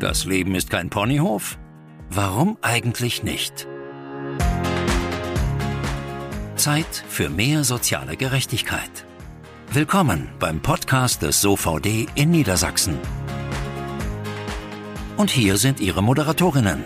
Das 0.00 0.26
Leben 0.26 0.54
ist 0.54 0.70
kein 0.70 0.90
Ponyhof? 0.90 1.58
Warum 2.08 2.56
eigentlich 2.62 3.24
nicht? 3.24 3.66
Zeit 6.54 7.04
für 7.08 7.28
mehr 7.28 7.64
soziale 7.64 8.16
Gerechtigkeit. 8.16 9.04
Willkommen 9.72 10.28
beim 10.38 10.60
Podcast 10.60 11.22
des 11.22 11.40
SOVD 11.40 12.06
in 12.14 12.30
Niedersachsen. 12.30 12.96
Und 15.16 15.30
hier 15.30 15.56
sind 15.56 15.80
Ihre 15.80 16.02
Moderatorinnen. 16.02 16.84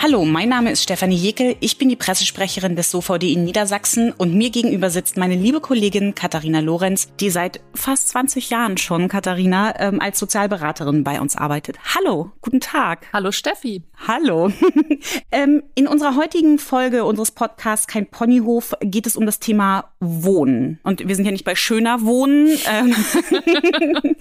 Hallo, 0.00 0.24
mein 0.24 0.48
Name 0.48 0.70
ist 0.70 0.84
Stefanie 0.84 1.16
Jekel. 1.16 1.56
Ich 1.58 1.76
bin 1.76 1.88
die 1.88 1.96
Pressesprecherin 1.96 2.76
des 2.76 2.92
SOVD 2.92 3.32
in 3.32 3.42
Niedersachsen 3.42 4.12
und 4.12 4.32
mir 4.32 4.50
gegenüber 4.50 4.90
sitzt 4.90 5.16
meine 5.16 5.34
liebe 5.34 5.60
Kollegin 5.60 6.14
Katharina 6.14 6.60
Lorenz, 6.60 7.08
die 7.18 7.30
seit 7.30 7.58
fast 7.74 8.10
20 8.10 8.48
Jahren 8.48 8.78
schon, 8.78 9.08
Katharina, 9.08 9.74
ähm, 9.80 10.00
als 10.00 10.20
Sozialberaterin 10.20 11.02
bei 11.02 11.20
uns 11.20 11.34
arbeitet. 11.34 11.78
Hallo, 11.96 12.30
guten 12.42 12.60
Tag. 12.60 13.08
Hallo 13.12 13.32
Steffi. 13.32 13.82
Hallo. 14.06 14.52
ähm, 15.32 15.64
in 15.74 15.88
unserer 15.88 16.14
heutigen 16.14 16.60
Folge 16.60 17.04
unseres 17.04 17.32
Podcasts 17.32 17.88
Kein 17.88 18.06
Ponyhof 18.06 18.74
geht 18.80 19.08
es 19.08 19.16
um 19.16 19.26
das 19.26 19.40
Thema 19.40 19.90
Wohnen. 19.98 20.78
Und 20.84 21.08
wir 21.08 21.16
sind 21.16 21.24
ja 21.24 21.32
nicht 21.32 21.44
bei 21.44 21.56
schöner 21.56 22.02
Wohnen. 22.02 22.56
Ähm 22.70 22.94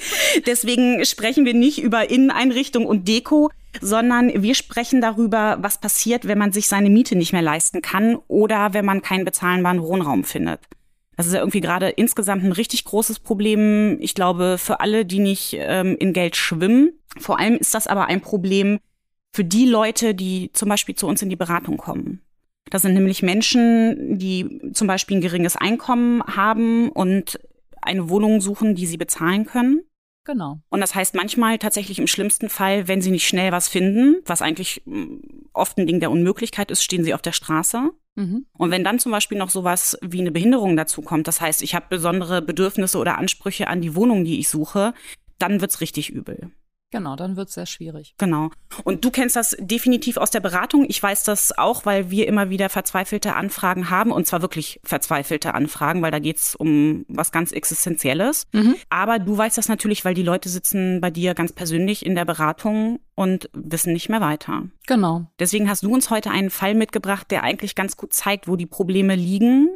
Deswegen 0.47 1.05
sprechen 1.05 1.45
wir 1.45 1.53
nicht 1.53 1.77
über 1.77 2.09
Inneneinrichtung 2.09 2.87
und 2.87 3.07
Deko, 3.07 3.51
sondern 3.81 4.41
wir 4.41 4.55
sprechen 4.55 5.01
darüber, 5.01 5.57
was 5.61 5.79
passiert, 5.79 6.27
wenn 6.27 6.37
man 6.37 6.51
sich 6.51 6.67
seine 6.67 6.89
Miete 6.89 7.15
nicht 7.15 7.33
mehr 7.33 7.41
leisten 7.41 7.81
kann 7.81 8.17
oder 8.27 8.73
wenn 8.73 8.85
man 8.85 9.01
keinen 9.01 9.25
bezahlbaren 9.25 9.81
Wohnraum 9.81 10.23
findet. 10.23 10.61
Das 11.15 11.25
ist 11.25 11.33
ja 11.33 11.39
irgendwie 11.39 11.61
gerade 11.61 11.89
insgesamt 11.89 12.43
ein 12.43 12.51
richtig 12.51 12.85
großes 12.85 13.19
Problem. 13.19 13.97
Ich 13.99 14.13
glaube, 14.13 14.57
für 14.59 14.79
alle, 14.79 15.03
die 15.03 15.19
nicht 15.19 15.55
ähm, 15.59 15.97
in 15.99 16.13
Geld 16.13 16.35
schwimmen. 16.35 16.91
Vor 17.17 17.39
allem 17.39 17.55
ist 17.55 17.73
das 17.73 17.87
aber 17.87 18.05
ein 18.05 18.21
Problem 18.21 18.79
für 19.33 19.43
die 19.43 19.65
Leute, 19.65 20.13
die 20.13 20.51
zum 20.53 20.69
Beispiel 20.69 20.95
zu 20.95 21.07
uns 21.07 21.21
in 21.21 21.29
die 21.29 21.35
Beratung 21.35 21.77
kommen. 21.77 22.21
Das 22.69 22.83
sind 22.83 22.93
nämlich 22.93 23.23
Menschen, 23.23 24.19
die 24.19 24.71
zum 24.73 24.87
Beispiel 24.87 25.17
ein 25.17 25.21
geringes 25.21 25.55
Einkommen 25.55 26.21
haben 26.23 26.89
und 26.89 27.39
eine 27.81 28.09
Wohnung 28.09 28.41
suchen, 28.41 28.75
die 28.75 28.85
sie 28.85 28.97
bezahlen 28.97 29.45
können. 29.45 29.81
Genau. 30.27 30.59
Und 30.67 30.81
das 30.81 30.93
heißt 30.93 31.15
manchmal 31.15 31.57
tatsächlich 31.57 31.99
im 31.99 32.07
schlimmsten 32.07 32.49
Fall, 32.49 32.89
wenn 32.89 33.01
sie 33.01 33.11
nicht 33.11 33.25
schnell 33.25 33.53
was 33.53 33.69
finden, 33.69 34.17
was 34.25 34.41
eigentlich 34.41 34.81
mm, 34.83 35.19
oft 35.53 35.77
ein 35.77 35.87
Ding 35.87 36.01
der 36.01 36.11
Unmöglichkeit 36.11 36.69
ist, 36.69 36.83
stehen 36.83 37.05
sie 37.05 37.13
auf 37.13 37.21
der 37.21 37.31
Straße. 37.31 37.91
Mhm. 38.15 38.45
Und 38.57 38.69
wenn 38.69 38.83
dann 38.83 38.99
zum 38.99 39.13
Beispiel 39.13 39.37
noch 39.37 39.49
sowas 39.49 39.97
wie 40.01 40.19
eine 40.19 40.31
Behinderung 40.31 40.75
dazu 40.75 41.01
kommt, 41.01 41.29
das 41.29 41.39
heißt, 41.39 41.61
ich 41.61 41.75
habe 41.75 41.85
besondere 41.89 42.41
Bedürfnisse 42.41 42.97
oder 42.97 43.17
Ansprüche 43.17 43.69
an 43.69 43.79
die 43.79 43.95
Wohnung, 43.95 44.25
die 44.25 44.37
ich 44.37 44.49
suche, 44.49 44.93
dann 45.39 45.61
wird's 45.61 45.79
richtig 45.79 46.09
übel. 46.09 46.51
Genau, 46.89 47.17
dann 47.17 47.35
wird 47.35 47.49
es 47.49 47.55
sehr 47.55 47.65
schwierig. 47.65 48.15
Genau. 48.17 48.49
Und 48.85 49.03
du 49.03 49.11
kennst 49.11 49.35
das 49.35 49.57
definitiv 49.59 50.15
aus 50.15 50.31
der 50.31 50.39
Beratung. 50.39 50.85
Ich 50.87 51.03
weiß 51.03 51.23
das 51.23 51.57
auch, 51.57 51.85
weil 51.85 52.11
wir 52.11 52.27
immer 52.27 52.49
wieder 52.49 52.69
verzweifelte 52.69 53.35
Anfragen 53.35 53.89
haben 53.89 54.11
und 54.11 54.25
zwar 54.25 54.41
wirklich 54.41 54.79
verzweifelte 54.83 55.53
Anfragen, 55.53 56.01
weil 56.01 56.11
da 56.11 56.19
geht's 56.19 56.55
um 56.55 57.05
was 57.09 57.33
ganz 57.33 57.51
Existenzielles. 57.51 58.47
Mhm. 58.53 58.75
Aber 58.89 59.19
du 59.19 59.37
weißt 59.37 59.57
das 59.57 59.67
natürlich, 59.67 60.05
weil 60.05 60.13
die 60.13 60.23
Leute 60.23 60.47
sitzen 60.47 61.01
bei 61.01 61.11
dir 61.11 61.33
ganz 61.33 61.51
persönlich 61.51 62.05
in 62.05 62.15
der 62.15 62.25
Beratung 62.25 62.99
und 63.15 63.49
wissen 63.53 63.91
nicht 63.91 64.07
mehr 64.07 64.21
weiter. 64.21 64.63
Genau. 64.85 65.29
Deswegen 65.39 65.69
hast 65.69 65.83
du 65.83 65.93
uns 65.93 66.09
heute 66.09 66.31
einen 66.31 66.49
Fall 66.49 66.73
mitgebracht, 66.73 67.29
der 67.31 67.43
eigentlich 67.43 67.75
ganz 67.75 67.97
gut 67.97 68.13
zeigt, 68.13 68.47
wo 68.47 68.55
die 68.55 68.65
Probleme 68.65 69.15
liegen 69.15 69.75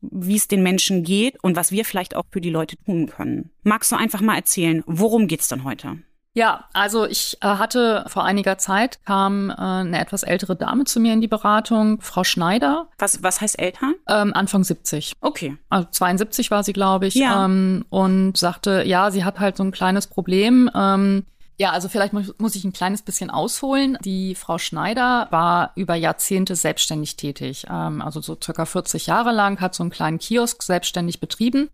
wie 0.00 0.36
es 0.36 0.48
den 0.48 0.62
Menschen 0.62 1.02
geht 1.02 1.42
und 1.42 1.54
was 1.54 1.70
wir 1.70 1.84
vielleicht 1.84 2.16
auch 2.16 2.24
für 2.30 2.40
die 2.40 2.50
Leute 2.50 2.76
tun 2.84 3.08
können. 3.08 3.50
Magst 3.62 3.92
du 3.92 3.96
einfach 3.96 4.22
mal 4.22 4.36
erzählen, 4.36 4.82
worum 4.86 5.26
geht's 5.26 5.48
denn 5.48 5.64
heute? 5.64 5.98
Ja, 6.34 6.64
also 6.72 7.04
ich 7.04 7.36
äh, 7.42 7.46
hatte 7.46 8.04
vor 8.08 8.24
einiger 8.24 8.56
Zeit 8.56 9.04
kam 9.04 9.50
äh, 9.50 9.54
eine 9.54 10.00
etwas 10.00 10.22
ältere 10.22 10.56
Dame 10.56 10.84
zu 10.84 10.98
mir 10.98 11.12
in 11.12 11.20
die 11.20 11.28
Beratung, 11.28 12.00
Frau 12.00 12.24
Schneider. 12.24 12.88
Was, 12.98 13.22
was 13.22 13.40
heißt 13.42 13.58
Eltern? 13.58 13.94
Ähm, 14.08 14.32
Anfang 14.34 14.64
70. 14.64 15.12
Okay. 15.20 15.58
Also 15.68 15.88
72 15.90 16.50
war 16.50 16.64
sie, 16.64 16.72
glaube 16.72 17.06
ich. 17.06 17.14
Ja. 17.14 17.44
Ähm, 17.44 17.84
und 17.90 18.38
sagte, 18.38 18.82
ja, 18.86 19.10
sie 19.10 19.24
hat 19.24 19.40
halt 19.40 19.58
so 19.58 19.64
ein 19.64 19.72
kleines 19.72 20.06
Problem. 20.06 20.70
Ähm, 20.74 21.24
ja, 21.58 21.70
also 21.70 21.88
vielleicht 21.88 22.14
muss, 22.14 22.34
muss 22.38 22.54
ich 22.54 22.64
ein 22.64 22.72
kleines 22.72 23.02
bisschen 23.02 23.28
ausholen. 23.28 23.98
Die 24.02 24.34
Frau 24.34 24.56
Schneider 24.56 25.28
war 25.30 25.72
über 25.76 25.94
Jahrzehnte 25.94 26.56
selbstständig 26.56 27.16
tätig. 27.16 27.66
Ähm, 27.70 28.00
also 28.00 28.22
so 28.22 28.38
circa 28.42 28.64
40 28.64 29.06
Jahre 29.06 29.32
lang, 29.32 29.60
hat 29.60 29.74
so 29.74 29.82
einen 29.82 29.90
kleinen 29.90 30.18
Kiosk 30.18 30.62
selbstständig 30.62 31.20
betrieben. 31.20 31.68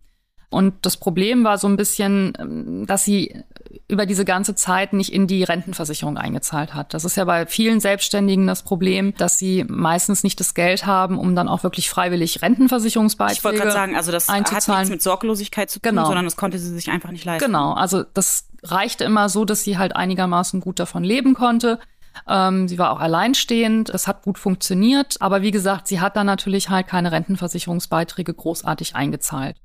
Und 0.49 0.85
das 0.85 0.97
Problem 0.97 1.43
war 1.43 1.57
so 1.57 1.67
ein 1.67 1.77
bisschen, 1.77 2.33
ähm, 2.39 2.85
dass 2.87 3.05
sie 3.05 3.43
über 3.87 4.05
diese 4.05 4.25
ganze 4.25 4.55
Zeit 4.55 4.93
nicht 4.93 5.13
in 5.13 5.27
die 5.27 5.43
Rentenversicherung 5.43 6.17
eingezahlt 6.17 6.73
hat. 6.73 6.93
Das 6.93 7.05
ist 7.05 7.17
ja 7.17 7.25
bei 7.25 7.45
vielen 7.45 7.79
Selbstständigen 7.79 8.47
das 8.47 8.63
Problem, 8.63 9.13
dass 9.17 9.37
sie 9.37 9.63
meistens 9.67 10.23
nicht 10.23 10.39
das 10.39 10.53
Geld 10.53 10.85
haben, 10.85 11.17
um 11.17 11.35
dann 11.35 11.47
auch 11.47 11.63
wirklich 11.63 11.89
freiwillig 11.89 12.41
Rentenversicherungsbeiträge 12.41 13.37
Ich 13.37 13.43
wollte 13.43 13.59
gerade 13.59 13.71
sagen, 13.71 13.95
also 13.95 14.11
das 14.11 14.27
hat 14.27 14.67
nichts 14.67 14.89
mit 14.89 15.01
Sorglosigkeit 15.01 15.69
zu 15.69 15.79
tun, 15.79 15.91
genau. 15.91 16.05
sondern 16.05 16.25
das 16.25 16.35
konnte 16.35 16.57
sie 16.57 16.73
sich 16.73 16.89
einfach 16.89 17.11
nicht 17.11 17.25
leisten. 17.25 17.45
Genau, 17.45 17.73
also 17.73 18.03
das 18.13 18.47
reichte 18.63 19.03
immer 19.03 19.29
so, 19.29 19.45
dass 19.45 19.63
sie 19.63 19.77
halt 19.77 19.95
einigermaßen 19.95 20.61
gut 20.61 20.79
davon 20.79 21.03
leben 21.03 21.33
konnte. 21.33 21.79
Ähm, 22.27 22.67
sie 22.67 22.77
war 22.77 22.91
auch 22.91 22.99
alleinstehend, 22.99 23.89
es 23.89 24.07
hat 24.07 24.23
gut 24.23 24.37
funktioniert, 24.37 25.17
aber 25.19 25.41
wie 25.41 25.51
gesagt, 25.51 25.87
sie 25.87 25.99
hat 25.99 26.15
dann 26.15 26.25
natürlich 26.25 26.69
halt 26.69 26.87
keine 26.87 27.11
Rentenversicherungsbeiträge 27.11 28.33
großartig 28.33 28.95
eingezahlt. 28.95 29.55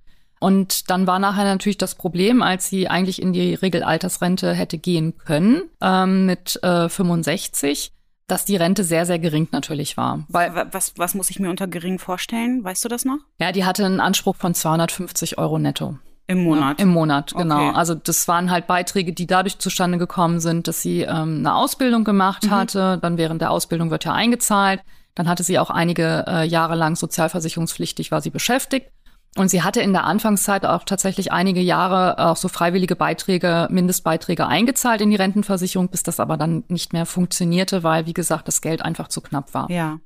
Und 0.44 0.90
dann 0.90 1.06
war 1.06 1.18
nachher 1.18 1.44
natürlich 1.44 1.78
das 1.78 1.94
Problem, 1.94 2.42
als 2.42 2.68
sie 2.68 2.86
eigentlich 2.86 3.22
in 3.22 3.32
die 3.32 3.54
Regelaltersrente 3.54 4.52
hätte 4.52 4.76
gehen 4.76 5.16
können 5.16 5.62
ähm, 5.80 6.26
mit 6.26 6.62
äh, 6.62 6.90
65, 6.90 7.92
dass 8.26 8.44
die 8.44 8.56
Rente 8.56 8.84
sehr, 8.84 9.06
sehr 9.06 9.18
gering 9.18 9.48
natürlich 9.52 9.96
war. 9.96 10.26
Weil, 10.28 10.68
was, 10.70 10.92
was 10.98 11.14
muss 11.14 11.30
ich 11.30 11.40
mir 11.40 11.48
unter 11.48 11.66
gering 11.66 11.98
vorstellen? 11.98 12.62
Weißt 12.62 12.84
du 12.84 12.90
das 12.90 13.06
noch? 13.06 13.20
Ja, 13.40 13.52
die 13.52 13.64
hatte 13.64 13.86
einen 13.86 14.00
Anspruch 14.00 14.36
von 14.36 14.52
250 14.52 15.38
Euro 15.38 15.58
netto. 15.58 15.96
Im 16.26 16.44
Monat? 16.44 16.78
Ja, 16.78 16.82
Im 16.82 16.90
Monat, 16.90 17.32
genau. 17.34 17.68
Okay. 17.68 17.76
Also 17.76 17.94
das 17.94 18.28
waren 18.28 18.50
halt 18.50 18.66
Beiträge, 18.66 19.14
die 19.14 19.26
dadurch 19.26 19.58
zustande 19.58 19.96
gekommen 19.96 20.40
sind, 20.40 20.68
dass 20.68 20.82
sie 20.82 21.04
ähm, 21.04 21.38
eine 21.38 21.54
Ausbildung 21.54 22.04
gemacht 22.04 22.44
mhm. 22.44 22.50
hatte. 22.50 22.98
Dann 23.00 23.16
während 23.16 23.40
der 23.40 23.50
Ausbildung 23.50 23.90
wird 23.90 24.04
ja 24.04 24.12
eingezahlt. 24.12 24.82
Dann 25.14 25.26
hatte 25.26 25.42
sie 25.42 25.58
auch 25.58 25.70
einige 25.70 26.26
äh, 26.28 26.46
Jahre 26.46 26.74
lang 26.74 26.96
sozialversicherungspflichtig, 26.96 28.10
war 28.10 28.20
sie 28.20 28.28
beschäftigt. 28.28 28.90
Und 29.36 29.48
sie 29.48 29.62
hatte 29.62 29.80
in 29.80 29.92
der 29.92 30.04
Anfangszeit 30.04 30.64
auch 30.64 30.84
tatsächlich 30.84 31.32
einige 31.32 31.60
Jahre 31.60 32.18
auch 32.18 32.36
so 32.36 32.48
freiwillige 32.48 32.94
Beiträge, 32.94 33.66
Mindestbeiträge 33.70 34.46
eingezahlt 34.46 35.00
in 35.00 35.10
die 35.10 35.16
Rentenversicherung, 35.16 35.88
bis 35.88 36.04
das 36.04 36.20
aber 36.20 36.36
dann 36.36 36.62
nicht 36.68 36.92
mehr 36.92 37.04
funktionierte, 37.04 37.82
weil, 37.82 38.06
wie 38.06 38.14
gesagt, 38.14 38.46
das 38.46 38.60
Geld 38.60 38.82
einfach 38.82 39.08
zu 39.08 39.20
knapp 39.20 39.52
war. 39.52 39.68
Ja. 39.70 39.98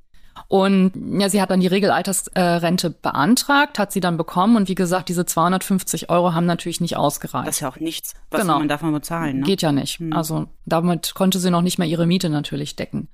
Und 0.47 0.93
ja, 1.19 1.29
sie 1.29 1.41
hat 1.41 1.51
dann 1.51 1.59
die 1.59 1.67
Regelaltersrente 1.67 2.89
beantragt, 2.89 3.77
hat 3.77 3.91
sie 3.91 3.99
dann 3.99 4.17
bekommen 4.17 4.55
und 4.55 4.67
wie 4.67 4.75
gesagt, 4.75 5.09
diese 5.09 5.25
250 5.25 6.09
Euro 6.09 6.33
haben 6.33 6.45
natürlich 6.45 6.81
nicht 6.81 6.97
ausgereicht. 6.97 7.47
Das 7.47 7.57
ist 7.57 7.61
ja 7.61 7.69
auch 7.69 7.79
nichts, 7.79 8.15
was 8.31 8.41
genau. 8.41 8.57
man 8.57 8.67
davon 8.67 8.93
bezahlen. 8.93 9.39
Ne? 9.39 9.45
Geht 9.45 9.61
ja 9.61 9.71
nicht. 9.71 9.99
Hm. 9.99 10.13
Also 10.13 10.47
damit 10.65 11.13
konnte 11.13 11.39
sie 11.39 11.51
noch 11.51 11.61
nicht 11.61 11.77
mehr 11.77 11.87
ihre 11.87 12.07
Miete 12.07 12.29
natürlich 12.29 12.75
decken. 12.75 13.09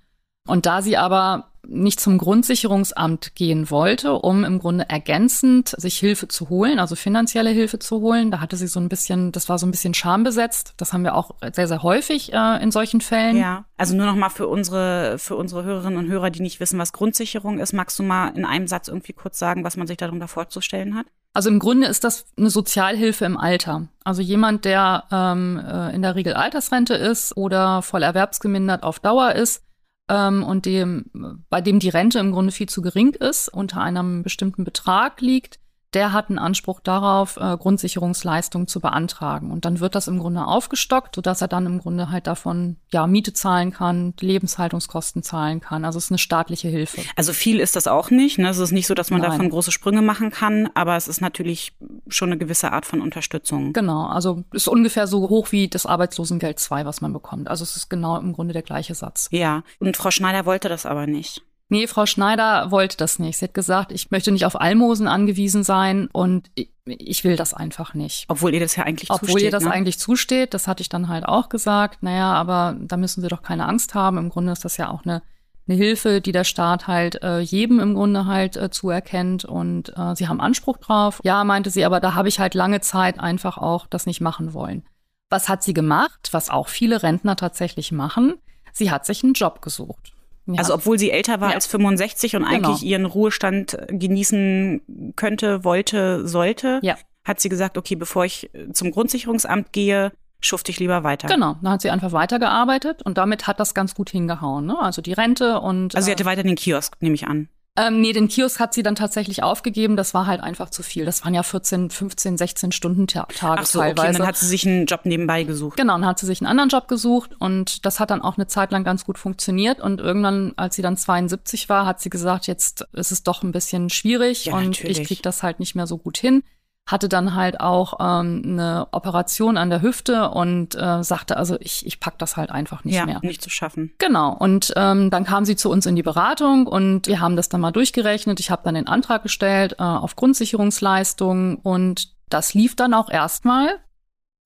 Und 0.48 0.66
da 0.66 0.82
sie 0.82 0.98
aber 0.98 1.50
nicht 1.68 2.00
zum 2.00 2.18
Grundsicherungsamt 2.18 3.36
gehen 3.36 3.70
wollte, 3.70 4.14
um 4.14 4.44
im 4.44 4.60
Grunde 4.60 4.88
ergänzend 4.90 5.70
sich 5.78 5.98
Hilfe 5.98 6.28
zu 6.28 6.50
holen, 6.50 6.80
also 6.80 6.96
finanzielle 6.96 7.50
Hilfe 7.50 7.80
zu 7.80 8.02
holen. 8.02 8.32
Da 8.32 8.40
hatte 8.40 8.58
sie 8.58 8.68
so 8.68 8.80
ein 8.80 8.90
bisschen, 8.90 9.32
das 9.32 9.50
war 9.50 9.58
so 9.58 9.66
ein 9.66 9.72
bisschen 9.72 9.94
schambesetzt. 9.94 10.74
Das 10.78 10.94
haben 10.94 11.04
wir 11.04 11.16
auch 11.16 11.32
sehr, 11.54 11.68
sehr 11.68 11.84
häufig 11.84 12.34
äh, 12.34 12.62
in 12.62 12.72
solchen 12.72 13.02
Fällen. 13.02 13.38
Ja, 13.38 13.66
also 13.78 13.96
nur 13.96 14.06
noch 14.06 14.16
mal 14.16 14.30
für 14.30 14.48
unsere, 14.48 15.18
für 15.18 15.36
unsere 15.36 15.64
Hörerinnen 15.64 15.98
und 15.98 16.08
Hörer, 16.08 16.30
die 16.30 16.42
nicht 16.42 16.60
wissen, 16.60 16.80
was 16.80 16.94
Grundsicherung 16.94 17.60
ist, 17.60 17.74
magst 17.74 17.98
du 18.00 18.04
mal 18.04 18.30
in 18.30 18.46
einem 18.46 18.68
Satz 18.68 18.88
irgendwie 18.88 19.14
kurz 19.14 19.40
sagen, 19.40 19.64
was 19.64 19.78
man 19.78 19.88
sich 19.88 19.98
darunter 19.98 20.28
vorzustellen 20.28 20.96
hat? 20.96 21.08
Also 21.34 21.50
im 21.50 21.60
Grunde 21.60 21.88
ist 21.88 22.06
das 22.06 22.26
eine 22.38 22.50
Sozialhilfe 22.50 23.26
im 23.26 23.38
Alter. 23.38 23.90
Also 24.06 24.22
jemand, 24.22 24.64
der 24.64 25.04
ähm, 25.12 25.60
äh, 25.60 25.94
in 25.94 26.02
der 26.02 26.16
Regel 26.16 26.34
Altersrente 26.34 26.94
ist 26.94 27.36
oder 27.36 27.82
voll 27.82 28.04
erwerbsgemindert 28.04 28.84
auf 28.84 29.00
Dauer 29.00 29.34
ist, 29.34 29.62
ähm, 30.10 30.44
und 30.44 30.66
dem, 30.66 31.06
bei 31.50 31.62
dem 31.62 31.80
die 31.80 31.90
Rente 31.90 32.20
im 32.20 32.32
Grunde 32.32 32.52
viel 32.52 32.70
zu 32.70 32.82
gering 32.82 33.14
ist, 33.14 33.50
unter 33.50 33.82
einem 33.82 34.24
bestimmten 34.24 34.64
Betrag 34.64 35.22
liegt, 35.22 35.60
der 35.96 36.12
hat 36.12 36.30
einen 36.30 36.40
Anspruch 36.40 36.80
darauf, 36.82 37.38
äh, 37.38 37.58
Grundsicherungsleistungen 37.58 38.68
zu 38.68 38.82
beantragen. 38.82 39.50
Und 39.52 39.66
dann 39.66 39.80
wird 39.80 39.96
das 39.96 40.08
im 40.08 40.20
Grunde 40.20 40.46
aufgestockt, 40.46 41.16
sodass 41.16 41.42
er 41.42 41.48
dann 41.48 41.66
im 41.66 41.80
Grunde 41.80 42.12
halt 42.12 42.28
davon 42.28 42.76
ja 42.92 43.08
Miete 43.08 43.34
zahlen 43.34 43.72
kann, 43.72 44.14
Lebenshaltungskosten 44.20 45.24
zahlen 45.24 45.62
kann. 45.62 45.86
Also 45.86 45.98
es 45.98 46.06
ist 46.06 46.12
eine 46.12 46.18
staatliche 46.18 46.68
Hilfe. 46.68 47.02
Also 47.16 47.34
viel 47.34 47.60
ist 47.60 47.76
das 47.76 47.88
auch 47.88 48.12
nicht. 48.12 48.38
Ne? 48.38 48.50
Es 48.50 48.58
ist 48.58 48.72
nicht 48.72 48.88
so, 48.88 48.94
dass 48.94 49.10
man 49.10 49.22
Nein. 49.22 49.32
davon 49.32 49.50
große 49.50 49.72
Sprünge 49.72 50.02
machen 50.02 50.32
kann, 50.32 50.70
aber 50.76 50.98
es 50.98 51.08
ist 51.08 51.22
natürlich 51.22 51.74
schon 52.08 52.30
eine 52.30 52.38
gewisse 52.38 52.74
Art 52.74 52.86
von 52.86 53.02
Unterstützung. 53.02 53.74
Genau, 53.74 54.06
also 54.06 54.44
ist 54.52 54.68
ungefähr 54.68 55.08
so 55.08 55.30
hoch 55.30 55.52
wie 55.52 55.70
das 55.70 55.86
Arbeitslosengeld 55.86 56.60
2, 56.60 56.86
was 56.86 57.02
man 57.02 57.14
bekommt. 57.14 57.48
Also 57.50 57.64
es 57.64 57.76
ist 57.76 57.90
genau 57.90 58.18
im 58.18 58.34
Grunde 58.34 58.54
der 58.54 58.64
gleiche 58.64 58.96
Satz. 58.96 59.30
Ja, 59.32 59.64
und 59.80 59.96
Frau 59.96 60.12
Schneider 60.12 60.46
wollte 60.46 60.68
das 60.68 60.86
aber 60.86 61.08
nicht. 61.08 61.44
Nee, 61.68 61.88
Frau 61.88 62.06
Schneider 62.06 62.70
wollte 62.70 62.96
das 62.98 63.18
nicht. 63.18 63.38
Sie 63.40 63.46
hat 63.46 63.56
gesagt, 63.56 63.92
ich 63.92 64.12
möchte 64.12 64.32
nicht 64.32 64.46
auf 64.46 64.60
Almosen 64.60 65.08
angewiesen 65.08 65.64
sein 65.64 66.08
und 66.12 66.52
ich 66.86 67.24
will 67.24 67.36
das 67.36 67.56
einfach 67.56 67.96
nicht. 67.96 68.26
Obwohl 68.28 68.54
ihr 68.54 68.60
das 68.60 68.76
ja 68.76 68.84
eigentlich 68.84 69.10
Obwohl 69.10 69.30
zusteht. 69.30 69.44
ihr 69.46 69.52
das 69.52 69.64
ne? 69.64 69.72
eigentlich 69.72 69.98
zusteht, 69.98 70.54
das 70.54 70.68
hatte 70.68 70.82
ich 70.82 70.90
dann 70.90 71.08
halt 71.08 71.26
auch 71.26 71.50
gesagt. 71.50 72.04
Naja, 72.04 72.32
aber 72.34 72.76
da 72.80 72.98
müssen 72.98 73.22
Sie 73.22 73.28
doch 73.30 73.42
keine 73.42 73.68
Angst 73.68 73.96
haben. 73.96 74.20
Im 74.20 74.30
Grunde 74.30 74.52
ist 74.52 74.64
das 74.64 74.78
ja 74.78 74.90
auch 74.92 75.04
eine, 75.06 75.24
eine 75.68 75.76
Hilfe, 75.76 76.22
die 76.22 76.32
der 76.32 76.44
Staat 76.44 76.86
halt 76.86 77.24
äh, 77.24 77.40
jedem 77.40 77.80
im 77.80 77.96
Grunde 77.96 78.28
halt 78.28 78.58
äh, 78.58 78.70
zuerkennt 78.70 79.44
und 79.44 79.92
äh, 79.98 80.16
Sie 80.16 80.28
haben 80.28 80.40
Anspruch 80.40 80.78
drauf. 80.78 81.20
Ja, 81.24 81.44
meinte 81.44 81.72
sie, 81.72 81.84
aber 81.84 82.00
da 82.00 82.14
habe 82.14 82.30
ich 82.30 82.40
halt 82.40 82.54
lange 82.54 82.82
Zeit 82.82 83.20
einfach 83.20 83.58
auch 83.58 83.88
das 83.88 84.06
nicht 84.06 84.22
machen 84.22 84.54
wollen. 84.54 84.84
Was 85.32 85.50
hat 85.50 85.64
sie 85.64 85.74
gemacht? 85.74 86.30
Was 86.32 86.52
auch 86.52 86.68
viele 86.68 87.02
Rentner 87.02 87.36
tatsächlich 87.36 87.92
machen. 87.92 88.36
Sie 88.72 88.92
hat 88.92 89.08
sich 89.08 89.24
einen 89.24 89.34
Job 89.34 89.64
gesucht. 89.64 90.15
Ja. 90.48 90.60
Also 90.60 90.74
obwohl 90.76 91.00
sie 91.00 91.12
älter 91.12 91.42
war 91.42 91.50
Ja. 91.50 91.56
als 91.56 91.66
65 91.66 92.36
und 92.36 92.44
Genau. 92.44 92.54
eigentlich 92.70 92.84
ihren 92.84 93.06
Ruhestand 93.06 93.78
genießen 93.90 95.14
könnte, 95.16 95.64
wollte, 95.64 96.28
sollte, 96.28 96.80
Ja. 96.84 96.96
hat 97.24 97.40
sie 97.40 97.50
gesagt, 97.50 97.78
okay, 97.78 97.96
bevor 97.96 98.26
ich 98.26 98.50
zum 98.74 98.92
Grundsicherungsamt 98.92 99.72
gehe, 99.74 100.12
schufte 100.42 100.72
ich 100.72 100.80
lieber 100.80 101.04
weiter. 101.04 101.28
Genau, 101.28 101.56
dann 101.62 101.72
hat 101.74 101.82
sie 101.82 101.90
einfach 101.90 102.12
weitergearbeitet 102.12 103.02
und 103.02 103.18
damit 103.18 103.48
hat 103.48 103.60
das 103.60 103.74
ganz 103.74 103.96
gut 103.96 104.10
hingehauen. 104.12 104.66
Ne? 104.68 104.78
Also 104.80 105.02
die 105.02 105.14
Rente 105.14 105.60
und 105.60 105.96
Also 105.96 106.06
sie 106.06 106.12
äh, 106.12 106.14
hatte 106.16 106.26
weiter 106.26 106.44
den 106.44 106.56
Kiosk, 106.56 106.96
nehme 107.02 107.16
ich 107.16 107.26
an. 107.28 107.50
Ähm, 107.78 108.00
nee, 108.00 108.14
den 108.14 108.30
Kiosk 108.30 108.60
hat 108.62 108.74
sie 108.74 108.84
dann 108.84 108.96
tatsächlich 108.96 109.44
aufgegeben. 109.44 109.98
Das 109.98 110.14
war 110.14 110.28
halt 110.28 110.40
einfach 110.42 110.70
zu 110.70 110.82
viel. 110.82 111.04
Das 111.04 111.26
waren 111.26 111.34
ja 111.34 111.44
14, 111.44 111.90
15, 111.90 112.38
16 112.38 112.72
Stunden 112.72 113.06
Ta 113.08 113.26
Tage 113.36 113.62
Ach 113.62 113.66
so, 113.66 113.80
okay, 113.80 113.90
teilweise. 113.90 114.08
und 114.10 114.20
dann 114.20 114.28
hat 114.28 114.38
sie 114.38 114.48
sich 114.48 114.66
einen 114.66 114.86
Job 114.86 115.02
nebenbei 115.04 115.44
gesucht. 115.44 115.76
Genau, 115.76 115.94
dann 115.94 116.06
hat 116.06 116.18
sie 116.18 116.26
sich 116.26 116.40
einen 116.40 116.48
anderen 116.48 116.70
Job 116.70 116.88
gesucht 116.88 117.32
und 117.38 117.86
das 117.86 118.00
hat 118.00 118.12
dann 118.12 118.22
auch 118.22 118.38
eine 118.38 118.48
Zeit 118.48 118.72
lang 118.72 118.86
ganz 118.86 119.04
gut 119.06 119.18
funktioniert. 119.18 119.82
Und 119.82 120.00
irgendwann, 120.00 120.54
als 120.56 120.78
sie 120.78 120.82
dann 120.82 120.96
72 120.96 121.68
war, 121.68 121.86
hat 121.86 122.00
sie 122.00 122.10
gesagt, 122.10 122.48
jetzt 122.48 122.86
ist 122.94 123.12
es 123.12 123.24
doch 123.24 123.44
ein 123.44 123.52
bisschen 123.52 123.90
schwierig 123.90 124.46
Ja, 124.46 124.56
und 124.56 124.68
natürlich. 124.68 125.00
ich 125.00 125.08
krieg 125.08 125.22
das 125.22 125.44
halt 125.44 125.60
nicht 125.60 125.76
mehr 125.76 125.86
so 125.88 125.98
gut 125.98 126.18
hin. 126.18 126.44
Hatte 126.88 127.10
dann 127.10 127.34
halt 127.34 127.60
auch 127.62 127.96
ähm, 128.00 128.44
eine 128.46 128.88
Operation 128.92 129.58
an 129.58 129.72
der 129.72 129.82
Hüfte 129.82 130.30
und 130.30 130.76
äh, 130.76 131.04
sagte, 131.04 131.38
also 131.38 131.58
ich, 131.60 131.86
ich 131.86 132.00
pack 132.00 132.20
das 132.20 132.38
halt 132.38 132.52
einfach 132.52 132.84
nicht 132.84 132.96
ja, 132.96 133.06
mehr. 133.06 133.20
nicht 133.24 133.42
zu 133.42 133.50
schaffen. 133.50 133.92
Genau. 133.98 134.34
Und 134.34 134.72
ähm, 134.76 135.10
dann 135.10 135.24
kam 135.24 135.46
sie 135.46 135.56
zu 135.56 135.72
uns 135.72 135.88
in 135.88 135.96
die 135.96 136.04
Beratung 136.04 136.68
und 136.68 137.08
wir 137.08 137.20
haben 137.20 137.36
das 137.36 137.50
dann 137.50 137.62
mal 137.62 137.72
durchgerechnet. 137.72 138.40
Ich 138.40 138.52
habe 138.52 138.62
dann 138.64 138.76
den 138.76 138.88
Antrag 138.88 139.24
gestellt 139.24 139.78
äh, 139.80 139.84
auf 139.84 140.16
Grundsicherungsleistungen 140.16 141.56
und 141.56 142.14
das 142.30 142.54
lief 142.54 142.76
dann 142.76 142.94
auch 142.94 143.10
erstmal 143.10 143.80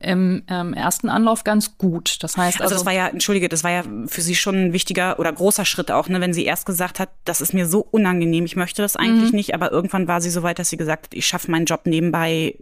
im 0.01 0.43
ähm, 0.47 0.73
ersten 0.73 1.09
Anlauf 1.09 1.43
ganz 1.43 1.77
gut. 1.77 2.23
Das 2.23 2.37
heißt 2.37 2.61
Also, 2.61 2.63
also, 2.63 2.75
das 2.75 2.85
war 2.85 2.93
ja, 2.93 3.07
entschuldige, 3.09 3.49
das 3.49 3.63
war 3.65 3.71
ja 3.71 3.83
für 4.07 4.21
sie 4.21 4.35
schon 4.35 4.55
ein 4.55 4.73
wichtiger 4.73 5.19
oder 5.19 5.31
großer 5.31 5.65
Schritt 5.65 5.91
auch, 5.91 6.07
ne, 6.07 6.21
wenn 6.21 6.33
sie 6.33 6.45
erst 6.45 6.65
gesagt 6.65 6.99
hat, 6.99 7.09
das 7.25 7.41
ist 7.41 7.53
mir 7.53 7.65
so 7.65 7.81
unangenehm, 7.91 8.45
ich 8.45 8.55
möchte 8.55 8.81
das 8.81 8.95
eigentlich 8.95 9.31
Mhm. 9.31 9.35
nicht, 9.35 9.53
aber 9.53 9.71
irgendwann 9.71 10.07
war 10.07 10.21
sie 10.21 10.29
so 10.29 10.41
weit, 10.41 10.57
dass 10.57 10.69
sie 10.69 10.77
gesagt 10.77 11.07
hat, 11.07 11.13
ich 11.13 11.27
schaffe 11.27 11.51
meinen 11.51 11.65
Job 11.65 11.81
nebenbei 11.85 12.55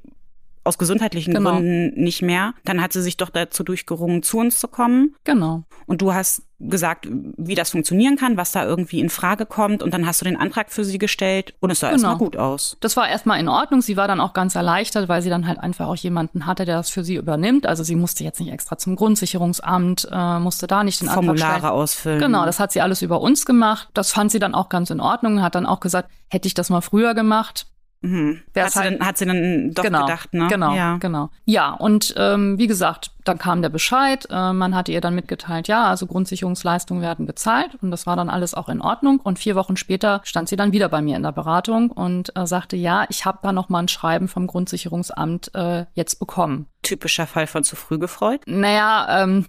aus 0.67 0.77
gesundheitlichen 0.77 1.33
Genau. 1.33 1.53
Gründen 1.53 2.01
nicht 2.01 2.21
mehr. 2.21 2.53
Dann 2.65 2.81
hat 2.81 2.93
sie 2.93 3.01
sich 3.01 3.17
doch 3.17 3.29
dazu 3.29 3.63
durchgerungen, 3.63 4.21
zu 4.23 4.37
uns 4.37 4.59
zu 4.59 4.67
kommen. 4.67 5.15
genau. 5.23 5.63
Und 5.85 6.01
du 6.01 6.13
hast 6.13 6.41
gesagt, 6.59 7.07
wie 7.37 7.55
das 7.55 7.69
funktionieren 7.69 8.17
kann, 8.17 8.35
was 8.35 8.51
da 8.51 8.65
irgendwie 8.65 8.99
in 8.99 9.09
Frage 9.09 9.45
kommt. 9.45 9.81
Und 9.83 9.93
dann 9.93 10.05
hast 10.05 10.19
du 10.21 10.25
den 10.25 10.35
Antrag 10.35 10.69
für 10.71 10.83
sie 10.83 10.97
gestellt 10.97 11.53
und 11.61 11.69
es 11.69 11.79
sah 11.79 11.87
Genau. 11.91 11.95
erstmal 12.09 12.17
gut 12.17 12.35
aus. 12.35 12.75
Das 12.81 12.97
war 12.97 13.07
erstmal 13.07 13.39
in 13.39 13.47
Ordnung. 13.47 13.81
Sie 13.81 13.95
war 13.95 14.07
dann 14.07 14.19
auch 14.19 14.33
ganz 14.33 14.55
erleichtert, 14.55 15.07
weil 15.07 15.21
sie 15.21 15.29
dann 15.29 15.47
halt 15.47 15.59
einfach 15.59 15.87
auch 15.87 15.95
jemanden 15.95 16.45
hatte, 16.45 16.65
der 16.65 16.75
das 16.75 16.89
für 16.89 17.03
sie 17.05 17.15
übernimmt. 17.15 17.67
Also 17.67 17.83
sie 17.83 17.95
musste 17.95 18.23
jetzt 18.23 18.39
nicht 18.41 18.51
extra 18.51 18.77
zum 18.77 18.95
Grundsicherungsamt, 18.97 20.07
äh, 20.11 20.39
musste 20.39 20.67
da 20.67 20.83
nicht 20.83 20.99
den 21.01 21.09
Antrag 21.09 21.23
stellen. 21.37 21.37
Formulare 21.39 21.71
ausfüllen. 21.71 22.19
Genau, 22.19 22.45
das 22.45 22.59
hat 22.59 22.71
sie 22.71 22.81
alles 22.81 23.01
über 23.01 23.21
uns 23.21 23.45
gemacht. 23.45 23.89
Das 23.93 24.11
fand 24.11 24.31
sie 24.31 24.39
dann 24.39 24.55
auch 24.55 24.69
ganz 24.69 24.89
in 24.89 24.99
Ordnung. 24.99 25.41
Hat 25.41 25.55
dann 25.55 25.65
auch 25.65 25.79
gesagt, 25.79 26.09
hätte 26.29 26.47
ich 26.47 26.53
das 26.53 26.69
mal 26.69 26.81
früher 26.81 27.13
gemacht, 27.13 27.67
Mhm. 28.07 28.41
Hat, 28.55 28.71
sie 28.71 28.79
halt- 28.79 28.99
dann, 29.01 29.07
hat 29.07 29.17
sie 29.17 29.25
dann 29.25 29.71
doch 29.73 29.83
genau, 29.83 30.05
gedacht, 30.05 30.33
ne? 30.33 30.47
Genau, 30.47 30.73
Ja. 30.75 30.97
genau. 30.97 31.29
Ja, 31.45 31.71
und 31.73 32.13
ähm, 32.17 32.57
wie 32.57 32.67
gesagt, 32.67 33.11
dann 33.25 33.37
kam 33.37 33.61
der 33.61 33.69
Bescheid. 33.69 34.27
Äh, 34.29 34.53
man 34.53 34.73
hatte 34.75 34.91
ihr 34.91 35.01
dann 35.01 35.15
mitgeteilt, 35.15 35.67
ja, 35.67 35.85
also 35.85 36.05
Grundsicherungsleistungen 36.07 37.01
werden 37.03 37.25
bezahlt 37.25 37.75
und 37.81 37.91
das 37.91 38.05
war 38.07 38.15
dann 38.15 38.29
alles 38.29 38.53
auch 38.53 38.69
in 38.69 38.81
Ordnung. 38.81 39.19
Und 39.19 39.39
vier 39.39 39.55
Wochen 39.55 39.75
später 39.77 40.21
stand 40.23 40.47
sie 40.49 40.55
dann 40.55 40.71
wieder 40.71 40.89
bei 40.89 41.01
mir 41.01 41.17
in 41.17 41.23
der 41.23 41.31
Beratung 41.33 41.91
und 41.91 42.35
äh, 42.37 42.45
sagte, 42.47 42.77
ja, 42.77 43.05
ich 43.09 43.25
habe 43.25 43.39
da 43.41 43.51
noch 43.51 43.69
mal 43.69 43.79
ein 43.79 43.87
Schreiben 43.87 44.27
vom 44.27 44.47
Grundsicherungsamt 44.47 45.53
äh, 45.55 45.85
jetzt 45.93 46.19
bekommen. 46.19 46.67
Typischer 46.83 47.27
Fall 47.27 47.47
von 47.47 47.63
zu 47.63 47.75
früh 47.75 47.97
gefreut. 47.99 48.41
Naja, 48.45 49.23
ähm, 49.23 49.45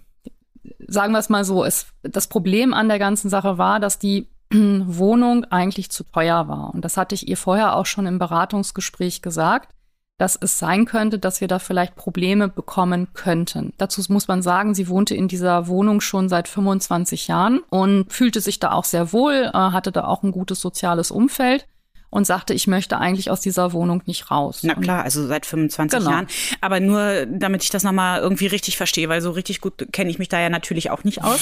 sagen 0.87 1.13
wir 1.13 1.19
es 1.19 1.29
mal 1.29 1.45
so, 1.45 1.65
es, 1.65 1.87
das 2.03 2.27
Problem 2.29 2.75
an 2.75 2.89
der 2.89 2.99
ganzen 2.99 3.29
Sache 3.29 3.59
war, 3.59 3.79
dass 3.81 3.99
die 3.99 4.29
Wohnung 4.53 5.45
eigentlich 5.45 5.91
zu 5.91 6.05
teuer 6.05 6.49
war. 6.49 6.75
Und 6.75 6.85
das 6.85 6.97
hatte 6.97 7.15
ich 7.15 7.29
ihr 7.29 7.37
vorher 7.37 7.77
auch 7.77 7.87
schon 7.87 8.06
im 8.06 8.19
Beratungsgespräch 8.19 9.23
gesagt, 9.23 9.71
dass 10.19 10.37
es 10.41 10.59
sein 10.59 10.85
könnte, 10.85 11.19
dass 11.19 11.41
wir 11.41 11.49
da 11.49 11.61
vielleicht 11.61 11.95
Probleme 11.95 12.49
bekommen 12.49 13.09
könnten. 13.15 13.73
Dazu 13.79 14.03
muss 14.09 14.27
man 14.27 14.43
sagen, 14.43 14.75
sie 14.75 14.89
wohnte 14.89 15.15
in 15.15 15.29
dieser 15.29 15.69
Wohnung 15.69 16.00
schon 16.00 16.29
seit 16.29 16.49
25 16.49 17.29
Jahren 17.29 17.61
und 17.71 18.12
fühlte 18.12 18.41
sich 18.41 18.59
da 18.59 18.73
auch 18.73 18.85
sehr 18.85 19.12
wohl, 19.12 19.50
äh, 19.53 19.53
hatte 19.53 19.93
da 19.93 20.05
auch 20.05 20.25
ein 20.25 20.33
gutes 20.33 20.61
soziales 20.61 21.12
Umfeld 21.12 21.67
und 22.11 22.27
sagte, 22.27 22.55
ich 22.55 22.67
möchte 22.67 22.99
eigentlich 22.99 23.31
aus 23.31 23.41
dieser 23.41 23.73
Wohnung 23.73 24.03
nicht 24.07 24.31
raus. 24.31 24.61
Na 24.63 24.75
klar, 24.75 25.03
also 25.05 25.27
seit 25.27 25.45
25 25.47 25.99
Genau. 25.99 26.11
Jahren. 26.11 26.27
Aber 26.61 26.81
nur, 26.81 27.27
damit 27.27 27.63
ich 27.63 27.71
das 27.71 27.83
nochmal 27.85 28.21
irgendwie 28.21 28.47
richtig 28.47 28.77
verstehe, 28.77 29.09
weil 29.09 29.21
so 29.21 29.31
richtig 29.33 29.61
gut 29.61 29.89
kenne 29.93 30.11
ich 30.11 30.19
mich 30.19 30.29
da 30.29 30.41
ja 30.41 30.49
natürlich 30.49 30.91
auch 30.91 31.05
nicht 31.05 31.23
aus. 31.23 31.39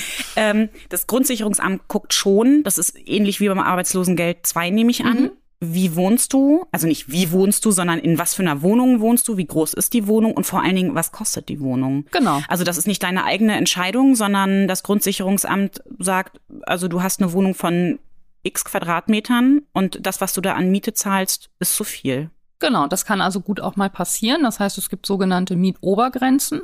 ähm, 0.36 0.68
das 0.88 1.06
Grundsicherungsamt 1.06 1.88
guckt 1.88 2.12
schon, 2.14 2.62
das 2.64 2.76
ist 2.78 2.96
ähnlich 3.06 3.40
wie 3.40 3.48
beim 3.48 3.58
Arbeitslosengeld 3.60 4.46
2, 4.46 4.70
nehme 4.70 4.90
ich 4.90 5.04
an. 5.04 5.20
Mhm. 5.22 5.30
Wie 5.62 5.94
wohnst 5.94 6.32
du? 6.32 6.64
Also 6.72 6.86
nicht 6.86 7.12
wie 7.12 7.32
wohnst 7.32 7.66
du, 7.66 7.70
sondern 7.70 7.98
in 7.98 8.16
was 8.18 8.34
für 8.34 8.40
einer 8.40 8.62
Wohnung 8.62 9.00
wohnst 9.00 9.28
du? 9.28 9.36
Wie 9.36 9.44
groß 9.44 9.74
ist 9.74 9.92
die 9.92 10.06
Wohnung? 10.06 10.32
Und 10.32 10.44
vor 10.44 10.62
allen 10.62 10.74
Dingen, 10.74 10.94
was 10.94 11.12
kostet 11.12 11.50
die 11.50 11.60
Wohnung? 11.60 12.06
Genau. 12.12 12.40
Also 12.48 12.64
das 12.64 12.78
ist 12.78 12.86
nicht 12.86 13.02
deine 13.02 13.24
eigene 13.24 13.56
Entscheidung, 13.56 14.14
sondern 14.14 14.68
das 14.68 14.82
Grundsicherungsamt 14.82 15.82
sagt, 15.98 16.40
also 16.62 16.88
du 16.88 17.02
hast 17.02 17.20
eine 17.20 17.34
Wohnung 17.34 17.54
von 17.54 17.98
x 18.42 18.64
Quadratmetern 18.64 19.62
und 19.72 20.04
das, 20.06 20.20
was 20.20 20.32
du 20.32 20.40
da 20.40 20.54
an 20.54 20.70
Miete 20.70 20.92
zahlst, 20.92 21.50
ist 21.58 21.74
zu 21.74 21.84
viel. 21.84 22.30
Genau, 22.58 22.86
das 22.86 23.04
kann 23.04 23.20
also 23.20 23.40
gut 23.40 23.60
auch 23.60 23.76
mal 23.76 23.90
passieren. 23.90 24.42
Das 24.42 24.60
heißt, 24.60 24.78
es 24.78 24.90
gibt 24.90 25.06
sogenannte 25.06 25.56
Mietobergrenzen. 25.56 26.62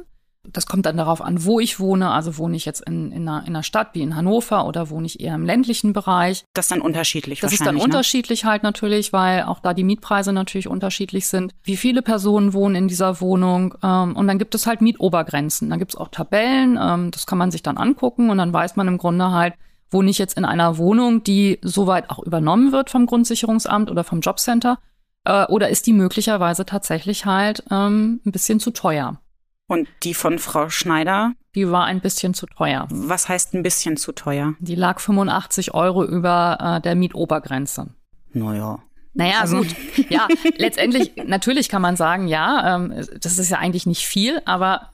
Das 0.53 0.67
kommt 0.67 0.87
dann 0.87 0.97
darauf 0.97 1.23
an, 1.23 1.45
wo 1.45 1.59
ich 1.59 1.81
wohne. 1.81 2.11
Also 2.11 2.39
wohne 2.39 2.57
ich 2.57 2.67
jetzt 2.67 2.87
in, 2.87 3.11
in, 3.11 3.29
einer, 3.29 3.41
in 3.41 3.49
einer 3.49 3.63
Stadt 3.63 3.89
wie 3.95 4.03
in 4.03 4.15
Hannover 4.15 4.67
oder 4.67 4.91
wohne 4.91 5.07
ich 5.07 5.21
eher 5.21 5.35
im 5.35 5.45
ländlichen 5.45 5.93
Bereich. 5.93 6.45
Das 6.55 6.67
ist 6.67 6.71
dann 6.71 6.81
unterschiedlich 6.81 7.41
Das 7.41 7.53
ist 7.53 7.67
dann 7.67 7.77
ne? 7.77 7.83
unterschiedlich 7.83 8.45
halt 8.45 8.63
natürlich, 8.63 9.13
weil 9.13 9.43
auch 9.45 9.59
da 9.61 9.75
die 9.75 9.83
Mietpreise 9.83 10.33
natürlich 10.33 10.69
unterschiedlich 10.69 11.27
sind. 11.27 11.55
Wie 11.65 11.77
viele 11.77 12.03
Personen 12.03 12.53
wohnen 12.53 12.75
in 12.77 12.89
dieser 12.89 13.21
Wohnung? 13.21 13.75
Ähm, 13.83 14.15
und 14.15 14.29
dann 14.29 14.39
gibt 14.39 14.55
es 14.55 14.67
halt 14.67 14.83
Mietobergrenzen. 14.83 15.71
Da 15.71 15.77
gibt 15.77 15.93
es 15.93 15.97
auch 15.97 16.09
Tabellen. 16.09 16.79
Ähm, 16.81 17.11
das 17.11 17.27
kann 17.27 17.39
man 17.39 17.51
sich 17.51 17.63
dann 17.63 17.77
angucken 17.77 18.31
und 18.31 18.39
dann 18.39 18.53
weiß 18.53 18.77
man 18.77 18.87
im 18.87 18.99
Grunde 18.99 19.33
halt, 19.33 19.55
wohne 19.91 20.11
ich 20.11 20.19
jetzt 20.19 20.37
in 20.37 20.45
einer 20.45 20.79
Wohnung, 20.79 21.23
die 21.25 21.59
soweit 21.63 22.11
auch 22.11 22.19
übernommen 22.21 22.73
wird 22.73 22.91
vom 22.91 23.07
Grundsicherungsamt 23.07 23.91
oder 23.91 24.05
vom 24.05 24.21
Jobcenter? 24.21 24.79
Äh, 25.25 25.47
oder 25.47 25.69
ist 25.69 25.87
die 25.87 25.93
möglicherweise 25.93 26.65
tatsächlich 26.67 27.27
halt 27.27 27.63
ähm, 27.71 28.21
ein 28.27 28.33
bisschen 28.33 28.61
zu 28.61 28.71
teuer? 28.71 29.21
Und 29.69 29.89
die 30.05 30.15
von 30.15 30.39
Frau 30.39 30.69
Schneider, 30.69 31.33
Die 31.57 31.69
war 31.71 31.85
ein 31.87 32.01
bisschen 32.01 32.35
zu 32.35 32.47
teuer. 32.47 32.87
was 32.91 33.29
heißt 33.29 33.55
ein 33.55 33.63
bisschen 33.65 33.97
zu 33.97 34.13
teuer? 34.13 34.55
Die 34.61 34.77
lag 34.77 35.01
85 35.01 35.75
Euro 35.75 36.05
über 36.05 36.59
äh, 36.79 36.81
der 36.81 36.95
Mietobergrenze. 36.95 37.89
Naja. 38.33 38.79
Naja, 39.15 39.41
Also- 39.41 39.59
gut. 39.59 39.75
Ja, 40.11 40.29
letztendlich, 40.59 41.13
natürlich 41.27 41.69
kann 41.69 41.83
man 41.83 41.97
sagen, 41.97 42.29
ja, 42.29 42.77
ähm, 42.77 42.95
das 43.21 43.39
ist 43.39 43.51
ja 43.51 43.59
eigentlich 43.59 43.87
nicht 43.87 44.07
viel, 44.07 44.41
aber 44.45 44.91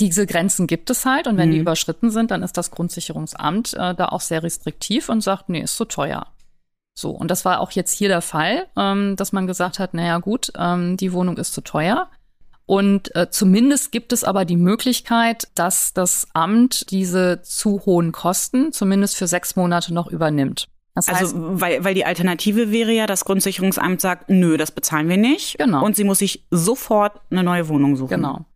diese 0.00 0.26
Grenzen 0.26 0.66
gibt 0.66 0.90
es 0.90 1.04
halt 1.04 1.26
und 1.26 1.36
wenn 1.36 1.50
die 1.50 1.56
Mhm. 1.56 1.62
überschritten 1.62 2.10
sind, 2.10 2.30
dann 2.30 2.42
ist 2.42 2.56
das 2.56 2.70
Grundsicherungsamt 2.70 3.74
äh, 3.74 3.94
da 3.94 4.06
auch 4.08 4.20
sehr 4.20 4.42
restriktiv 4.42 5.08
und 5.08 5.22
sagt, 5.22 5.48
nee, 5.48 5.60
ist 5.60 5.76
zu 5.76 5.84
teuer. 5.86 6.26
So, 6.94 7.10
und 7.10 7.30
das 7.30 7.44
war 7.44 7.60
auch 7.60 7.70
jetzt 7.72 7.92
hier 7.92 8.08
der 8.08 8.22
Fall, 8.22 8.66
ähm, 8.76 9.16
dass 9.16 9.32
man 9.32 9.46
gesagt 9.46 9.78
hat, 9.78 9.94
naja 9.94 10.18
gut, 10.18 10.52
ähm, 10.58 10.96
die 10.96 11.12
Wohnung 11.12 11.36
ist 11.36 11.52
zu 11.52 11.60
teuer. 11.60 12.08
Und 12.64 13.14
äh, 13.14 13.30
zumindest 13.30 13.92
gibt 13.92 14.12
es 14.12 14.24
aber 14.24 14.44
die 14.44 14.56
Möglichkeit, 14.56 15.48
dass 15.54 15.92
das 15.92 16.26
Amt 16.34 16.90
diese 16.90 17.40
zu 17.42 17.82
hohen 17.86 18.12
Kosten 18.12 18.72
zumindest 18.72 19.16
für 19.16 19.26
sechs 19.28 19.54
Monate 19.56 19.94
noch 19.94 20.08
übernimmt. 20.08 20.66
Das 20.94 21.06
heißt, 21.08 21.20
Also, 21.20 21.60
weil, 21.60 21.84
weil 21.84 21.94
die 21.94 22.06
Alternative 22.06 22.72
wäre 22.72 22.90
ja, 22.92 23.06
das 23.06 23.24
Grundsicherungsamt 23.24 24.00
sagt, 24.00 24.30
nö, 24.30 24.56
das 24.56 24.72
bezahlen 24.72 25.08
wir 25.08 25.18
nicht. 25.18 25.58
Genau. 25.58 25.84
Und 25.84 25.94
sie 25.94 26.04
muss 26.04 26.18
sich 26.18 26.44
sofort 26.50 27.20
eine 27.30 27.44
neue 27.44 27.68
Wohnung 27.68 27.94
suchen. 27.96 28.08
Genau. 28.16 28.46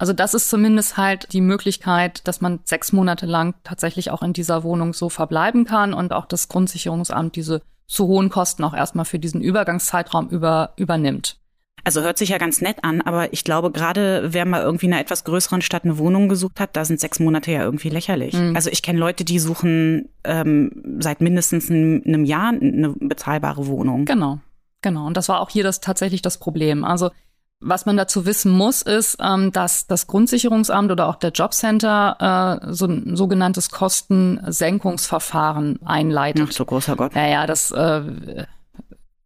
Also 0.00 0.14
das 0.14 0.32
ist 0.32 0.48
zumindest 0.48 0.96
halt 0.96 1.30
die 1.34 1.42
Möglichkeit, 1.42 2.26
dass 2.26 2.40
man 2.40 2.60
sechs 2.64 2.90
Monate 2.90 3.26
lang 3.26 3.54
tatsächlich 3.64 4.10
auch 4.10 4.22
in 4.22 4.32
dieser 4.32 4.64
Wohnung 4.64 4.94
so 4.94 5.10
verbleiben 5.10 5.66
kann 5.66 5.92
und 5.92 6.14
auch 6.14 6.24
das 6.24 6.48
Grundsicherungsamt 6.48 7.36
diese 7.36 7.60
zu 7.86 8.06
hohen 8.06 8.30
Kosten 8.30 8.64
auch 8.64 8.72
erstmal 8.72 9.04
für 9.04 9.18
diesen 9.18 9.42
Übergangszeitraum 9.42 10.30
über, 10.30 10.72
übernimmt. 10.76 11.36
Also 11.84 12.00
hört 12.00 12.16
sich 12.16 12.30
ja 12.30 12.38
ganz 12.38 12.62
nett 12.62 12.78
an, 12.82 13.02
aber 13.02 13.34
ich 13.34 13.44
glaube, 13.44 13.70
gerade 13.70 14.32
wer 14.32 14.46
mal 14.46 14.62
irgendwie 14.62 14.86
in 14.86 14.94
einer 14.94 15.02
etwas 15.02 15.24
größeren 15.24 15.60
Stadt 15.60 15.84
eine 15.84 15.98
Wohnung 15.98 16.30
gesucht 16.30 16.60
hat, 16.60 16.76
da 16.76 16.86
sind 16.86 16.98
sechs 16.98 17.20
Monate 17.20 17.52
ja 17.52 17.62
irgendwie 17.62 17.90
lächerlich. 17.90 18.32
Mhm. 18.32 18.56
Also 18.56 18.70
ich 18.70 18.80
kenne 18.80 18.98
Leute, 18.98 19.26
die 19.26 19.38
suchen 19.38 20.08
ähm, 20.24 20.96
seit 21.00 21.20
mindestens 21.20 21.68
einem, 21.68 22.02
einem 22.06 22.24
Jahr 22.24 22.48
eine 22.48 22.94
bezahlbare 22.98 23.66
Wohnung. 23.66 24.06
Genau. 24.06 24.38
Genau, 24.80 25.06
und 25.06 25.18
das 25.18 25.28
war 25.28 25.40
auch 25.40 25.50
hier 25.50 25.62
das 25.62 25.80
tatsächlich 25.80 26.22
das 26.22 26.38
Problem. 26.38 26.84
Also 26.84 27.10
was 27.60 27.86
man 27.86 27.96
dazu 27.96 28.26
wissen 28.26 28.52
muss, 28.52 28.82
ist, 28.82 29.18
ähm, 29.20 29.52
dass 29.52 29.86
das 29.86 30.06
Grundsicherungsamt 30.06 30.90
oder 30.90 31.08
auch 31.08 31.16
der 31.16 31.30
Jobcenter 31.30 32.60
äh, 32.62 32.72
so 32.72 32.86
ein 32.86 33.16
sogenanntes 33.16 33.70
Kostensenkungsverfahren 33.70 35.80
einleitet. 35.84 36.46
Ach, 36.48 36.52
so 36.52 36.64
großer 36.64 36.96
Gott. 36.96 37.14
Naja, 37.14 37.46
das 37.46 37.70
äh, 37.70 38.46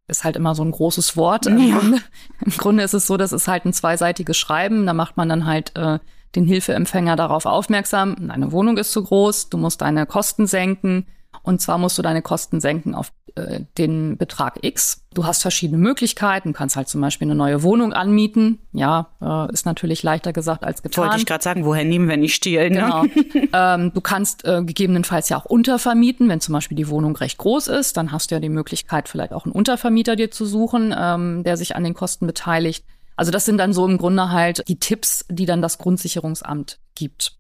ist 0.09 0.25
halt 0.25 0.37
immer 0.37 0.55
so 0.55 0.63
ein 0.65 0.73
großes 0.73 1.17
Wort. 1.17 1.47
Im, 1.47 1.59
Ja. 1.59 1.79
Grunde, 1.79 1.99
Im 2.45 2.53
Grunde 2.53 2.83
ist 2.83 2.95
es 2.95 3.07
so, 3.07 3.17
das 3.17 3.33
ist 3.33 3.49
halt 3.49 3.65
ein 3.65 3.73
zweiseitiges 3.73 4.37
Schreiben. 4.37 4.85
Da 4.85 4.93
macht 4.95 5.17
man 5.17 5.29
dann 5.29 5.47
halt 5.47 5.75
äh, 5.77 5.99
den 6.35 6.45
Hilfeempfänger 6.45 7.17
darauf 7.17 7.47
aufmerksam, 7.47 8.17
deine 8.29 8.51
Wohnung 8.51 8.77
ist 8.77 8.91
zu 8.91 9.05
groß, 9.05 9.51
du 9.51 9.59
musst 9.59 9.81
deine 9.81 10.07
Kosten 10.07 10.49
senken. 10.49 11.07
Und 11.43 11.61
zwar 11.61 11.79
musst 11.79 11.99
du 11.99 12.03
deine 12.03 12.23
Kosten 12.23 12.61
senken 12.61 12.95
auf 12.95 13.13
äh, 13.37 13.61
den 13.79 14.17
Betrag 14.17 14.59
X. 14.63 15.03
Du 15.13 15.27
hast 15.27 15.43
verschiedene 15.43 15.79
Möglichkeiten. 15.79 16.53
Du 16.53 16.57
kannst 16.57 16.77
halt 16.77 16.89
zum 16.89 17.01
Beispiel 17.01 17.27
eine 17.27 17.35
neue 17.35 17.63
Wohnung 17.63 17.93
anmieten. 17.93 18.61
Ja, 18.73 19.09
äh, 19.21 19.53
ist 19.53 19.67
natürlich 19.67 20.03
leichter 20.03 20.33
gesagt 20.33 20.65
als 20.65 20.83
getan. 20.83 21.05
Wollte 21.05 21.19
ich 21.19 21.27
gerade 21.27 21.43
sagen, 21.43 21.65
woher 21.65 21.85
nehmen 21.85 22.09
wir 22.09 22.17
nicht 22.17 22.35
stehlen? 22.35 22.75
Ne? 22.75 23.11
Genau. 23.11 23.47
ähm, 23.53 23.93
du 23.93 24.01
kannst 24.01 24.45
äh, 24.45 24.63
gegebenenfalls 24.63 25.29
ja 25.29 25.39
auch 25.39 25.47
untervermieten, 25.47 26.29
wenn 26.29 26.41
zum 26.41 26.53
Beispiel 26.53 26.77
die 26.77 26.89
Wohnung 26.89 27.17
recht 27.17 27.39
groß 27.39 27.69
ist, 27.69 27.97
dann 27.97 28.13
hast 28.13 28.31
du 28.31 28.37
ja 28.37 28.41
die 28.41 28.49
Möglichkeit, 28.49 29.09
vielleicht 29.09 29.33
auch 29.33 29.47
einen 29.47 29.53
Untervermieter 29.53 30.17
dir 30.17 30.31
zu 30.31 30.47
suchen, 30.47 30.95
ähm, 30.97 31.43
der 31.43 31.57
sich 31.57 31.75
an 31.75 31.83
den 31.83 31.95
Kosten 31.95 32.27
beteiligt. 32.27 32.85
Also 33.17 33.31
das 33.31 33.45
sind 33.45 33.59
dann 33.59 33.73
so 33.73 33.87
im 33.87 33.99
Grunde 33.99 34.31
halt 34.31 34.69
die 34.69 34.79
Tipps, 34.79 35.25
die 35.29 35.47
dann 35.47 35.63
das 35.63 35.79
Grundsicherungsamt 35.79 36.79
gibt. 36.95 37.37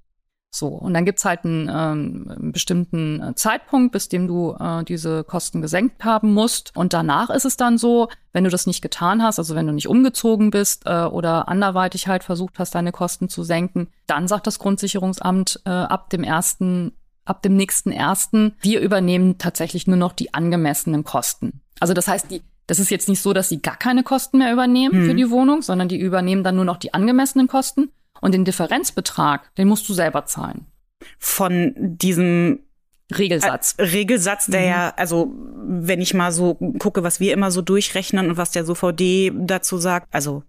So, 0.54 0.68
und 0.68 0.94
dann 0.94 1.04
gibt's 1.04 1.24
halt 1.24 1.44
einen, 1.44 1.68
ähm, 1.68 2.30
einen 2.30 2.52
bestimmten 2.52 3.20
äh, 3.20 3.34
Zeitpunkt, 3.34 3.90
bis 3.90 4.08
dem 4.08 4.28
du 4.28 4.52
äh, 4.52 4.84
diese 4.84 5.24
Kosten 5.24 5.60
gesenkt 5.60 6.04
haben 6.04 6.32
musst. 6.32 6.70
Und 6.76 6.92
danach 6.92 7.28
ist 7.28 7.44
es 7.44 7.56
dann 7.56 7.76
so, 7.76 8.08
wenn 8.32 8.44
du 8.44 8.50
das 8.50 8.68
nicht 8.68 8.80
getan 8.80 9.20
hast, 9.20 9.40
also 9.40 9.56
wenn 9.56 9.66
du 9.66 9.72
nicht 9.72 9.88
umgezogen 9.88 10.50
bist 10.50 10.86
äh, 10.86 11.06
oder 11.06 11.48
anderweitig 11.48 12.06
halt 12.06 12.22
versucht 12.22 12.60
hast, 12.60 12.72
deine 12.76 12.92
Kosten 12.92 13.28
zu 13.28 13.42
senken, 13.42 13.88
dann 14.06 14.28
sagt 14.28 14.46
das 14.46 14.60
Grundsicherungsamt 14.60 15.60
äh, 15.64 15.70
ab 15.70 16.08
dem 16.10 16.22
ersten, 16.22 16.92
ab 17.24 17.42
dem 17.42 17.56
nächsten 17.56 17.90
ersten, 17.90 18.54
wir 18.60 18.80
übernehmen 18.80 19.38
tatsächlich 19.38 19.88
nur 19.88 19.96
noch 19.96 20.12
die 20.12 20.34
angemessenen 20.34 21.02
Kosten. 21.02 21.62
Also 21.80 21.94
das 21.94 22.06
heißt, 22.06 22.30
die 22.30 22.42
das 22.66 22.78
ist 22.78 22.90
jetzt 22.90 23.08
nicht 23.08 23.20
so, 23.20 23.32
dass 23.32 23.48
sie 23.48 23.60
gar 23.60 23.76
keine 23.76 24.02
Kosten 24.02 24.38
mehr 24.38 24.52
übernehmen 24.52 25.02
Mhm. 25.02 25.06
für 25.08 25.14
die 25.14 25.30
Wohnung, 25.30 25.62
sondern 25.62 25.88
die 25.88 25.98
übernehmen 25.98 26.44
dann 26.44 26.56
nur 26.56 26.64
noch 26.64 26.76
die 26.78 26.94
angemessenen 26.94 27.46
Kosten. 27.48 27.90
Und 28.20 28.32
den 28.32 28.44
Differenzbetrag, 28.44 29.54
den 29.56 29.68
musst 29.68 29.86
du 29.88 29.92
selber 29.92 30.24
zahlen. 30.24 30.66
Von 31.18 31.74
diesem 31.76 32.60
Regelsatz. 33.14 33.74
Äh, 33.76 33.82
Regelsatz, 33.82 34.46
der 34.46 34.60
Mhm. 34.62 34.66
ja, 34.66 34.94
also 34.96 35.30
wenn 35.66 36.00
ich 36.00 36.14
mal 36.14 36.32
so 36.32 36.54
gucke, 36.78 37.02
was 37.02 37.20
wir 37.20 37.32
immer 37.34 37.50
so 37.50 37.60
durchrechnen 37.60 38.30
und 38.30 38.36
was 38.38 38.50
der 38.52 38.64
SOVD 38.64 39.30
dazu 39.36 39.76
sagt, 39.76 40.08
also 40.12 40.42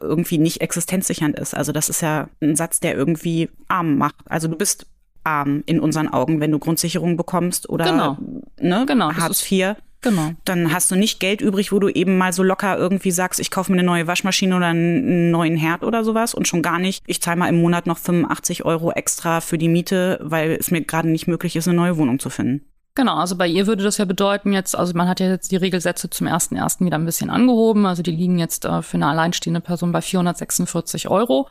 irgendwie 0.00 0.36
nicht 0.38 0.60
existenzsichernd 0.60 1.38
ist. 1.38 1.54
Also 1.54 1.72
das 1.72 1.88
ist 1.88 2.02
ja 2.02 2.28
ein 2.42 2.56
Satz, 2.56 2.80
der 2.80 2.94
irgendwie 2.94 3.48
arm 3.68 3.96
macht. 3.96 4.16
Also 4.26 4.48
du 4.48 4.56
bist 4.56 4.86
arm 5.24 5.62
in 5.64 5.80
unseren 5.80 6.08
Augen, 6.08 6.40
wenn 6.40 6.50
du 6.52 6.58
Grundsicherung 6.58 7.16
bekommst 7.16 7.70
oder 7.70 7.86
Genau. 7.86 8.18
ne, 8.60 8.84
Genau, 8.86 9.12
Hartz 9.12 9.50
IV. 9.50 9.76
Genau. 10.04 10.32
Dann 10.44 10.70
hast 10.70 10.90
du 10.90 10.96
nicht 10.96 11.18
Geld 11.18 11.40
übrig, 11.40 11.72
wo 11.72 11.78
du 11.78 11.88
eben 11.88 12.18
mal 12.18 12.34
so 12.34 12.42
locker 12.42 12.76
irgendwie 12.76 13.10
sagst, 13.10 13.40
ich 13.40 13.50
kaufe 13.50 13.72
mir 13.72 13.78
eine 13.78 13.86
neue 13.86 14.06
Waschmaschine 14.06 14.54
oder 14.54 14.66
einen 14.66 15.30
neuen 15.30 15.56
Herd 15.56 15.82
oder 15.82 16.04
sowas 16.04 16.34
und 16.34 16.46
schon 16.46 16.60
gar 16.60 16.78
nicht, 16.78 17.02
ich 17.06 17.22
zahle 17.22 17.38
mal 17.38 17.48
im 17.48 17.62
Monat 17.62 17.86
noch 17.86 17.96
85 17.96 18.66
Euro 18.66 18.92
extra 18.92 19.40
für 19.40 19.56
die 19.56 19.70
Miete, 19.70 20.20
weil 20.22 20.58
es 20.60 20.70
mir 20.70 20.82
gerade 20.82 21.08
nicht 21.08 21.26
möglich 21.26 21.56
ist, 21.56 21.68
eine 21.68 21.76
neue 21.78 21.96
Wohnung 21.96 22.18
zu 22.18 22.28
finden. 22.28 22.66
Genau, 22.94 23.16
also 23.16 23.34
bei 23.34 23.48
ihr 23.48 23.66
würde 23.66 23.82
das 23.82 23.96
ja 23.96 24.04
bedeuten 24.04 24.52
jetzt, 24.52 24.76
also 24.76 24.92
man 24.94 25.08
hat 25.08 25.20
ja 25.20 25.30
jetzt 25.30 25.50
die 25.50 25.56
Regelsätze 25.56 26.10
zum 26.10 26.26
ersten 26.26 26.54
ersten 26.54 26.84
wieder 26.84 26.98
ein 26.98 27.06
bisschen 27.06 27.30
angehoben, 27.30 27.86
also 27.86 28.02
die 28.02 28.12
liegen 28.12 28.38
jetzt 28.38 28.66
äh, 28.66 28.82
für 28.82 28.98
eine 28.98 29.06
alleinstehende 29.06 29.60
Person 29.60 29.90
bei 29.90 30.02
446 30.02 31.08
Euro. 31.08 31.48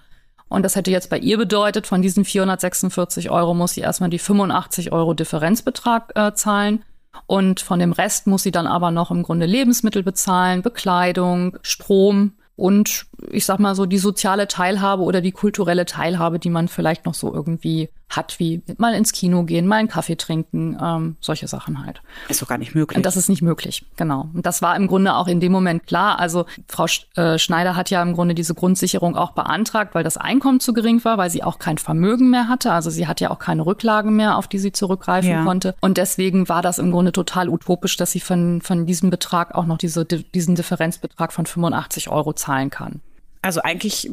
Und 0.47 0.61
das 0.61 0.75
hätte 0.75 0.91
jetzt 0.91 1.09
bei 1.09 1.17
ihr 1.17 1.37
bedeutet, 1.37 1.87
von 1.87 2.03
diesen 2.03 2.23
446 2.23 3.31
Euro 3.31 3.55
muss 3.55 3.73
sie 3.73 3.81
erstmal 3.81 4.11
die 4.11 4.19
85 4.19 4.91
Euro 4.91 5.15
Differenzbetrag 5.15 6.11
äh, 6.13 6.35
zahlen. 6.35 6.83
Und 7.25 7.59
von 7.61 7.79
dem 7.79 7.91
Rest 7.91 8.27
muss 8.27 8.43
sie 8.43 8.51
dann 8.51 8.67
aber 8.67 8.91
noch 8.91 9.11
im 9.11 9.23
Grunde 9.23 9.45
Lebensmittel 9.45 10.03
bezahlen, 10.03 10.61
Bekleidung, 10.61 11.57
Strom 11.61 12.33
und 12.55 13.05
ich 13.31 13.45
sag 13.45 13.59
mal 13.59 13.75
so 13.75 13.85
die 13.85 13.97
soziale 13.97 14.47
Teilhabe 14.47 15.03
oder 15.03 15.21
die 15.21 15.31
kulturelle 15.31 15.85
Teilhabe, 15.85 16.39
die 16.39 16.49
man 16.49 16.67
vielleicht 16.67 17.05
noch 17.05 17.13
so 17.13 17.33
irgendwie 17.33 17.89
hat, 18.15 18.39
wie 18.39 18.61
mal 18.77 18.93
ins 18.93 19.11
Kino 19.11 19.43
gehen, 19.43 19.67
mal 19.67 19.77
einen 19.77 19.87
Kaffee 19.87 20.15
trinken, 20.15 20.77
ähm, 20.81 21.15
solche 21.19 21.47
Sachen 21.47 21.85
halt. 21.85 22.01
Ist 22.29 22.41
doch 22.41 22.47
gar 22.47 22.57
nicht 22.57 22.75
möglich. 22.75 22.97
Und 22.97 23.05
das 23.05 23.17
ist 23.17 23.29
nicht 23.29 23.41
möglich, 23.41 23.85
genau. 23.95 24.29
Und 24.33 24.45
das 24.45 24.61
war 24.61 24.75
im 24.75 24.87
Grunde 24.87 25.15
auch 25.15 25.27
in 25.27 25.39
dem 25.39 25.51
Moment 25.51 25.85
klar. 25.87 26.19
Also 26.19 26.45
Frau 26.67 26.87
Sch 26.87 27.07
äh, 27.15 27.37
Schneider 27.37 27.75
hat 27.75 27.89
ja 27.89 28.01
im 28.01 28.13
Grunde 28.13 28.35
diese 28.35 28.53
Grundsicherung 28.53 29.15
auch 29.15 29.31
beantragt, 29.31 29.95
weil 29.95 30.03
das 30.03 30.17
Einkommen 30.17 30.59
zu 30.59 30.73
gering 30.73 31.03
war, 31.03 31.17
weil 31.17 31.29
sie 31.29 31.43
auch 31.43 31.59
kein 31.59 31.77
Vermögen 31.77 32.29
mehr 32.29 32.47
hatte. 32.47 32.71
Also 32.71 32.89
sie 32.89 33.07
hatte 33.07 33.25
ja 33.25 33.31
auch 33.31 33.39
keine 33.39 33.65
Rücklagen 33.65 34.15
mehr, 34.15 34.37
auf 34.37 34.47
die 34.47 34.59
sie 34.59 34.71
zurückgreifen 34.71 35.29
Ja. 35.29 35.43
konnte. 35.43 35.75
Und 35.81 35.97
deswegen 35.97 36.47
war 36.49 36.61
das 36.61 36.79
im 36.79 36.91
Grunde 36.91 37.11
total 37.11 37.49
utopisch, 37.49 37.97
dass 37.97 38.11
sie 38.11 38.19
von, 38.19 38.61
von 38.61 38.85
diesem 38.85 39.09
Betrag 39.09 39.55
auch 39.55 39.65
noch 39.65 39.77
diese, 39.77 40.05
diesen 40.05 40.55
Differenzbetrag 40.55 41.33
von 41.33 41.45
85 41.45 42.09
Euro 42.09 42.33
zahlen 42.33 42.69
kann. 42.69 43.01
Also 43.43 43.61
eigentlich 43.61 44.09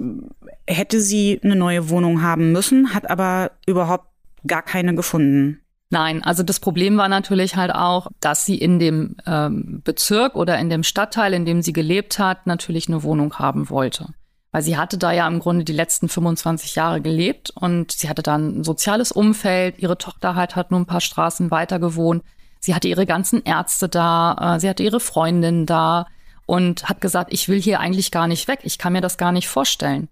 hätte 0.67 1.01
sie 1.01 1.41
eine 1.43 1.55
neue 1.55 1.89
Wohnung 1.89 2.21
haben 2.21 2.51
müssen, 2.51 2.93
hat 2.93 3.09
aber 3.09 3.53
überhaupt 3.65 4.07
gar 4.45 4.63
keine 4.63 4.95
gefunden. 4.95 5.61
Nein, 5.89 6.23
also 6.23 6.43
das 6.43 6.59
Problem 6.59 6.97
war 6.97 7.09
natürlich 7.09 7.55
halt 7.57 7.73
auch, 7.73 8.09
dass 8.21 8.45
sie 8.45 8.57
in 8.57 8.81
dem 8.81 9.17
ähm, 9.27 9.83
Bezirk 9.85 10.35
oder 10.35 10.59
in 10.59 10.69
dem 10.69 10.83
Stadtteil, 10.83 11.33
in 11.33 11.45
dem 11.45 11.63
sie 11.63 11.73
gelebt 11.73 12.19
hat, 12.19 12.47
natürlich 12.47 12.89
eine 12.89 13.05
Wohnung 13.05 13.39
haben 13.39 13.71
wollte. 13.71 14.07
Weil 14.51 14.63
sie 14.63 14.77
hatte 14.77 14.99
da 14.99 15.13
ja 15.13 15.29
im 15.29 15.39
Grunde 15.39 15.65
die 15.65 15.73
letzten 15.73 16.09
25 16.09 16.75
Jahre 16.75 17.01
gelebt 17.01 17.51
und 17.55 17.93
sie 17.93 18.09
hatte 18.09 18.23
dann 18.23 18.61
ein 18.61 18.65
soziales 18.65 19.13
Umfeld. 19.13 19.79
Ihre 19.79 19.97
Tochter 19.97 20.35
halt 20.35 20.57
hat 20.57 20.73
nur 20.73 20.81
ein 20.81 20.87
paar 20.87 21.01
Straßen 21.01 21.53
weiter 21.53 21.79
gewohnt. 21.79 22.25
Sie 22.59 22.75
hatte 22.75 22.89
ihre 22.89 23.07
ganzen 23.07 23.45
Ärzte 23.45 23.89
da, 23.89 24.57
äh, 24.57 24.61
sie 24.61 24.69
hatte 24.69 24.83
ihre 24.83 25.01
Freundin 25.01 25.67
da 25.67 26.07
und 26.51 26.89
hat 26.89 27.01
gesagt, 27.01 27.33
ich 27.33 27.49
will 27.49 27.61
hier 27.63 27.79
eigentlich 27.79 28.11
gar 28.11 28.27
nicht 28.27 28.49
weg. 28.49 28.61
Ich 28.65 28.77
kann 28.77 28.93
mir 28.93 29.01
das 29.01 29.19
gar 29.19 29.31
nicht 29.31 29.47
vorstellen. 29.47 30.09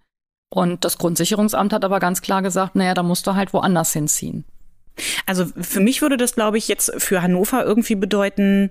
Und 0.50 0.84
das 0.84 0.96
Grundsicherungsamt 0.96 1.72
hat 1.72 1.84
aber 1.84 1.98
ganz 1.98 2.22
klar 2.22 2.42
gesagt, 2.42 2.76
naja, 2.76 2.94
da 2.94 3.02
musst 3.02 3.26
du 3.26 3.34
halt 3.34 3.52
woanders 3.52 3.92
hinziehen. 3.92 4.44
Also 5.26 5.46
für 5.60 5.80
mich 5.80 6.00
würde 6.00 6.16
das, 6.16 6.34
glaube 6.36 6.56
ich, 6.56 6.68
jetzt 6.68 6.92
für 6.98 7.22
Hannover 7.22 7.64
irgendwie 7.64 7.96
bedeuten, 7.96 8.70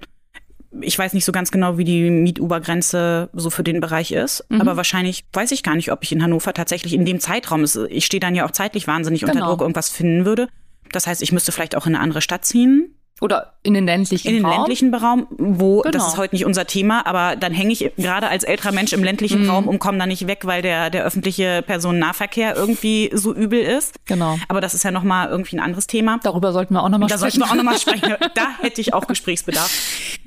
ich 0.80 0.98
weiß 0.98 1.12
nicht 1.14 1.26
so 1.26 1.32
ganz 1.34 1.52
genau, 1.52 1.78
wie 1.78 1.84
die 1.84 2.10
Mietubergrenze 2.10 3.30
so 3.34 3.50
für 3.50 3.64
den 3.64 3.80
Bereich 3.82 4.12
ist, 4.14 4.46
Mhm. 4.50 4.62
aber 4.62 4.78
wahrscheinlich 4.78 5.26
weiß 5.34 5.52
ich 5.52 5.62
gar 5.62 5.76
nicht, 5.76 5.92
ob 5.92 6.04
ich 6.04 6.12
in 6.14 6.24
Hannover 6.24 6.54
tatsächlich 6.54 6.94
in 6.94 7.06
dem 7.06 7.20
Zeitraum, 7.20 7.66
ich 7.90 8.06
stehe 8.06 8.20
dann 8.22 8.34
ja 8.36 8.46
auch 8.46 8.52
zeitlich 8.52 8.88
wahnsinnig 8.88 9.24
unter 9.24 9.34
Genau. 9.34 9.50
Druck, 9.50 9.62
irgendwas 9.62 9.90
finden 9.90 10.26
würde. 10.26 10.48
Das 10.94 11.06
heißt, 11.06 11.22
ich 11.22 11.32
müsste 11.34 11.52
vielleicht 11.52 11.76
auch 11.76 11.86
in 11.86 11.96
eine 11.96 12.04
andere 12.04 12.22
Stadt 12.22 12.46
ziehen, 12.46 12.94
Oder 13.20 13.54
in 13.64 13.74
den 13.74 13.86
ländlichen 13.86 14.28
in 14.28 14.36
den 14.36 14.46
Raum. 14.46 14.58
ländlichen 14.58 14.94
Raum, 14.94 15.26
wo, 15.32 15.82
das 15.82 15.92
Genau. 15.94 16.08
ist 16.08 16.18
heute 16.18 16.36
nicht 16.36 16.46
unser 16.46 16.68
Thema, 16.68 17.06
aber 17.08 17.36
dann 17.36 17.52
hänge 17.52 17.74
ich 17.74 17.92
gerade 17.98 18.28
als 18.28 18.44
älterer 18.44 18.72
Mensch 18.72 18.94
im 18.94 19.04
ländlichen 19.04 19.44
Mhm. 19.44 19.50
Raum 19.50 19.68
und 19.68 19.80
komme 19.80 19.98
da 19.98 20.06
nicht 20.06 20.28
weg, 20.28 20.42
weil 20.46 20.62
der, 20.62 20.90
der 20.92 21.04
öffentliche 21.04 21.64
Personennahverkehr 21.66 22.56
irgendwie 22.56 23.10
so 23.14 23.34
übel 23.34 23.60
ist. 23.60 23.96
Genau. 24.06 24.38
Aber 24.48 24.62
das 24.62 24.74
ist 24.76 24.84
ja 24.84 24.92
nochmal 24.92 25.30
irgendwie 25.30 25.56
ein 25.58 25.62
anderes 25.62 25.88
Thema. 25.88 26.20
Darüber 26.22 26.54
sollten 26.54 26.76
wir 26.76 26.84
auch 26.84 26.90
nochmal 26.90 27.10
Da 27.10 27.18
sollten 27.18 27.38
sprechen. 27.38 27.50
wir 27.50 27.52
auch 27.52 27.64
nochmal 27.64 27.80
sprechen. 27.80 28.16
Da 28.36 28.50
hätte 28.62 28.82
ich 28.82 28.94
auch 28.94 29.08
Gesprächsbedarf. 29.08 29.72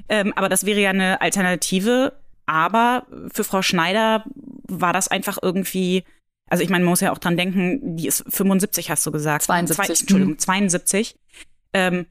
Ähm, 0.08 0.32
aber 0.34 0.48
das 0.48 0.66
wäre 0.66 0.80
ja 0.80 0.90
eine 0.90 1.20
Alternative. 1.20 2.12
Aber 2.46 3.06
für 3.32 3.44
Frau 3.44 3.62
Schneider 3.62 4.24
war 4.66 4.92
das 4.92 5.06
einfach 5.06 5.38
irgendwie, 5.40 6.02
also 6.48 6.64
ich 6.64 6.70
meine, 6.70 6.82
man 6.84 6.90
muss 6.90 7.00
ja 7.00 7.12
auch 7.12 7.18
dran 7.18 7.36
denken, 7.36 7.96
die 7.96 8.08
ist 8.08 8.24
75, 8.28 8.90
hast 8.90 9.06
du 9.06 9.12
gesagt. 9.12 9.42
72. 9.44 9.76
Zwei, 9.86 10.00
Entschuldigung, 10.02 10.38
72. 10.38 11.14
Ähm, 11.72 12.06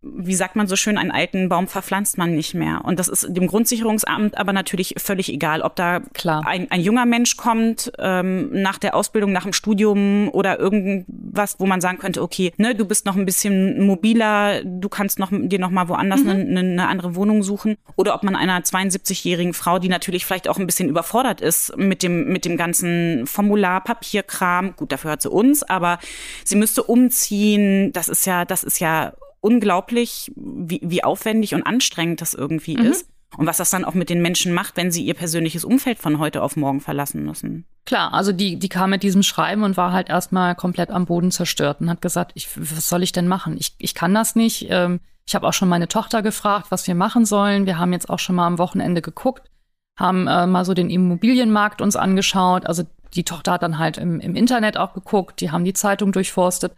wie 0.00 0.34
sagt 0.34 0.54
man 0.54 0.68
so 0.68 0.76
schön, 0.76 0.96
einen 0.96 1.10
alten 1.10 1.48
Baum 1.48 1.66
verpflanzt 1.66 2.18
man 2.18 2.34
nicht 2.34 2.54
mehr. 2.54 2.84
Und 2.84 3.00
das 3.00 3.08
ist 3.08 3.26
dem 3.28 3.48
Grundsicherungsamt 3.48 4.38
aber 4.38 4.52
natürlich 4.52 4.94
völlig 4.98 5.32
egal, 5.32 5.60
ob 5.62 5.74
da 5.74 6.00
Klar. 6.14 6.46
ein, 6.46 6.70
ein 6.70 6.80
junger 6.80 7.04
Mensch 7.04 7.36
kommt 7.36 7.90
ähm, 7.98 8.48
nach 8.52 8.78
der 8.78 8.94
Ausbildung, 8.94 9.32
nach 9.32 9.42
dem 9.42 9.52
Studium 9.52 10.28
oder 10.28 10.58
irgendwas, 10.60 11.56
wo 11.58 11.66
man 11.66 11.80
sagen 11.80 11.98
könnte, 11.98 12.22
okay, 12.22 12.52
ne, 12.58 12.76
du 12.76 12.84
bist 12.84 13.06
noch 13.06 13.16
ein 13.16 13.26
bisschen 13.26 13.84
mobiler, 13.84 14.62
du 14.64 14.88
kannst 14.88 15.18
noch, 15.18 15.30
dir 15.32 15.58
noch 15.58 15.70
mal 15.70 15.88
woanders 15.88 16.20
eine, 16.20 16.32
eine, 16.32 16.60
eine 16.60 16.88
andere 16.88 17.16
Wohnung 17.16 17.42
suchen. 17.42 17.76
Oder 17.96 18.14
ob 18.14 18.22
man 18.22 18.36
einer 18.36 18.60
72-jährigen 18.60 19.52
Frau, 19.52 19.80
die 19.80 19.88
natürlich 19.88 20.24
vielleicht 20.24 20.48
auch 20.48 20.58
ein 20.58 20.66
bisschen 20.66 20.88
überfordert 20.88 21.40
ist 21.40 21.76
mit 21.76 22.04
dem, 22.04 22.28
mit 22.28 22.44
dem 22.44 22.56
ganzen 22.56 23.26
Formular, 23.26 23.82
Papierkram, 23.82 24.76
gut, 24.76 24.92
dafür 24.92 25.12
hat 25.12 25.22
sie 25.22 25.30
uns, 25.30 25.64
aber 25.64 25.98
sie 26.44 26.56
müsste 26.56 26.84
umziehen, 26.84 27.92
das 27.92 28.08
ist 28.08 28.26
ja, 28.26 28.44
das 28.44 28.62
ist 28.62 28.78
ja 28.78 29.12
unglaublich, 29.40 30.32
wie, 30.36 30.80
wie 30.82 31.04
aufwendig 31.04 31.54
und 31.54 31.62
anstrengend 31.62 32.20
das 32.20 32.34
irgendwie 32.34 32.74
ist. 32.74 33.08
Und 33.36 33.46
was 33.46 33.58
das 33.58 33.68
dann 33.68 33.84
auch 33.84 33.92
mit 33.92 34.08
den 34.08 34.22
Menschen 34.22 34.54
macht, 34.54 34.78
wenn 34.78 34.90
sie 34.90 35.04
ihr 35.04 35.12
persönliches 35.12 35.62
Umfeld 35.62 35.98
von 35.98 36.18
heute 36.18 36.42
auf 36.42 36.56
morgen 36.56 36.80
verlassen 36.80 37.24
müssen. 37.24 37.66
Klar, 37.84 38.14
also 38.14 38.32
die, 38.32 38.58
die 38.58 38.70
kam 38.70 38.88
mit 38.88 39.02
diesem 39.02 39.22
Schreiben 39.22 39.64
und 39.64 39.76
war 39.76 39.92
halt 39.92 40.08
erstmal 40.08 40.54
komplett 40.54 40.90
am 40.90 41.04
Boden 41.04 41.30
zerstört 41.30 41.82
und 41.82 41.90
hat 41.90 42.00
gesagt, 42.00 42.32
ich, 42.34 42.48
was 42.56 42.88
soll 42.88 43.02
ich 43.02 43.12
denn 43.12 43.28
machen? 43.28 43.56
Ich, 43.58 43.74
ich 43.78 43.94
kann 43.94 44.14
das 44.14 44.34
nicht. 44.34 44.68
Ähm, 44.70 45.00
Ich 45.26 45.34
habe 45.34 45.46
auch 45.46 45.52
schon 45.52 45.68
meine 45.68 45.88
Tochter 45.88 46.22
gefragt, 46.22 46.68
was 46.70 46.86
wir 46.86 46.94
machen 46.94 47.26
sollen. 47.26 47.66
Wir 47.66 47.76
haben 47.76 47.92
jetzt 47.92 48.08
auch 48.08 48.18
schon 48.18 48.34
mal 48.34 48.46
am 48.46 48.56
Wochenende 48.56 49.02
geguckt, 49.02 49.50
haben 49.98 50.26
äh, 50.26 50.46
mal 50.46 50.64
so 50.64 50.72
den 50.72 50.88
Immobilienmarkt 50.88 51.82
uns 51.82 51.96
angeschaut. 51.96 52.64
Also 52.64 52.84
die 53.12 53.24
Tochter 53.24 53.52
hat 53.52 53.62
dann 53.62 53.78
halt 53.78 53.98
im, 53.98 54.20
im 54.20 54.36
Internet 54.36 54.78
auch 54.78 54.94
geguckt, 54.94 55.42
die 55.42 55.50
haben 55.50 55.64
die 55.66 55.74
Zeitung 55.74 56.12
durchforstet 56.12 56.72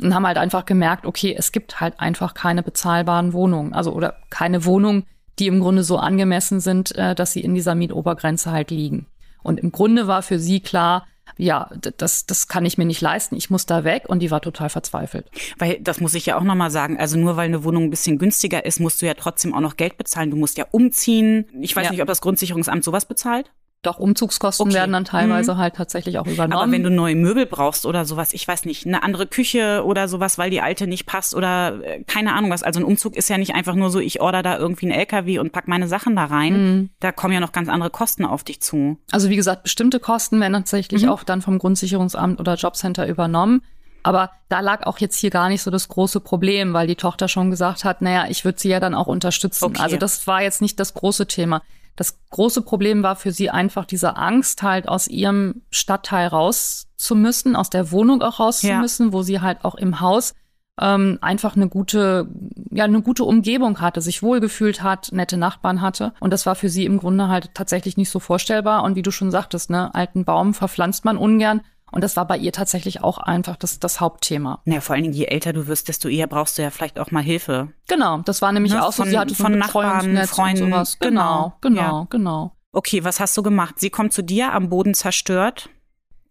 und 0.00 0.14
haben 0.14 0.26
halt 0.26 0.38
einfach 0.38 0.66
gemerkt, 0.66 1.06
okay, 1.06 1.34
es 1.36 1.52
gibt 1.52 1.80
halt 1.80 2.00
einfach 2.00 2.34
keine 2.34 2.62
bezahlbaren 2.62 3.32
Wohnungen, 3.32 3.72
also 3.72 3.92
oder 3.92 4.16
keine 4.30 4.64
Wohnungen, 4.64 5.04
die 5.38 5.46
im 5.46 5.60
Grunde 5.60 5.82
so 5.82 5.98
angemessen 5.98 6.60
sind, 6.60 6.94
äh, 6.96 7.14
dass 7.14 7.32
sie 7.32 7.40
in 7.40 7.54
dieser 7.54 7.74
Mietobergrenze 7.74 8.50
halt 8.50 8.70
liegen. 8.70 9.06
Und 9.42 9.60
im 9.60 9.72
Grunde 9.72 10.06
war 10.06 10.22
für 10.22 10.38
sie 10.38 10.60
klar, 10.60 11.06
ja, 11.38 11.70
das, 11.96 12.26
das 12.26 12.48
kann 12.48 12.64
ich 12.64 12.78
mir 12.78 12.84
nicht 12.84 13.00
leisten, 13.00 13.36
ich 13.36 13.50
muss 13.50 13.66
da 13.66 13.84
weg 13.84 14.04
und 14.08 14.20
die 14.20 14.30
war 14.30 14.40
total 14.40 14.70
verzweifelt. 14.70 15.28
Weil, 15.58 15.78
das 15.80 16.00
muss 16.00 16.14
ich 16.14 16.26
ja 16.26 16.38
auch 16.38 16.42
nochmal 16.42 16.70
sagen, 16.70 16.98
also 16.98 17.18
nur 17.18 17.36
weil 17.36 17.46
eine 17.46 17.64
Wohnung 17.64 17.84
ein 17.84 17.90
bisschen 17.90 18.18
günstiger 18.18 18.64
ist, 18.64 18.80
musst 18.80 19.02
du 19.02 19.06
ja 19.06 19.14
trotzdem 19.14 19.52
auch 19.52 19.60
noch 19.60 19.76
Geld 19.76 19.98
bezahlen. 19.98 20.30
Du 20.30 20.36
musst 20.36 20.56
ja 20.56 20.66
umziehen. 20.70 21.46
Ich 21.60 21.74
weiß 21.74 21.86
ja. 21.86 21.90
nicht, 21.90 22.00
ob 22.00 22.06
das 22.06 22.20
Grundsicherungsamt 22.20 22.84
sowas 22.84 23.06
bezahlt. 23.06 23.50
Doch, 23.86 23.98
Umzugskosten 23.98 24.66
okay. 24.66 24.74
werden 24.74 24.92
dann 24.92 25.04
teilweise 25.04 25.54
mhm. 25.54 25.58
halt 25.58 25.76
tatsächlich 25.76 26.18
auch 26.18 26.26
übernommen. 26.26 26.60
Aber 26.60 26.72
wenn 26.72 26.82
du 26.82 26.90
neue 26.90 27.14
Möbel 27.14 27.46
brauchst 27.46 27.86
oder 27.86 28.04
sowas, 28.04 28.32
ich 28.32 28.48
weiß 28.48 28.64
nicht, 28.64 28.84
eine 28.84 29.04
andere 29.04 29.28
Küche 29.28 29.84
oder 29.84 30.08
sowas, 30.08 30.38
weil 30.38 30.50
die 30.50 30.60
alte 30.60 30.88
nicht 30.88 31.06
passt 31.06 31.36
oder 31.36 31.80
äh, 31.84 32.02
keine 32.02 32.32
Ahnung 32.32 32.50
was. 32.50 32.64
Also 32.64 32.80
ein 32.80 32.84
Umzug 32.84 33.14
ist 33.14 33.28
ja 33.28 33.38
nicht 33.38 33.54
einfach 33.54 33.76
nur 33.76 33.90
so, 33.90 34.00
ich 34.00 34.20
order 34.20 34.42
da 34.42 34.58
irgendwie 34.58 34.86
einen 34.86 34.98
LKW 34.98 35.38
und 35.38 35.52
pack 35.52 35.68
meine 35.68 35.86
Sachen 35.86 36.16
da 36.16 36.24
rein. 36.24 36.52
Mhm. 36.52 36.90
Da 36.98 37.12
kommen 37.12 37.32
ja 37.32 37.38
noch 37.38 37.52
ganz 37.52 37.68
andere 37.68 37.90
Kosten 37.90 38.24
auf 38.24 38.42
dich 38.42 38.60
zu. 38.60 38.98
Also 39.12 39.30
wie 39.30 39.36
gesagt, 39.36 39.62
bestimmte 39.62 40.00
Kosten 40.00 40.40
werden 40.40 40.54
tatsächlich 40.54 41.04
mhm. 41.04 41.10
auch 41.10 41.22
dann 41.22 41.40
vom 41.40 41.58
Grundsicherungsamt 41.60 42.40
oder 42.40 42.56
Jobcenter 42.56 43.06
übernommen. 43.06 43.62
Aber 44.02 44.30
da 44.48 44.58
lag 44.58 44.84
auch 44.84 44.98
jetzt 44.98 45.16
hier 45.16 45.30
gar 45.30 45.48
nicht 45.48 45.62
so 45.62 45.70
das 45.70 45.86
große 45.86 46.18
Problem, 46.18 46.72
weil 46.72 46.88
die 46.88 46.96
Tochter 46.96 47.28
schon 47.28 47.50
gesagt 47.50 47.84
hat, 47.84 48.02
naja, 48.02 48.26
ich 48.28 48.44
würde 48.44 48.58
sie 48.58 48.68
ja 48.68 48.80
dann 48.80 48.96
auch 48.96 49.06
unterstützen. 49.06 49.64
Okay. 49.64 49.80
Also 49.80 49.96
das 49.96 50.26
war 50.26 50.42
jetzt 50.42 50.60
nicht 50.60 50.80
das 50.80 50.94
große 50.94 51.28
Thema. 51.28 51.62
Das 51.96 52.18
große 52.30 52.62
Problem 52.62 53.02
war 53.02 53.16
für 53.16 53.32
sie 53.32 53.50
einfach 53.50 53.86
diese 53.86 54.16
Angst, 54.16 54.62
halt 54.62 54.88
aus 54.88 55.08
ihrem 55.08 55.62
Stadtteil 55.70 56.28
raus 56.28 56.88
zu 56.96 57.16
müssen, 57.16 57.56
aus 57.56 57.70
der 57.70 57.90
Wohnung 57.90 58.22
auch 58.22 58.38
raus 58.38 58.60
zu 58.60 58.66
müssen, 58.80 59.12
wo 59.12 59.22
sie 59.22 59.40
halt 59.40 59.64
auch 59.64 59.74
im 59.74 60.00
Haus 60.00 60.34
ähm, 60.80 61.18
einfach 61.22 61.56
eine 61.56 61.68
gute, 61.68 62.28
ja, 62.70 62.84
eine 62.84 63.00
gute 63.00 63.24
Umgebung 63.24 63.80
hatte, 63.80 64.00
sich 64.00 64.22
wohlgefühlt 64.22 64.82
hat, 64.82 65.10
nette 65.12 65.36
Nachbarn 65.36 65.80
hatte. 65.80 66.12
Und 66.20 66.32
das 66.32 66.44
war 66.44 66.54
für 66.54 66.68
sie 66.68 66.84
im 66.84 66.98
Grunde 66.98 67.28
halt 67.28 67.54
tatsächlich 67.54 67.96
nicht 67.96 68.10
so 68.10 68.20
vorstellbar. 68.20 68.84
Und 68.84 68.94
wie 68.94 69.02
du 69.02 69.10
schon 69.10 69.30
sagtest, 69.30 69.70
ne, 69.70 69.94
alten 69.94 70.24
Baum 70.24 70.52
verpflanzt 70.52 71.04
man 71.04 71.16
ungern. 71.16 71.62
Und 71.92 72.02
das 72.02 72.16
war 72.16 72.26
bei 72.26 72.36
ihr 72.36 72.52
tatsächlich 72.52 73.02
auch 73.02 73.18
einfach 73.18 73.56
das, 73.56 73.78
das 73.78 74.00
Hauptthema. 74.00 74.60
Ja, 74.64 74.80
vor 74.80 74.94
allen 74.94 75.04
Dingen, 75.04 75.14
je 75.14 75.26
älter 75.26 75.52
du 75.52 75.66
wirst, 75.66 75.88
desto 75.88 76.08
eher 76.08 76.26
brauchst 76.26 76.58
du 76.58 76.62
ja 76.62 76.70
vielleicht 76.70 76.98
auch 76.98 77.10
mal 77.10 77.22
Hilfe. 77.22 77.68
Genau, 77.88 78.18
das 78.18 78.42
war 78.42 78.52
nämlich 78.52 78.72
ja, 78.72 78.84
auch 78.84 78.92
so, 78.92 79.04
sie 79.04 79.18
hatte 79.18 79.34
von 79.34 79.56
Nachbarn, 79.56 80.16
Freunden, 80.26 80.64
und 80.64 80.70
sowas. 80.70 80.98
Genau, 80.98 81.56
genau, 81.60 81.80
genau, 81.80 82.00
ja. 82.00 82.06
genau. 82.10 82.56
Okay, 82.72 83.04
was 83.04 83.20
hast 83.20 83.36
du 83.36 83.42
gemacht? 83.42 83.78
Sie 83.78 83.90
kommt 83.90 84.12
zu 84.12 84.22
dir, 84.22 84.52
am 84.52 84.68
Boden 84.68 84.94
zerstört. 84.94 85.70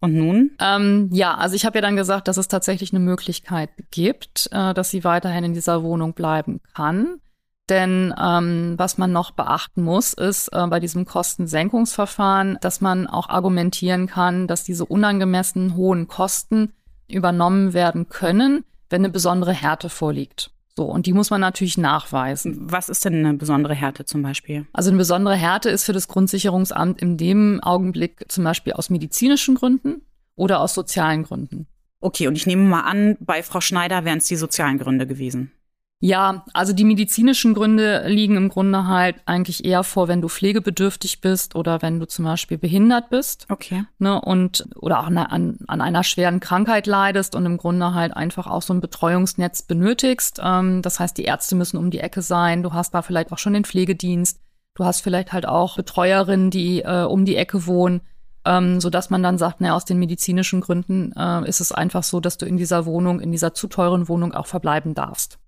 Und 0.00 0.14
nun? 0.14 0.52
Ähm, 0.60 1.08
ja, 1.10 1.34
also 1.34 1.56
ich 1.56 1.64
habe 1.64 1.78
ja 1.78 1.82
dann 1.82 1.96
gesagt, 1.96 2.28
dass 2.28 2.36
es 2.36 2.48
tatsächlich 2.48 2.92
eine 2.92 3.00
Möglichkeit 3.00 3.70
gibt, 3.90 4.48
äh, 4.52 4.74
dass 4.74 4.90
sie 4.90 5.04
weiterhin 5.04 5.42
in 5.42 5.54
dieser 5.54 5.82
Wohnung 5.82 6.12
bleiben 6.12 6.60
kann. 6.74 7.20
Denn 7.68 8.14
ähm, 8.20 8.74
was 8.76 8.96
man 8.96 9.12
noch 9.12 9.32
beachten 9.32 9.82
muss, 9.82 10.12
ist 10.12 10.48
äh, 10.52 10.66
bei 10.68 10.78
diesem 10.78 11.04
Kostensenkungsverfahren, 11.04 12.58
dass 12.60 12.80
man 12.80 13.08
auch 13.08 13.28
argumentieren 13.28 14.06
kann, 14.06 14.46
dass 14.46 14.62
diese 14.62 14.84
unangemessen 14.84 15.74
hohen 15.74 16.06
Kosten 16.06 16.72
übernommen 17.08 17.72
werden 17.72 18.08
können, 18.08 18.64
wenn 18.88 19.00
eine 19.00 19.10
besondere 19.10 19.52
Härte 19.52 19.88
vorliegt. 19.88 20.52
So, 20.76 20.84
und 20.84 21.06
die 21.06 21.14
muss 21.14 21.30
man 21.30 21.40
natürlich 21.40 21.78
nachweisen. 21.78 22.70
Was 22.70 22.88
ist 22.88 23.04
denn 23.04 23.14
eine 23.24 23.34
besondere 23.34 23.74
Härte 23.74 24.04
zum 24.04 24.22
Beispiel? 24.22 24.66
Also 24.72 24.90
eine 24.90 24.98
besondere 24.98 25.34
Härte 25.34 25.70
ist 25.70 25.84
für 25.84 25.94
das 25.94 26.06
Grundsicherungsamt 26.06 27.00
in 27.00 27.16
dem 27.16 27.60
Augenblick 27.62 28.26
zum 28.28 28.44
Beispiel 28.44 28.74
aus 28.74 28.90
medizinischen 28.90 29.54
Gründen 29.54 30.02
oder 30.34 30.60
aus 30.60 30.74
sozialen 30.74 31.22
Gründen. 31.22 31.66
Okay, 32.00 32.28
und 32.28 32.36
ich 32.36 32.46
nehme 32.46 32.62
mal 32.62 32.82
an, 32.82 33.16
bei 33.20 33.42
Frau 33.42 33.62
Schneider 33.62 34.04
wären 34.04 34.18
es 34.18 34.26
die 34.26 34.36
sozialen 34.36 34.78
Gründe 34.78 35.06
gewesen. 35.06 35.50
Ja, 35.98 36.44
also 36.52 36.74
die 36.74 36.84
medizinischen 36.84 37.54
Gründe 37.54 38.06
liegen 38.06 38.36
im 38.36 38.50
Grunde 38.50 38.86
halt 38.86 39.16
eigentlich 39.24 39.64
eher 39.64 39.82
vor, 39.82 40.08
wenn 40.08 40.20
du 40.20 40.28
pflegebedürftig 40.28 41.22
bist 41.22 41.56
oder 41.56 41.80
wenn 41.80 41.98
du 41.98 42.06
zum 42.06 42.26
Beispiel 42.26 42.58
behindert 42.58 43.08
bist. 43.08 43.46
Okay. 43.48 43.84
Ne, 43.98 44.20
und 44.20 44.68
oder 44.76 45.00
auch 45.00 45.06
an, 45.06 45.56
an 45.66 45.80
einer 45.80 46.04
schweren 46.04 46.40
Krankheit 46.40 46.86
leidest 46.86 47.34
und 47.34 47.46
im 47.46 47.56
Grunde 47.56 47.94
halt 47.94 48.14
einfach 48.14 48.46
auch 48.46 48.60
so 48.60 48.74
ein 48.74 48.82
Betreuungsnetz 48.82 49.62
benötigst. 49.62 50.38
Ähm, 50.42 50.82
das 50.82 51.00
heißt, 51.00 51.16
die 51.16 51.24
Ärzte 51.24 51.54
müssen 51.54 51.78
um 51.78 51.90
die 51.90 52.00
Ecke 52.00 52.20
sein. 52.20 52.62
Du 52.62 52.74
hast 52.74 52.92
da 52.92 53.00
vielleicht 53.00 53.32
auch 53.32 53.38
schon 53.38 53.54
den 53.54 53.64
Pflegedienst. 53.64 54.38
Du 54.74 54.84
hast 54.84 55.00
vielleicht 55.00 55.32
halt 55.32 55.48
auch 55.48 55.76
Betreuerinnen, 55.76 56.50
die 56.50 56.82
äh, 56.82 57.04
um 57.04 57.24
die 57.24 57.36
Ecke 57.36 57.66
wohnen. 57.66 58.02
Ähm, 58.44 58.82
so 58.82 58.90
dass 58.90 59.08
man 59.08 59.22
dann 59.22 59.38
sagt, 59.38 59.62
naja, 59.62 59.74
aus 59.74 59.86
den 59.86 59.98
medizinischen 59.98 60.60
Gründen 60.60 61.12
äh, 61.16 61.48
ist 61.48 61.60
es 61.60 61.72
einfach 61.72 62.02
so, 62.02 62.20
dass 62.20 62.36
du 62.36 62.44
in 62.44 62.58
dieser 62.58 62.84
Wohnung, 62.84 63.18
in 63.20 63.32
dieser 63.32 63.54
zu 63.54 63.66
teuren 63.66 64.08
Wohnung 64.08 64.34
auch 64.34 64.46
verbleiben 64.46 64.94
darfst. 64.94 65.38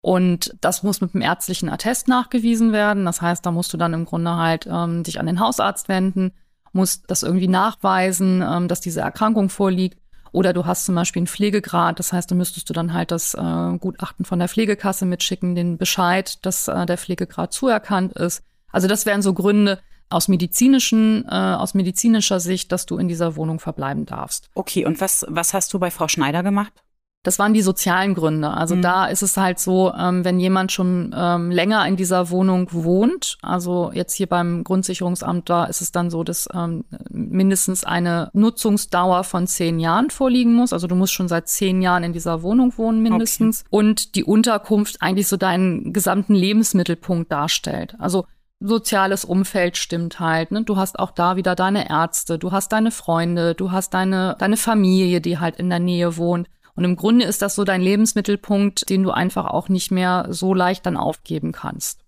Und 0.00 0.54
das 0.60 0.82
muss 0.82 1.00
mit 1.00 1.14
einem 1.14 1.22
ärztlichen 1.22 1.68
Attest 1.68 2.06
nachgewiesen 2.06 2.72
werden. 2.72 3.04
Das 3.04 3.20
heißt, 3.20 3.44
da 3.44 3.50
musst 3.50 3.72
du 3.72 3.76
dann 3.76 3.92
im 3.92 4.04
Grunde 4.04 4.36
halt 4.36 4.66
ähm, 4.70 5.02
dich 5.02 5.18
an 5.18 5.26
den 5.26 5.40
Hausarzt 5.40 5.88
wenden, 5.88 6.32
musst 6.72 7.10
das 7.10 7.22
irgendwie 7.22 7.48
nachweisen, 7.48 8.42
ähm, 8.42 8.68
dass 8.68 8.80
diese 8.80 9.00
Erkrankung 9.00 9.48
vorliegt. 9.48 9.98
Oder 10.32 10.52
du 10.52 10.66
hast 10.66 10.84
zum 10.84 10.94
Beispiel 10.94 11.20
einen 11.20 11.28
Pflegegrad, 11.28 11.98
das 11.98 12.12
heißt, 12.12 12.30
da 12.30 12.34
müsstest 12.34 12.68
du 12.68 12.74
dann 12.74 12.92
halt 12.92 13.10
das 13.10 13.34
äh, 13.34 13.78
Gutachten 13.78 14.24
von 14.24 14.38
der 14.38 14.48
Pflegekasse 14.48 15.06
mitschicken, 15.06 15.54
den 15.54 15.78
Bescheid, 15.78 16.44
dass 16.44 16.68
äh, 16.68 16.84
der 16.84 16.98
Pflegegrad 16.98 17.52
zuerkannt 17.52 18.12
ist. 18.12 18.42
Also 18.70 18.86
das 18.86 19.06
wären 19.06 19.22
so 19.22 19.32
Gründe 19.32 19.80
aus 20.10 20.28
medizinischen, 20.28 21.24
äh, 21.24 21.34
aus 21.34 21.74
medizinischer 21.74 22.38
Sicht, 22.38 22.70
dass 22.70 22.86
du 22.86 22.98
in 22.98 23.08
dieser 23.08 23.36
Wohnung 23.36 23.60
verbleiben 23.60 24.06
darfst. 24.06 24.50
Okay, 24.54 24.84
und 24.84 25.00
was, 25.00 25.24
was 25.28 25.54
hast 25.54 25.72
du 25.72 25.78
bei 25.78 25.90
Frau 25.90 26.06
Schneider 26.06 26.42
gemacht? 26.42 26.72
Das 27.22 27.40
waren 27.40 27.54
die 27.54 27.62
sozialen 27.62 28.14
Gründe. 28.14 28.50
Also 28.50 28.76
mhm. 28.76 28.82
da 28.82 29.06
ist 29.06 29.22
es 29.22 29.36
halt 29.36 29.58
so, 29.58 29.92
ähm, 29.92 30.24
wenn 30.24 30.38
jemand 30.38 30.70
schon 30.70 31.12
ähm, 31.16 31.50
länger 31.50 31.84
in 31.86 31.96
dieser 31.96 32.30
Wohnung 32.30 32.68
wohnt, 32.70 33.36
also 33.42 33.90
jetzt 33.92 34.14
hier 34.14 34.28
beim 34.28 34.62
Grundsicherungsamt, 34.62 35.50
da 35.50 35.64
ist 35.64 35.80
es 35.80 35.90
dann 35.90 36.08
so, 36.08 36.22
dass 36.22 36.48
ähm, 36.54 36.84
mindestens 37.10 37.82
eine 37.82 38.30
Nutzungsdauer 38.32 39.24
von 39.24 39.48
zehn 39.48 39.80
Jahren 39.80 40.10
vorliegen 40.10 40.54
muss. 40.54 40.72
Also 40.72 40.86
du 40.86 40.94
musst 40.94 41.14
schon 41.14 41.26
seit 41.26 41.48
zehn 41.48 41.82
Jahren 41.82 42.04
in 42.04 42.12
dieser 42.12 42.42
Wohnung 42.42 42.72
wohnen 42.78 43.02
mindestens. 43.02 43.62
Okay. 43.62 43.68
Und 43.70 44.14
die 44.14 44.22
Unterkunft 44.22 45.02
eigentlich 45.02 45.26
so 45.26 45.36
deinen 45.36 45.92
gesamten 45.92 46.34
Lebensmittelpunkt 46.34 47.32
darstellt. 47.32 47.96
Also 47.98 48.26
soziales 48.60 49.24
Umfeld 49.24 49.76
stimmt 49.76 50.20
halt. 50.20 50.50
Ne? 50.50 50.62
Du 50.62 50.76
hast 50.76 50.98
auch 50.98 51.10
da 51.10 51.36
wieder 51.36 51.54
deine 51.54 51.90
Ärzte, 51.90 52.38
du 52.38 52.52
hast 52.52 52.72
deine 52.72 52.90
Freunde, 52.90 53.54
du 53.54 53.70
hast 53.70 53.94
deine, 53.94 54.36
deine 54.38 54.56
Familie, 54.56 55.20
die 55.20 55.38
halt 55.38 55.56
in 55.56 55.68
der 55.68 55.80
Nähe 55.80 56.16
wohnt. 56.16 56.48
Und 56.76 56.84
im 56.84 56.96
Grunde 56.96 57.24
ist 57.24 57.42
das 57.42 57.54
so 57.54 57.64
dein 57.64 57.80
Lebensmittelpunkt, 57.80 58.88
den 58.88 59.02
du 59.02 59.10
einfach 59.10 59.46
auch 59.46 59.68
nicht 59.68 59.90
mehr 59.90 60.26
so 60.30 60.54
leicht 60.54 60.86
dann 60.86 60.96
aufgeben 60.96 61.52
kannst. 61.52 62.04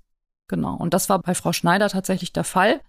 Genau. 0.47 0.77
Und 0.77 0.95
das 0.95 1.09
war 1.09 1.19
bei 1.19 1.35
Frau 1.35 1.53
Schneider 1.53 1.89
tatsächlich 1.89 2.33
der 2.33 2.45
Fall, 2.45 2.81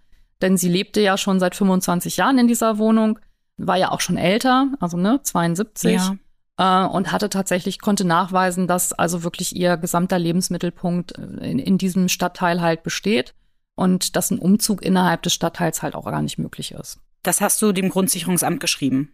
denn 0.42 0.56
sie 0.56 0.68
lebte 0.68 1.00
ja 1.00 1.16
schon 1.16 1.40
seit 1.40 1.54
25 1.54 2.18
Jahren 2.18 2.38
in 2.38 2.48
dieser 2.48 2.78
Wohnung, 2.78 3.18
war 3.56 3.76
ja 3.76 3.90
auch 3.90 4.00
schon 4.00 4.16
älter, 4.16 4.68
also 4.78 4.96
ne, 4.96 5.20
72. 5.22 5.92
Ja. 5.92 6.16
Äh, 6.58 6.88
und 6.88 7.12
hatte 7.12 7.28
tatsächlich, 7.28 7.80
konnte 7.80 8.06
nachweisen, 8.06 8.66
dass 8.66 8.92
also 8.92 9.22
wirklich 9.22 9.56
ihr 9.56 9.76
gesamter 9.76 10.18
Lebensmittelpunkt 10.18 11.12
in, 11.12 11.58
in 11.58 11.78
diesem 11.78 12.08
Stadtteil 12.08 12.60
halt 12.60 12.82
besteht 12.82 13.34
und 13.74 14.16
dass 14.16 14.30
ein 14.30 14.38
Umzug 14.38 14.82
innerhalb 14.82 15.22
des 15.22 15.34
Stadtteils 15.34 15.82
halt 15.82 15.94
auch 15.94 16.04
gar 16.04 16.22
nicht 16.22 16.38
möglich 16.38 16.72
ist. 16.72 17.00
Das 17.22 17.40
hast 17.40 17.60
du 17.60 17.72
dem 17.72 17.90
Grundsicherungsamt 17.90 18.60
geschrieben. 18.60 19.12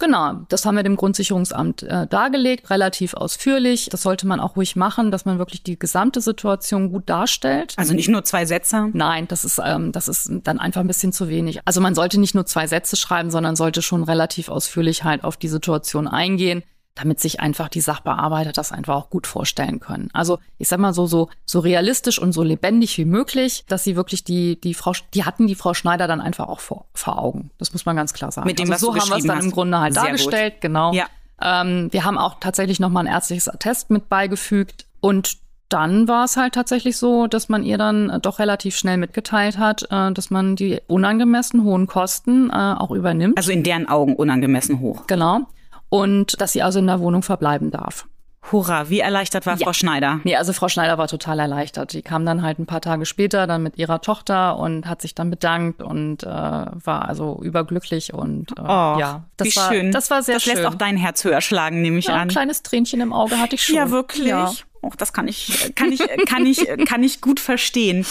Genau, 0.00 0.40
das 0.48 0.64
haben 0.64 0.76
wir 0.76 0.82
dem 0.82 0.96
Grundsicherungsamt 0.96 1.82
äh, 1.82 2.06
dargelegt, 2.06 2.70
relativ 2.70 3.12
ausführlich. 3.14 3.88
Das 3.90 4.02
sollte 4.02 4.26
man 4.26 4.40
auch 4.40 4.56
ruhig 4.56 4.74
machen, 4.74 5.10
dass 5.10 5.26
man 5.26 5.38
wirklich 5.38 5.62
die 5.62 5.78
gesamte 5.78 6.22
Situation 6.22 6.90
gut 6.90 7.08
darstellt. 7.08 7.74
Also 7.76 7.92
nicht 7.92 8.08
nur 8.08 8.24
zwei 8.24 8.46
Sätze? 8.46 8.88
Nein, 8.94 9.28
das 9.28 9.44
ist, 9.44 9.60
ähm, 9.62 9.92
das 9.92 10.08
ist 10.08 10.30
dann 10.44 10.58
einfach 10.58 10.80
ein 10.80 10.86
bisschen 10.86 11.12
zu 11.12 11.28
wenig. 11.28 11.60
Also 11.66 11.82
man 11.82 11.94
sollte 11.94 12.18
nicht 12.18 12.34
nur 12.34 12.46
zwei 12.46 12.66
Sätze 12.66 12.96
schreiben, 12.96 13.30
sondern 13.30 13.56
sollte 13.56 13.82
schon 13.82 14.02
relativ 14.02 14.48
ausführlich 14.48 15.04
halt 15.04 15.22
auf 15.22 15.36
die 15.36 15.48
Situation 15.48 16.08
eingehen 16.08 16.62
damit 16.94 17.20
sich 17.20 17.40
einfach 17.40 17.68
die 17.68 17.80
Sachbearbeiter 17.80 18.52
das 18.52 18.72
einfach 18.72 18.94
auch 18.94 19.10
gut 19.10 19.26
vorstellen 19.26 19.80
können. 19.80 20.10
Also 20.12 20.38
ich 20.58 20.68
sag 20.68 20.80
mal 20.80 20.92
so 20.92 21.06
so 21.06 21.28
so 21.46 21.60
realistisch 21.60 22.18
und 22.18 22.32
so 22.32 22.42
lebendig 22.42 22.98
wie 22.98 23.04
möglich, 23.04 23.64
dass 23.68 23.84
sie 23.84 23.96
wirklich 23.96 24.24
die 24.24 24.60
die 24.60 24.74
Frau 24.74 24.92
die 25.14 25.24
hatten 25.24 25.46
die 25.46 25.54
Frau 25.54 25.72
Schneider 25.74 26.06
dann 26.06 26.20
einfach 26.20 26.48
auch 26.48 26.60
vor, 26.60 26.86
vor 26.94 27.18
Augen. 27.18 27.50
Das 27.58 27.72
muss 27.72 27.86
man 27.86 27.96
ganz 27.96 28.12
klar 28.12 28.32
sagen. 28.32 28.46
Mit 28.46 28.58
dem 28.58 28.70
also 28.70 28.92
so 28.92 29.00
haben 29.00 29.08
wir 29.08 29.16
es 29.16 29.24
dann 29.24 29.38
hast. 29.38 29.44
im 29.44 29.50
Grunde 29.50 29.78
halt 29.78 29.94
Sehr 29.94 30.04
dargestellt, 30.04 30.54
gut. 30.54 30.60
genau. 30.62 30.92
Ja. 30.92 31.06
Ähm, 31.40 31.88
wir 31.90 32.04
haben 32.04 32.18
auch 32.18 32.38
tatsächlich 32.40 32.80
noch 32.80 32.90
mal 32.90 33.00
ein 33.00 33.06
ärztliches 33.06 33.48
Attest 33.48 33.90
mit 33.90 34.08
beigefügt 34.08 34.86
und 35.00 35.38
dann 35.70 36.08
war 36.08 36.24
es 36.24 36.36
halt 36.36 36.54
tatsächlich 36.54 36.96
so, 36.96 37.28
dass 37.28 37.48
man 37.48 37.62
ihr 37.62 37.78
dann 37.78 38.18
doch 38.22 38.40
relativ 38.40 38.76
schnell 38.76 38.96
mitgeteilt 38.96 39.56
hat, 39.56 39.84
äh, 39.90 40.12
dass 40.12 40.28
man 40.28 40.56
die 40.56 40.80
unangemessen 40.88 41.62
hohen 41.62 41.86
Kosten 41.86 42.50
äh, 42.50 42.74
auch 42.76 42.90
übernimmt. 42.90 43.38
Also 43.38 43.52
in 43.52 43.62
deren 43.62 43.88
Augen 43.88 44.16
unangemessen 44.16 44.80
hoch. 44.80 45.06
Genau 45.06 45.46
und 45.90 46.40
dass 46.40 46.52
sie 46.52 46.62
also 46.62 46.78
in 46.78 46.86
der 46.86 47.00
Wohnung 47.00 47.22
verbleiben 47.22 47.70
darf. 47.70 48.06
Hurra, 48.50 48.88
wie 48.88 49.00
erleichtert 49.00 49.44
war 49.44 49.58
Ja. 49.58 49.64
Frau 49.66 49.74
Schneider? 49.74 50.20
Nee, 50.24 50.34
also 50.34 50.54
Frau 50.54 50.68
Schneider 50.68 50.96
war 50.96 51.08
total 51.08 51.38
erleichtert. 51.40 51.92
Die 51.92 52.00
kam 52.00 52.24
dann 52.24 52.40
halt 52.40 52.58
ein 52.58 52.64
paar 52.64 52.80
Tage 52.80 53.04
später 53.04 53.46
dann 53.46 53.62
mit 53.62 53.76
ihrer 53.76 54.00
Tochter 54.00 54.58
und 54.58 54.86
hat 54.86 55.02
sich 55.02 55.14
dann 55.14 55.28
bedankt 55.28 55.82
und 55.82 56.22
äh, 56.22 56.26
war 56.26 57.06
also 57.06 57.38
überglücklich 57.42 58.14
und 58.14 58.52
äh, 58.52 58.62
Oh, 58.62 58.96
ja, 58.98 59.24
das 59.36 59.46
wie 59.48 59.56
war 59.56 59.70
schön. 59.72 59.92
das 59.92 60.10
war 60.10 60.22
sehr 60.22 60.36
das 60.36 60.44
schön. 60.44 60.54
lässt 60.54 60.66
auch 60.66 60.74
dein 60.74 60.96
Herz 60.96 61.22
höher 61.22 61.42
schlagen, 61.42 61.82
nehme 61.82 61.98
ich 61.98 62.06
ja, 62.06 62.14
an. 62.14 62.20
ein 62.22 62.28
kleines 62.28 62.62
Tränchen 62.62 63.02
im 63.02 63.12
Auge 63.12 63.38
hatte 63.38 63.56
ich 63.56 63.62
schon. 63.62 63.74
Ja, 63.76 63.90
wirklich. 63.90 64.28
Ja. 64.28 64.50
Oh, 64.80 64.90
das 64.96 65.12
kann 65.12 65.28
ich, 65.28 65.72
kann 65.74 65.92
ich, 65.92 66.00
kann 66.26 66.46
ich, 66.46 66.66
kann 66.86 67.02
ich 67.02 67.20
gut 67.20 67.38
verstehen. 67.40 68.06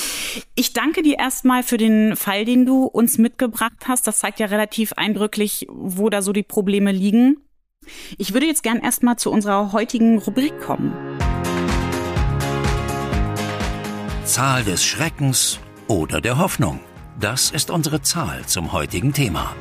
Ich 0.53 0.73
danke 0.73 1.01
dir 1.01 1.17
erstmal 1.17 1.63
für 1.63 1.77
den 1.77 2.15
Fall, 2.15 2.45
den 2.45 2.67
du 2.67 2.83
uns 2.85 3.17
mitgebracht 3.17 3.73
hast. 3.87 4.05
Das 4.05 4.19
zeigt 4.19 4.39
ja 4.39 4.45
relativ 4.45 4.93
eindrücklich, 4.93 5.65
wo 5.71 6.11
da 6.11 6.21
so 6.21 6.31
die 6.33 6.43
Probleme 6.43 6.91
liegen. 6.91 7.37
Ich 8.17 8.33
würde 8.33 8.45
jetzt 8.45 8.63
gern 8.63 8.79
erstmal 8.79 9.17
zu 9.17 9.31
unserer 9.31 9.71
heutigen 9.71 10.17
Rubrik 10.19 10.59
kommen. 10.61 10.93
Zahl 14.25 14.63
des 14.63 14.85
Schreckens 14.85 15.59
oder 15.87 16.21
der 16.21 16.37
Hoffnung. 16.37 16.79
Das 17.19 17.51
ist 17.51 17.71
unsere 17.71 18.01
Zahl 18.01 18.45
zum 18.45 18.71
heutigen 18.71 19.11
Thema. 19.11 19.55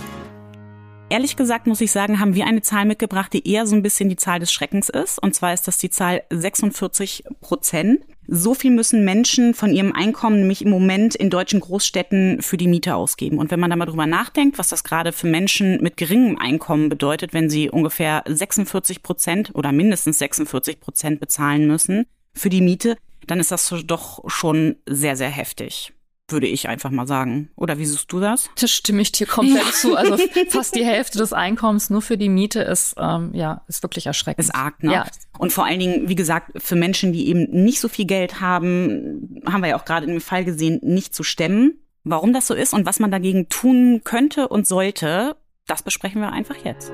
Ehrlich 1.11 1.37
gesagt 1.37 1.67
muss 1.67 1.81
ich 1.81 1.91
sagen, 1.91 2.21
haben 2.21 2.35
wir 2.35 2.47
eine 2.47 2.61
Zahl 2.61 2.85
mitgebracht, 2.85 3.33
die 3.33 3.49
eher 3.49 3.67
so 3.67 3.75
ein 3.75 3.83
bisschen 3.83 4.11
die 4.11 4.17
Zahl 4.17 4.41
des 4.41 4.53
Schreckens 4.53 4.91
ist. 4.91 5.23
Und 5.23 5.35
zwar 5.35 5.55
ist 5.55 5.67
das 5.67 5.79
die 5.79 5.89
Zahl 5.89 6.23
46 6.29 7.25
Prozent. 7.41 8.05
So 8.27 8.53
viel 8.53 8.71
müssen 8.71 9.07
Menschen 9.07 9.55
von 9.55 9.73
ihrem 9.73 9.95
Einkommen 9.95 10.41
nämlich 10.41 10.61
im 10.61 10.69
Moment 10.69 11.15
in 11.15 11.31
deutschen 11.31 11.61
Großstädten 11.61 12.43
für 12.43 12.59
die 12.59 12.69
Miete 12.69 12.95
ausgeben. 12.95 13.39
Und 13.39 13.51
wenn 13.51 13.59
man 13.59 13.71
da 13.71 13.77
mal 13.77 13.87
drüber 13.87 14.07
nachdenkt, 14.07 14.59
was 14.59 14.69
das 14.69 14.85
gerade 14.85 15.13
für 15.13 15.27
Menschen 15.27 15.83
mit 15.83 15.97
geringem 15.97 16.39
Einkommen 16.39 16.91
bedeutet, 16.91 17.33
wenn 17.33 17.49
sie 17.49 17.71
ungefähr 17.71 18.23
46 18.27 19.03
Prozent 19.03 19.51
oder 19.55 19.73
mindestens 19.73 20.19
46 20.19 20.79
Prozent 20.79 21.21
bezahlen 21.21 21.67
müssen 21.67 22.05
für 22.35 22.51
die 22.51 22.61
Miete, 22.61 22.99
dann 23.27 23.41
ist 23.41 23.51
das 23.51 23.75
doch 23.87 24.29
schon 24.29 24.77
sehr, 24.87 25.17
sehr 25.17 25.31
heftig. 25.31 25.95
Würde 26.31 26.47
ich 26.47 26.69
einfach 26.69 26.91
mal 26.91 27.07
sagen. 27.07 27.51
Oder 27.57 27.79
wie 27.79 27.87
siehst 27.87 28.13
du 28.13 28.21
das? 28.21 28.51
Das 28.61 28.71
stimme 28.71 29.01
ich 29.01 29.13
dir 29.13 29.27
komplett 29.27 29.65
zu. 29.75 29.97
Also 29.97 30.19
fast 30.51 30.75
die 30.75 30.85
Hälfte 30.85 31.17
des 31.17 31.33
Einkommens 31.33 31.89
nur 31.89 32.03
für 32.03 32.19
die 32.19 32.29
Miete 32.29 32.61
ist, 32.61 32.97
ähm, 32.99 33.31
ja, 33.33 33.63
ist 33.67 33.83
wirklich 33.83 34.07
erschreckend. 34.07 34.45
ist 34.45 34.55
arg, 34.55 34.83
ne? 34.83 34.93
Ja. 34.93 35.07
Und 35.39 35.55
vor 35.55 35.65
allen 35.65 35.81
Dingen, 35.81 36.09
wie 36.11 36.15
gesagt, 36.15 36.63
für 36.63 36.77
Menschen, 36.77 37.15
die 37.15 37.29
eben 37.29 37.45
nicht 37.51 37.81
so 37.81 37.89
viel 37.89 38.05
Geld 38.05 38.43
haben, 38.43 39.41
haben 39.47 39.63
wir 39.63 39.71
ja 39.71 39.77
auch 39.77 39.87
gerade 39.87 40.05
in 40.05 40.13
dem 40.13 40.21
Fall 40.21 40.45
gesehen, 40.45 40.81
nicht 40.83 41.15
zu 41.15 41.23
stemmen. 41.23 41.79
Warum 42.05 42.35
das 42.35 42.47
so 42.47 42.53
ist 42.55 42.75
und 42.75 42.85
was 42.85 43.01
man 43.01 43.11
dagegen 43.11 43.49
tun 43.49 44.03
könnte 44.05 44.49
und 44.49 44.67
sollte, 44.67 45.35
das 45.67 45.83
besprechen 45.83 46.21
wir 46.21 46.33
einfach 46.33 46.57
jetzt. 46.63 46.93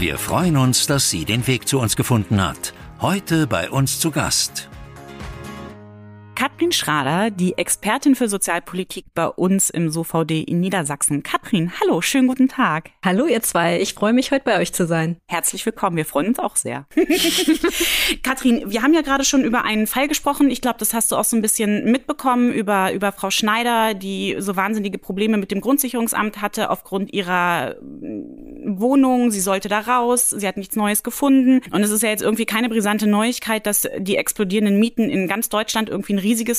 Wir 0.00 0.18
freuen 0.18 0.56
uns, 0.56 0.88
dass 0.88 1.10
sie 1.10 1.24
den 1.24 1.46
Weg 1.46 1.68
zu 1.68 1.78
uns 1.78 1.94
gefunden 1.94 2.42
hat. 2.42 2.72
Heute 3.00 3.46
bei 3.46 3.70
uns 3.70 4.00
zu 4.00 4.10
Gast. 4.10 4.68
Katrin 6.60 6.72
Schrader, 6.72 7.30
die 7.30 7.56
Expertin 7.56 8.14
für 8.14 8.28
Sozialpolitik 8.28 9.06
bei 9.14 9.26
uns 9.26 9.70
im 9.70 9.90
SOVD 9.90 10.42
in 10.42 10.60
Niedersachsen. 10.60 11.22
Katrin, 11.22 11.72
hallo, 11.80 12.02
schönen 12.02 12.28
guten 12.28 12.48
Tag. 12.48 12.90
Hallo 13.02 13.26
ihr 13.26 13.40
zwei, 13.40 13.80
ich 13.80 13.94
freue 13.94 14.12
mich 14.12 14.30
heute 14.30 14.44
bei 14.44 14.58
euch 14.58 14.74
zu 14.74 14.86
sein. 14.86 15.16
Herzlich 15.26 15.64
willkommen, 15.64 15.96
wir 15.96 16.04
freuen 16.04 16.26
uns 16.26 16.38
auch 16.38 16.56
sehr. 16.56 16.84
Katrin, 18.22 18.64
wir 18.66 18.82
haben 18.82 18.92
ja 18.92 19.00
gerade 19.00 19.24
schon 19.24 19.42
über 19.42 19.64
einen 19.64 19.86
Fall 19.86 20.06
gesprochen. 20.06 20.50
Ich 20.50 20.60
glaube, 20.60 20.78
das 20.78 20.92
hast 20.92 21.10
du 21.10 21.16
auch 21.16 21.24
so 21.24 21.34
ein 21.34 21.40
bisschen 21.40 21.90
mitbekommen 21.90 22.52
über, 22.52 22.92
über 22.92 23.10
Frau 23.12 23.30
Schneider, 23.30 23.94
die 23.94 24.36
so 24.38 24.54
wahnsinnige 24.54 24.98
Probleme 24.98 25.38
mit 25.38 25.52
dem 25.52 25.62
Grundsicherungsamt 25.62 26.42
hatte 26.42 26.68
aufgrund 26.68 27.14
ihrer 27.14 27.76
mm, 27.80 28.78
Wohnung. 28.78 29.30
Sie 29.30 29.40
sollte 29.40 29.70
da 29.70 29.80
raus, 29.80 30.28
sie 30.28 30.46
hat 30.46 30.58
nichts 30.58 30.76
Neues 30.76 31.02
gefunden. 31.02 31.62
Und 31.72 31.82
es 31.82 31.90
ist 31.90 32.02
ja 32.02 32.10
jetzt 32.10 32.22
irgendwie 32.22 32.44
keine 32.44 32.68
brisante 32.68 33.06
Neuigkeit, 33.06 33.64
dass 33.64 33.88
die 33.96 34.18
explodierenden 34.18 34.78
Mieten 34.78 35.08
in 35.08 35.26
ganz 35.26 35.48
Deutschland 35.48 35.88
irgendwie 35.88 36.12
ein 36.12 36.18
riesiges 36.18 36.49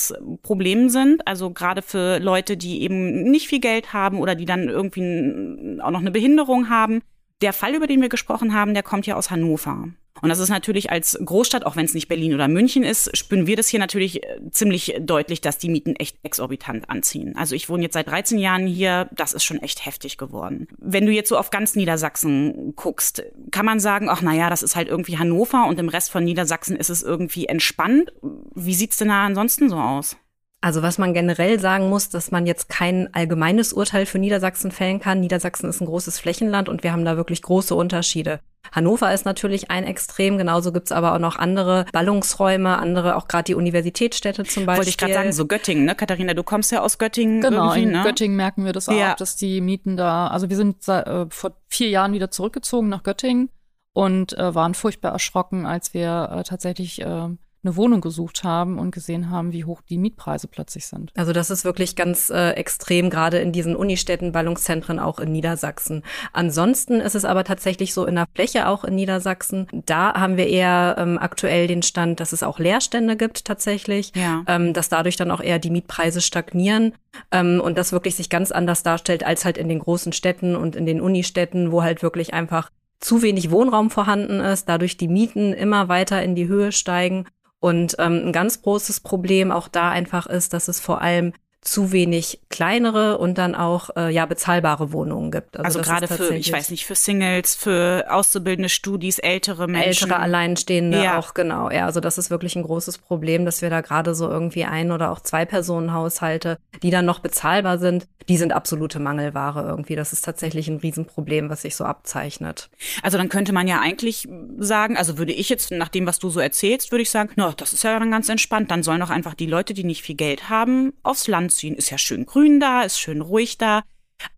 Problem 0.41 0.89
sind. 0.89 1.27
Also 1.27 1.51
gerade 1.51 1.81
für 1.81 2.19
Leute, 2.19 2.57
die 2.57 2.81
eben 2.81 3.23
nicht 3.23 3.47
viel 3.47 3.59
Geld 3.59 3.93
haben 3.93 4.19
oder 4.19 4.35
die 4.35 4.45
dann 4.45 4.69
irgendwie 4.69 5.79
auch 5.81 5.91
noch 5.91 5.99
eine 6.01 6.11
Behinderung 6.11 6.69
haben. 6.69 7.01
Der 7.41 7.53
Fall, 7.53 7.75
über 7.75 7.87
den 7.87 8.01
wir 8.01 8.09
gesprochen 8.09 8.53
haben, 8.53 8.73
der 8.73 8.83
kommt 8.83 9.05
ja 9.07 9.15
aus 9.15 9.31
Hannover. 9.31 9.89
Und 10.21 10.29
das 10.29 10.39
ist 10.39 10.49
natürlich 10.49 10.91
als 10.91 11.17
Großstadt, 11.23 11.65
auch 11.65 11.75
wenn 11.75 11.85
es 11.85 11.93
nicht 11.93 12.07
Berlin 12.07 12.33
oder 12.33 12.47
München 12.47 12.83
ist, 12.83 13.15
spüren 13.17 13.47
wir 13.47 13.55
das 13.55 13.69
hier 13.69 13.79
natürlich 13.79 14.23
äh, 14.23 14.39
ziemlich 14.51 14.95
deutlich, 14.99 15.41
dass 15.41 15.57
die 15.57 15.69
Mieten 15.69 15.95
echt 15.95 16.17
exorbitant 16.21 16.89
anziehen. 16.89 17.35
Also 17.35 17.55
ich 17.55 17.69
wohne 17.69 17.83
jetzt 17.83 17.93
seit 17.93 18.07
13 18.07 18.37
Jahren 18.37 18.67
hier, 18.67 19.09
das 19.13 19.33
ist 19.33 19.43
schon 19.43 19.61
echt 19.61 19.85
heftig 19.85 20.17
geworden. 20.17 20.67
Wenn 20.77 21.05
du 21.05 21.11
jetzt 21.11 21.29
so 21.29 21.37
auf 21.37 21.49
ganz 21.49 21.75
Niedersachsen 21.75 22.75
guckst, 22.75 23.23
kann 23.49 23.65
man 23.65 23.79
sagen, 23.79 24.09
ach 24.09 24.21
naja, 24.21 24.49
das 24.49 24.61
ist 24.63 24.75
halt 24.75 24.89
irgendwie 24.89 25.17
Hannover 25.17 25.65
und 25.65 25.79
im 25.79 25.89
Rest 25.89 26.11
von 26.11 26.23
Niedersachsen 26.23 26.75
ist 26.75 26.89
es 26.89 27.01
irgendwie 27.01 27.47
entspannt. 27.47 28.11
Wie 28.53 28.75
sieht's 28.75 28.97
denn 28.97 29.07
da 29.07 29.25
ansonsten 29.25 29.69
so 29.69 29.77
aus? 29.77 30.17
Also 30.63 30.83
was 30.83 30.99
man 30.99 31.15
generell 31.15 31.59
sagen 31.59 31.89
muss, 31.89 32.09
dass 32.09 32.29
man 32.29 32.45
jetzt 32.45 32.69
kein 32.69 33.11
allgemeines 33.13 33.73
Urteil 33.73 34.05
für 34.05 34.19
Niedersachsen 34.19 34.69
fällen 34.71 34.99
kann. 34.99 35.19
Niedersachsen 35.19 35.67
ist 35.67 35.81
ein 35.81 35.87
großes 35.87 36.19
Flächenland 36.19 36.69
und 36.69 36.83
wir 36.83 36.91
haben 36.91 37.03
da 37.03 37.17
wirklich 37.17 37.41
große 37.41 37.73
Unterschiede. 37.73 38.39
Hannover 38.71 39.11
ist 39.11 39.25
natürlich 39.25 39.71
ein 39.71 39.85
Extrem, 39.85 40.37
genauso 40.37 40.71
gibt's 40.71 40.91
aber 40.91 41.15
auch 41.15 41.19
noch 41.19 41.35
andere 41.35 41.85
Ballungsräume, 41.91 42.77
andere, 42.77 43.15
auch 43.15 43.27
gerade 43.27 43.45
die 43.45 43.55
Universitätsstädte 43.55 44.43
zum 44.43 44.67
Beispiel. 44.67 44.77
Wollte 44.77 44.89
ich 44.91 44.97
gerade 44.97 45.13
sagen, 45.13 45.33
so 45.33 45.47
Göttingen, 45.47 45.83
ne? 45.83 45.95
Katharina, 45.95 46.35
du 46.35 46.43
kommst 46.43 46.71
ja 46.71 46.81
aus 46.81 46.99
Göttingen 46.99 47.41
Genau, 47.41 47.73
in 47.73 47.89
ne? 47.89 48.03
Göttingen 48.03 48.37
merken 48.37 48.63
wir 48.63 48.71
das 48.71 48.87
auch, 48.87 48.93
Ja. 48.93 49.15
dass 49.15 49.35
die 49.35 49.61
Mieten 49.61 49.97
da, 49.97 50.27
also 50.27 50.49
wir 50.49 50.57
sind 50.57 50.83
seit, 50.83 51.07
äh, 51.07 51.25
vor 51.29 51.53
vier 51.69 51.89
Jahren 51.89 52.13
wieder 52.13 52.29
zurückgezogen 52.29 52.87
nach 52.87 53.01
Göttingen 53.01 53.49
und 53.93 54.37
äh, 54.37 54.53
waren 54.53 54.75
furchtbar 54.75 55.11
erschrocken, 55.11 55.65
als 55.65 55.95
wir 55.95 56.29
äh, 56.31 56.43
tatsächlich 56.43 57.01
äh, 57.01 57.29
eine 57.63 57.75
Wohnung 57.75 58.01
gesucht 58.01 58.43
haben 58.43 58.79
und 58.79 58.91
gesehen 58.91 59.29
haben, 59.29 59.51
wie 59.53 59.65
hoch 59.65 59.81
die 59.87 59.97
Mietpreise 59.97 60.47
plötzlich 60.47 60.87
sind. 60.87 61.11
Also 61.15 61.31
das 61.31 61.49
ist 61.51 61.63
wirklich 61.63 61.95
ganz 61.95 62.29
äh, 62.29 62.51
extrem, 62.51 63.09
gerade 63.09 63.39
in 63.39 63.51
diesen 63.51 63.75
Unistädten, 63.75 64.31
Ballungszentren 64.31 64.99
auch 64.99 65.19
in 65.19 65.31
Niedersachsen. 65.31 66.03
Ansonsten 66.33 66.99
ist 67.01 67.15
es 67.15 67.25
aber 67.25 67.43
tatsächlich 67.43 67.93
so 67.93 68.05
in 68.05 68.15
der 68.15 68.25
Fläche 68.33 68.67
auch 68.67 68.83
in 68.83 68.95
Niedersachsen. 68.95 69.67
Da 69.85 70.13
haben 70.15 70.37
wir 70.37 70.47
eher 70.47 70.95
ähm, 70.97 71.17
aktuell 71.19 71.67
den 71.67 71.83
Stand, 71.83 72.19
dass 72.19 72.31
es 72.33 72.43
auch 72.43 72.59
Leerstände 72.59 73.15
gibt 73.15 73.45
tatsächlich, 73.45 74.11
Ja. 74.15 74.43
ähm, 74.47 74.73
dass 74.73 74.89
dadurch 74.89 75.15
dann 75.15 75.31
auch 75.31 75.41
eher 75.41 75.59
die 75.59 75.69
Mietpreise 75.69 76.21
stagnieren 76.21 76.93
ähm, 77.31 77.61
und 77.63 77.77
das 77.77 77.91
wirklich 77.91 78.15
sich 78.15 78.29
ganz 78.29 78.51
anders 78.51 78.83
darstellt 78.83 79.23
als 79.25 79.45
halt 79.45 79.57
in 79.57 79.69
den 79.69 79.79
großen 79.79 80.13
Städten 80.13 80.55
und 80.55 80.75
in 80.75 80.85
den 80.85 81.01
Unistädten, 81.01 81.71
wo 81.71 81.83
halt 81.83 82.01
wirklich 82.01 82.33
einfach 82.33 82.69
zu 82.99 83.21
wenig 83.21 83.49
Wohnraum 83.51 83.89
vorhanden 83.89 84.39
ist, 84.39 84.69
dadurch 84.69 84.95
die 84.95 85.07
Mieten 85.07 85.53
immer 85.53 85.89
weiter 85.89 86.21
in 86.23 86.35
die 86.35 86.47
Höhe 86.47 86.71
steigen. 86.71 87.25
Und 87.61 87.95
ähm, 87.99 88.25
ein 88.25 88.31
ganz 88.33 88.63
großes 88.63 88.99
Problem 89.01 89.51
auch 89.51 89.67
da 89.67 89.89
einfach 89.89 90.25
ist, 90.25 90.53
dass 90.53 90.67
es 90.67 90.79
vor 90.79 91.01
allem 91.01 91.31
zu 91.61 91.91
wenig 91.91 92.39
kleinere 92.49 93.19
und 93.19 93.37
dann 93.37 93.53
auch 93.53 93.91
äh, 93.95 94.09
ja 94.11 94.25
bezahlbare 94.25 94.91
Wohnungen 94.91 95.29
gibt. 95.29 95.57
Also, 95.59 95.77
das 95.77 95.87
gerade 95.87 96.07
für, 96.07 96.33
ich 96.35 96.51
weiß 96.51 96.71
nicht, 96.71 96.87
für 96.87 96.95
Singles, 96.95 97.53
für 97.55 98.07
auszubildende 98.09 98.67
Studis, 98.67 99.19
ältere 99.19 99.67
Menschen. 99.67 100.09
ältere 100.09 100.19
Alleinstehende 100.19 101.03
Ja. 101.03 101.19
auch 101.19 101.35
genau. 101.35 101.69
Ja, 101.69 101.85
also 101.85 101.99
das 101.99 102.17
ist 102.17 102.31
wirklich 102.31 102.55
ein 102.55 102.63
großes 102.63 102.97
Problem, 102.97 103.45
dass 103.45 103.61
wir 103.61 103.69
da 103.69 103.81
gerade 103.81 104.15
so 104.15 104.27
irgendwie 104.27 104.65
ein 104.65 104.91
oder 104.91 105.11
auch 105.11 105.19
zwei 105.19 105.45
Personenhaushalte, 105.45 106.57
die 106.81 106.89
dann 106.89 107.05
noch 107.05 107.19
bezahlbar 107.19 107.77
sind, 107.77 108.07
die 108.27 108.37
sind 108.37 108.53
absolute 108.53 108.99
Mangelware 108.99 109.67
irgendwie. 109.67 109.95
Das 109.95 110.13
ist 110.13 110.23
tatsächlich 110.23 110.67
ein 110.67 110.77
Riesenproblem, 110.77 111.49
was 111.49 111.63
sich 111.63 111.75
so 111.75 111.83
abzeichnet. 111.85 112.69
Also 113.03 113.17
dann 113.17 113.29
könnte 113.29 113.53
man 113.53 113.67
ja 113.67 113.79
eigentlich 113.81 114.27
sagen, 114.57 114.97
also 114.97 115.17
würde 115.17 115.33
ich 115.33 115.49
jetzt, 115.49 115.71
nach 115.71 115.89
dem, 115.89 116.07
was 116.07 116.19
du 116.19 116.29
so 116.29 116.39
erzählst, 116.39 116.91
würde 116.91 117.01
ich 117.03 117.09
sagen, 117.09 117.29
na, 117.35 117.53
das 117.55 117.73
ist 117.73 117.83
ja 117.83 117.97
dann 117.97 118.11
ganz 118.11 118.29
entspannt. 118.29 118.71
Dann 118.71 118.83
sollen 118.83 118.99
doch 118.99 119.09
einfach 119.09 119.33
die 119.33 119.47
Leute, 119.47 119.73
die 119.73 119.83
nicht 119.83 120.01
viel 120.03 120.15
Geld 120.15 120.49
haben, 120.49 120.93
aufs 121.03 121.27
Land 121.27 121.50
ziehen. 121.57 121.75
Ist 121.75 121.89
ja 121.91 121.97
schön 121.97 122.25
grün 122.25 122.59
da, 122.59 122.81
ist 122.83 122.99
schön 122.99 123.21
ruhig 123.21 123.57
da. 123.57 123.83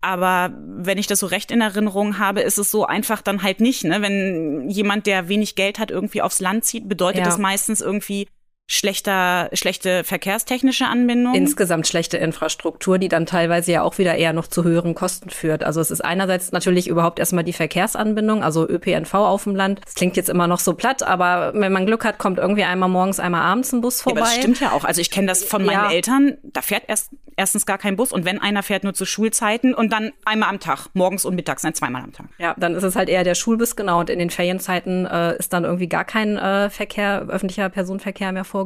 Aber 0.02 0.54
wenn 0.58 0.98
ich 0.98 1.08
das 1.08 1.20
so 1.20 1.28
recht 1.28 1.52
in 1.52 1.60
Erinnerung 1.62 2.18
habe, 2.18 2.42
ist 2.42 2.58
es 2.58 2.72
so 2.72 2.86
einfach 2.86 3.22
dann 3.22 3.44
halt 3.44 3.60
nicht. 3.60 3.84
Ne? 3.84 4.02
Wenn 4.02 4.70
jemand, 4.70 5.08
der 5.08 5.28
wenig 5.28 5.56
Geld 5.56 5.78
hat, 5.80 5.92
irgendwie 5.92 6.22
aufs 6.22 6.40
Land 6.40 6.64
zieht, 6.66 6.88
bedeutet 6.88 7.20
Ja. 7.20 7.26
das 7.26 7.38
meistens 7.38 7.82
irgendwie 7.82 8.28
schlechter, 8.74 9.50
schlechte 9.54 10.04
verkehrstechnische 10.04 10.86
Anbindung. 10.86 11.34
Insgesamt 11.36 11.88
schlechte 11.88 12.18
Infrastruktur, 12.18 12.98
die 12.98 13.08
dann 13.08 13.26
teilweise 13.26 13.72
ja 13.72 13.84
auch 13.84 13.98
wieder 13.98 14.16
eher 14.16 14.34
noch 14.34 14.48
zu 14.48 14.64
höheren 14.64 14.96
Kosten 14.96 15.30
führt. 15.30 15.64
Also 15.64 15.80
es 15.80 15.92
ist 15.92 16.02
einerseits 16.02 16.52
natürlich 16.52 16.88
überhaupt 16.88 17.20
erstmal 17.20 17.44
die 17.44 17.54
Verkehrsanbindung, 17.54 18.44
also 18.44 18.68
ÖPNV 18.68 19.14
auf 19.14 19.44
dem 19.44 19.56
Land. 19.56 19.82
Das 19.86 19.96
klingt 19.96 20.18
jetzt 20.18 20.30
immer 20.30 20.48
noch 20.48 20.60
so 20.60 20.74
platt, 20.74 21.04
aber 21.04 21.54
wenn 21.56 21.72
man 21.72 21.86
Glück 21.86 22.04
hat, 22.04 22.18
kommt 22.18 22.40
irgendwie 22.40 22.64
einmal 22.64 22.90
morgens, 22.90 23.20
einmal 23.20 23.42
abends 23.42 23.72
ein 23.74 23.82
Bus 23.82 24.00
Ja, 24.00 24.04
vorbei. 24.04 24.22
aber 24.22 24.30
das 24.30 24.36
stimmt 24.38 24.60
ja 24.60 24.72
auch. 24.72 24.84
Also 24.84 25.02
ich 25.02 25.12
kenne 25.12 25.28
das 25.28 25.44
von 25.44 25.64
meinen 25.64 25.74
Ja. 25.86 25.92
Eltern. 25.92 26.38
Da 26.44 26.62
fährt 26.62 26.84
erst 26.88 27.12
erstens 27.36 27.66
gar 27.66 27.80
kein 27.80 27.96
Bus 27.96 28.12
und 28.12 28.26
wenn 28.26 28.40
einer 28.40 28.62
fährt 28.62 28.84
nur 28.84 28.94
zu 28.94 29.06
Schulzeiten 29.06 29.74
und 29.74 29.92
dann 29.92 30.12
einmal 30.24 30.50
am 30.50 30.60
Tag, 30.60 30.90
morgens 30.94 31.26
und 31.26 31.34
mittags, 31.34 31.64
nein, 31.64 31.74
zweimal 31.74 32.04
am 32.04 32.14
Tag. 32.14 32.28
Ja, 32.38 32.54
dann 32.60 32.76
ist 32.76 32.84
es 32.84 32.96
halt 32.96 33.10
eher 33.10 33.24
der 33.24 33.34
Schulbus, 33.34 33.76
genau. 33.76 34.00
Und 34.02 34.12
in 34.12 34.20
den 34.20 34.30
Ferienzeiten 34.30 35.08
äh, 35.08 35.36
ist 35.38 35.52
dann 35.52 35.64
irgendwie 35.64 35.88
gar 35.88 36.06
kein 36.06 36.38
äh, 36.38 36.70
Verkehr, 36.70 37.26
öffentlicher 37.30 37.70
Personenverkehr 37.70 38.32
mehr 38.32 38.44
vorgesehen. 38.44 38.63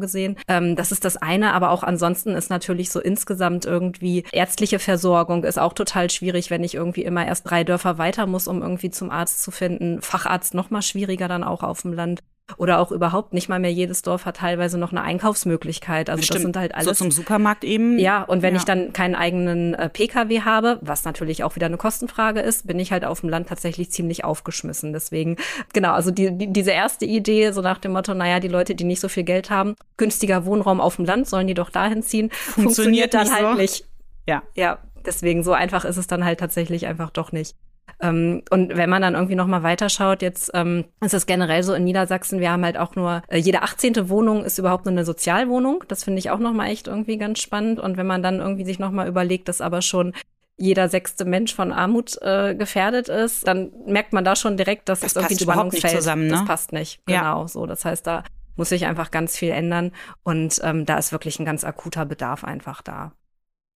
Ähm, 0.48 0.76
das 0.76 0.92
ist 0.92 1.06
das 1.06 1.18
eine, 1.18 1.54
aber 1.54 1.72
auch 1.72 1.84
ansonsten 1.84 2.36
ist 2.36 2.50
natürlich 2.50 2.90
so 2.90 3.00
insgesamt 3.00 3.66
irgendwie 3.66 4.24
ärztliche 4.32 4.80
Versorgung 4.80 5.44
ist 5.44 5.60
auch 5.60 5.74
total 5.74 6.10
schwierig, 6.10 6.50
wenn 6.50 6.64
ich 6.64 6.76
irgendwie 6.76 7.04
immer 7.04 7.26
erst 7.26 7.50
drei 7.50 7.64
Dörfer 7.64 7.98
weiter 7.98 8.26
muss, 8.28 8.48
um 8.48 8.62
irgendwie 8.62 8.90
zum 8.90 9.10
Arzt 9.10 9.42
zu 9.44 9.52
finden. 9.52 10.02
Facharzt 10.02 10.54
noch 10.54 10.70
mal 10.70 10.82
schwieriger 10.82 11.28
dann 11.28 11.44
auch 11.44 11.64
auf 11.64 11.82
dem 11.82 11.94
Land 11.94 12.22
oder 12.56 12.80
auch 12.80 12.92
überhaupt 12.94 13.34
nicht 13.34 13.50
mal 13.50 13.60
mehr 13.60 13.72
jedes 13.74 14.02
Dorf 14.04 14.26
hat 14.26 14.38
teilweise 14.38 14.78
noch 14.78 14.92
eine 14.92 15.02
Einkaufsmöglichkeit. 15.02 16.10
Also 16.10 16.22
Bestimmt. 16.22 16.36
das 16.38 16.42
sind 16.44 16.58
halt 16.58 16.76
alles 16.76 16.86
so 16.86 16.94
zum 16.94 17.12
Supermarkt 17.12 17.66
eben. 17.66 18.00
Ja, 18.00 18.24
und 18.24 18.42
wenn 18.42 18.54
Ja. 18.54 18.60
ich 18.60 18.66
dann 18.66 18.94
keinen 18.94 19.16
eigenen 19.16 19.74
äh, 19.74 19.90
PKW 19.90 20.42
habe, 20.42 20.80
was 20.82 21.04
natürlich 21.04 21.44
auch 21.44 21.56
wieder 21.56 21.66
eine 21.66 21.76
Kostenfrage 21.78 22.40
ist, 22.40 22.66
bin 22.66 22.80
ich 22.80 22.92
halt 22.94 23.04
auf 23.04 23.20
dem 23.20 23.30
Land 23.30 23.50
tatsächlich 23.50 23.92
ziemlich 23.92 24.24
aufgeschmissen. 24.24 24.94
Deswegen, 24.94 25.36
genau, 25.74 25.92
also 25.92 26.10
die, 26.10 26.38
die, 26.38 26.48
diese 26.54 26.72
erste 26.72 27.06
Idee, 27.06 27.52
so 27.52 27.62
nach 27.62 27.80
dem 27.80 27.92
Motto, 27.92 28.14
naja, 28.14 28.40
die 28.40 28.48
Leute, 28.48 28.76
die 28.76 28.86
nicht 28.86 29.02
so 29.02 29.10
viel 29.10 29.24
Geld 29.24 29.50
haben, 29.50 29.76
günstiger 29.98 30.46
Wohnraum 30.46 30.80
auf 30.80 30.96
dem 30.96 31.06
Land, 31.06 31.28
sollen 31.28 31.48
die 31.48 31.54
doch 31.54 31.70
dahin 31.70 32.02
ziehen, 32.02 32.30
funktioniert, 32.32 33.14
dann 33.14 33.24
nicht 33.28 33.34
halt 33.36 33.46
so. 33.46 33.54
nicht. 33.56 33.86
Ja. 34.26 34.44
Ja, 34.56 34.80
deswegen 35.06 35.44
so 35.44 35.52
einfach 35.52 35.84
ist 35.84 35.98
es 35.98 36.08
dann 36.08 36.24
halt 36.24 36.40
tatsächlich 36.40 36.88
einfach 36.88 37.10
doch 37.10 37.32
nicht. 37.34 37.56
Ähm, 38.02 38.44
und 38.50 38.76
wenn 38.76 38.90
man 38.90 39.02
dann 39.02 39.16
irgendwie 39.16 39.36
noch 39.36 39.48
mal 39.48 39.64
weiterschaut, 39.64 40.22
jetzt 40.22 40.52
ähm, 40.54 40.86
ist 41.02 41.14
es 41.14 41.26
generell 41.26 41.64
so 41.64 41.74
in 41.74 41.84
Niedersachsen, 41.84 42.40
wir 42.40 42.52
haben 42.52 42.64
halt 42.64 42.78
auch 42.78 42.96
nur, 42.96 43.22
äh, 43.28 43.38
jede 43.38 43.62
18. 43.64 44.10
Wohnung 44.10 44.44
ist 44.44 44.58
überhaupt 44.58 44.86
nur 44.86 44.92
eine 44.92 45.06
Sozialwohnung. 45.06 45.84
Das 45.88 46.04
finde 46.04 46.20
ich 46.20 46.30
auch 46.30 46.40
noch 46.40 46.54
mal 46.54 46.68
echt 46.68 46.88
irgendwie 46.88 47.18
ganz 47.18 47.40
spannend. 47.40 47.80
Und 47.80 47.98
wenn 47.98 48.08
man 48.08 48.22
dann 48.24 48.40
irgendwie 48.40 48.66
sich 48.66 48.80
noch 48.80 48.92
mal 48.92 49.08
überlegt, 49.08 49.48
dass 49.48 49.62
aber 49.62 49.82
schon 49.82 50.14
jeder 50.60 50.90
sechste 50.90 51.24
Mensch 51.26 51.54
von 51.54 51.72
Armut 51.72 52.20
äh, 52.22 52.56
gefährdet 52.56 53.10
ist, 53.10 53.48
dann 53.48 53.72
merkt 53.86 54.12
man 54.14 54.24
da 54.26 54.36
schon 54.36 54.58
direkt, 54.58 54.90
dass 54.90 55.02
Das 55.02 55.12
es 55.12 55.16
irgendwie 55.16 55.34
passt 55.36 55.42
überhaupt 55.44 55.74
nicht 55.74 55.86
Spannungsfeld- 55.86 55.96
zusammen, 55.98 56.26
ne? 56.28 56.32
Das 56.34 56.46
passt 56.46 56.74
nicht. 56.74 57.00
Ja. 57.08 57.20
Genau, 57.20 57.48
so. 57.48 57.66
Das 57.68 57.86
heißt, 57.86 58.08
da 58.08 58.24
muss 58.56 58.70
sich 58.70 58.88
einfach 58.88 59.12
ganz 59.12 59.38
viel 59.38 59.52
ändern. 59.52 59.92
Und 60.24 60.60
ähm, 60.64 60.86
da 60.86 60.98
ist 60.98 61.12
wirklich 61.12 61.40
ein 61.40 61.46
ganz 61.46 61.64
akuter 61.64 62.06
Bedarf 62.06 62.44
einfach 62.44 62.82
da. 62.82 63.12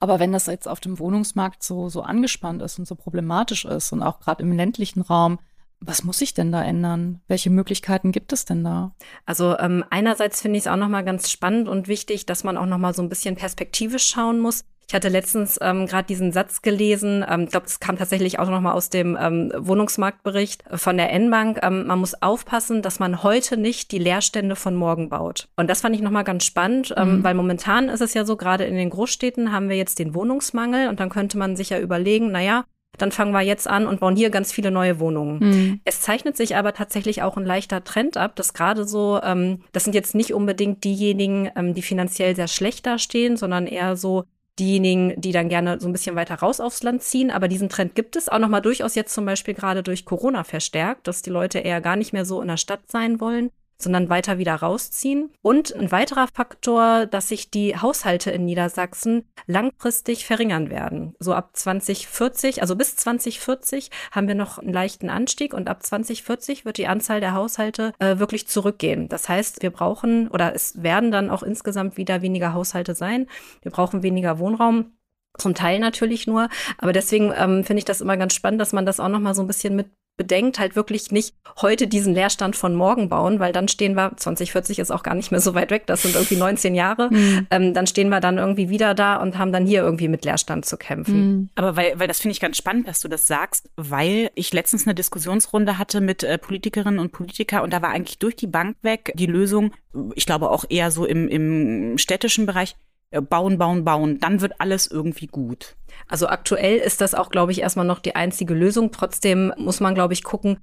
Aber 0.01 0.19
wenn 0.19 0.31
das 0.31 0.47
jetzt 0.47 0.67
auf 0.67 0.79
dem 0.79 0.97
Wohnungsmarkt 0.97 1.61
so, 1.61 1.87
so 1.87 2.01
angespannt 2.01 2.63
ist 2.63 2.79
und 2.79 2.87
so 2.87 2.95
problematisch 2.95 3.65
ist 3.65 3.93
und 3.93 4.01
auch 4.01 4.19
gerade 4.19 4.41
im 4.41 4.51
ländlichen 4.51 5.01
Raum, 5.01 5.37
was 5.79 6.03
muss 6.03 6.17
sich 6.17 6.33
denn 6.33 6.51
da 6.51 6.63
ändern? 6.63 7.21
Welche 7.27 7.51
Möglichkeiten 7.51 8.11
gibt 8.11 8.33
es 8.33 8.43
denn 8.43 8.63
da? 8.63 8.95
Also 9.27 9.57
ähm, 9.59 9.85
einerseits 9.91 10.41
finde 10.41 10.57
ich 10.57 10.63
es 10.63 10.67
auch 10.67 10.75
nochmal 10.75 11.05
ganz 11.05 11.29
spannend 11.29 11.67
und 11.67 11.87
wichtig, 11.87 12.25
dass 12.25 12.43
man 12.43 12.57
auch 12.57 12.65
nochmal 12.65 12.95
so 12.95 13.03
ein 13.03 13.09
bisschen 13.09 13.35
perspektivisch 13.35 14.07
schauen 14.07 14.39
muss. 14.39 14.65
Ich 14.91 14.93
hatte 14.93 15.07
letztens 15.07 15.57
ähm, 15.61 15.85
gerade 15.85 16.05
diesen 16.05 16.33
Satz 16.33 16.61
gelesen, 16.61 17.23
ähm, 17.25 17.43
ich 17.45 17.51
glaube, 17.51 17.65
das 17.65 17.79
kam 17.79 17.97
tatsächlich 17.97 18.39
auch 18.39 18.49
nochmal 18.49 18.73
aus 18.73 18.89
dem 18.89 19.17
ähm, 19.17 19.49
Wohnungsmarktbericht 19.57 20.65
von 20.75 20.97
der 20.97 21.13
N-Bank. 21.13 21.59
Ähm, 21.63 21.87
man 21.87 21.99
muss 21.99 22.21
aufpassen, 22.21 22.81
dass 22.81 22.99
man 22.99 23.23
heute 23.23 23.55
nicht 23.55 23.93
die 23.93 23.99
Leerstände 23.99 24.57
von 24.57 24.75
morgen 24.75 25.07
baut. 25.07 25.47
Und 25.55 25.69
das 25.69 25.79
fand 25.79 25.95
ich 25.95 26.01
nochmal 26.01 26.25
ganz 26.25 26.43
spannend, 26.43 26.93
ähm, 26.97 27.19
Mhm. 27.19 27.23
weil 27.23 27.35
momentan 27.35 27.87
ist 27.87 28.01
es 28.01 28.13
ja 28.13 28.25
so, 28.25 28.35
gerade 28.35 28.65
in 28.65 28.75
den 28.75 28.89
Großstädten 28.89 29.53
haben 29.53 29.69
wir 29.69 29.77
jetzt 29.77 29.97
den 29.97 30.13
Wohnungsmangel 30.13 30.89
und 30.89 30.99
dann 30.99 31.07
könnte 31.09 31.37
man 31.37 31.55
sich 31.55 31.69
ja 31.69 31.79
überlegen, 31.79 32.29
naja, 32.29 32.65
dann 32.97 33.13
fangen 33.13 33.31
wir 33.31 33.39
jetzt 33.39 33.69
an 33.69 33.87
und 33.87 34.01
bauen 34.01 34.17
hier 34.17 34.29
ganz 34.29 34.51
viele 34.51 34.71
neue 34.71 34.99
Wohnungen. 34.99 35.79
Es 35.85 36.01
zeichnet 36.01 36.35
sich 36.35 36.57
aber 36.57 36.73
tatsächlich 36.73 37.23
auch 37.23 37.37
ein 37.37 37.45
leichter 37.45 37.85
Trend 37.85 38.17
ab, 38.17 38.35
dass 38.35 38.53
gerade 38.53 38.85
so, 38.85 39.21
ähm, 39.23 39.61
das 39.71 39.85
sind 39.85 39.93
jetzt 39.93 40.15
nicht 40.15 40.33
unbedingt 40.33 40.83
diejenigen, 40.83 41.49
ähm, 41.55 41.73
die 41.75 41.81
finanziell 41.81 42.35
sehr 42.35 42.49
schlecht 42.49 42.85
dastehen, 42.85 43.37
sondern 43.37 43.67
eher 43.67 43.95
so 43.95 44.25
diejenigen, 44.61 45.19
die 45.19 45.31
dann 45.31 45.49
gerne 45.49 45.79
so 45.81 45.89
ein 45.89 45.91
bisschen 45.91 46.15
weiter 46.15 46.35
raus 46.35 46.61
aufs 46.61 46.83
Land 46.83 47.03
ziehen. 47.03 47.31
Aber 47.31 47.47
diesen 47.47 47.67
Trend 47.67 47.95
gibt 47.95 48.15
es 48.15 48.29
auch 48.29 48.39
nochmal 48.39 48.61
durchaus 48.61 48.95
jetzt 48.95 49.13
zum 49.13 49.25
Beispiel 49.25 49.55
gerade 49.55 49.83
durch 49.83 50.05
Corona 50.05 50.43
verstärkt, 50.43 51.07
dass 51.07 51.21
die 51.21 51.31
Leute 51.31 51.59
eher 51.59 51.81
gar 51.81 51.95
nicht 51.97 52.13
mehr 52.13 52.25
so 52.25 52.41
in 52.41 52.47
der 52.47 52.57
Stadt 52.57 52.81
sein 52.87 53.19
wollen, 53.19 53.49
sondern 53.81 54.09
weiter 54.09 54.37
wieder 54.37 54.55
rausziehen. 54.55 55.31
Und 55.41 55.75
ein 55.75 55.91
weiterer 55.91 56.27
Faktor, 56.27 57.05
dass 57.05 57.29
sich 57.29 57.51
die 57.51 57.77
Haushalte 57.77 58.31
in 58.31 58.45
Niedersachsen 58.45 59.25
langfristig 59.47 60.25
verringern 60.25 60.69
werden. 60.69 61.15
So 61.19 61.33
ab 61.33 61.51
2040, 61.53 62.61
also 62.61 62.75
bis 62.75 62.95
2040 62.95 63.89
haben 64.11 64.27
wir 64.27 64.35
noch 64.35 64.59
einen 64.59 64.73
leichten 64.73 65.09
Anstieg 65.09 65.53
und 65.53 65.69
ab 65.69 65.83
2040 65.83 66.65
wird 66.65 66.77
die 66.77 66.87
Anzahl 66.87 67.19
der 67.19 67.33
Haushalte 67.33 67.93
äh, 67.99 68.19
wirklich 68.19 68.47
zurückgehen. 68.47 69.09
Das 69.09 69.29
heißt, 69.29 69.61
wir 69.61 69.71
brauchen 69.71 70.27
oder 70.29 70.53
es 70.55 70.81
werden 70.81 71.11
dann 71.11 71.29
auch 71.29 71.43
insgesamt 71.43 71.97
wieder 71.97 72.21
weniger 72.21 72.53
Haushalte 72.53 72.95
sein. 72.95 73.27
Wir 73.61 73.71
brauchen 73.71 74.03
weniger 74.03 74.39
Wohnraum. 74.39 74.93
Zum 75.37 75.55
Teil 75.55 75.79
natürlich 75.79 76.27
nur, 76.27 76.49
aber 76.77 76.91
deswegen 76.91 77.31
ähm, 77.33 77.63
finde 77.63 77.79
ich 77.79 77.85
das 77.85 78.01
immer 78.01 78.17
ganz 78.17 78.33
spannend, 78.33 78.59
dass 78.59 78.73
man 78.73 78.85
das 78.85 78.99
auch 78.99 79.07
noch 79.07 79.21
mal 79.21 79.33
so 79.33 79.41
ein 79.41 79.47
bisschen 79.47 79.77
mit 79.77 79.87
bedenkt, 80.17 80.59
halt 80.59 80.75
wirklich 80.75 81.11
nicht 81.11 81.35
heute 81.61 81.87
diesen 81.87 82.13
Leerstand 82.13 82.55
von 82.55 82.75
morgen 82.75 83.09
bauen, 83.09 83.39
weil 83.39 83.53
dann 83.53 83.67
stehen 83.67 83.95
wir, 83.95 84.11
2040 84.15 84.79
ist 84.79 84.91
auch 84.91 85.03
gar 85.03 85.15
nicht 85.15 85.31
mehr 85.31 85.41
so 85.41 85.55
weit 85.55 85.71
weg, 85.71 85.87
das 85.87 86.03
sind 86.03 86.15
irgendwie 86.15 86.35
19 86.35 86.75
Jahre, 86.75 87.09
ähm, 87.49 87.73
dann 87.73 87.87
stehen 87.87 88.09
wir 88.09 88.19
dann 88.19 88.37
irgendwie 88.37 88.69
wieder 88.69 88.93
da 88.93 89.15
und 89.15 89.37
haben 89.37 89.51
dann 89.51 89.65
hier 89.65 89.81
irgendwie 89.81 90.07
mit 90.07 90.23
Leerstand 90.23 90.65
zu 90.65 90.77
kämpfen. 90.77 91.13
Aber 91.55 91.75
weil, 91.75 91.99
weil 91.99 92.07
das 92.07 92.19
finde 92.19 92.33
ich 92.33 92.39
ganz 92.39 92.57
spannend, 92.57 92.87
dass 92.87 92.99
du 92.99 93.07
das 93.07 93.25
sagst, 93.25 93.69
weil 93.77 94.29
ich 94.35 94.53
letztens 94.53 94.85
eine 94.85 94.93
Diskussionsrunde 94.93 95.77
hatte 95.77 96.01
mit 96.01 96.23
äh, 96.23 96.37
Politikerinnen 96.37 96.99
und 96.99 97.11
Politikern 97.11 97.63
und 97.63 97.73
da 97.73 97.81
war 97.81 97.89
eigentlich 97.89 98.19
durch 98.19 98.35
die 98.35 98.47
Bank 98.47 98.77
weg 98.83 99.11
die 99.15 99.25
Lösung, 99.25 99.71
ich 100.15 100.25
glaube 100.25 100.51
auch 100.51 100.65
eher 100.69 100.91
so 100.91 101.05
im, 101.05 101.27
im 101.27 101.97
städtischen 101.97 102.45
Bereich, 102.45 102.75
bauen, 103.19 103.57
bauen, 103.57 103.83
bauen, 103.83 104.19
dann 104.19 104.39
wird 104.39 104.53
alles 104.59 104.87
irgendwie 104.87 105.27
gut. 105.27 105.75
Also 106.07 106.27
aktuell 106.27 106.77
ist 106.77 107.01
das 107.01 107.13
auch, 107.13 107.29
glaube 107.29 107.51
ich, 107.51 107.61
erstmal 107.61 107.85
noch 107.85 107.99
die 107.99 108.15
einzige 108.15 108.53
Lösung. 108.53 108.91
Trotzdem 108.91 109.53
muss 109.57 109.81
man, 109.81 109.95
glaube 109.95 110.13
ich, 110.13 110.23
gucken 110.23 110.59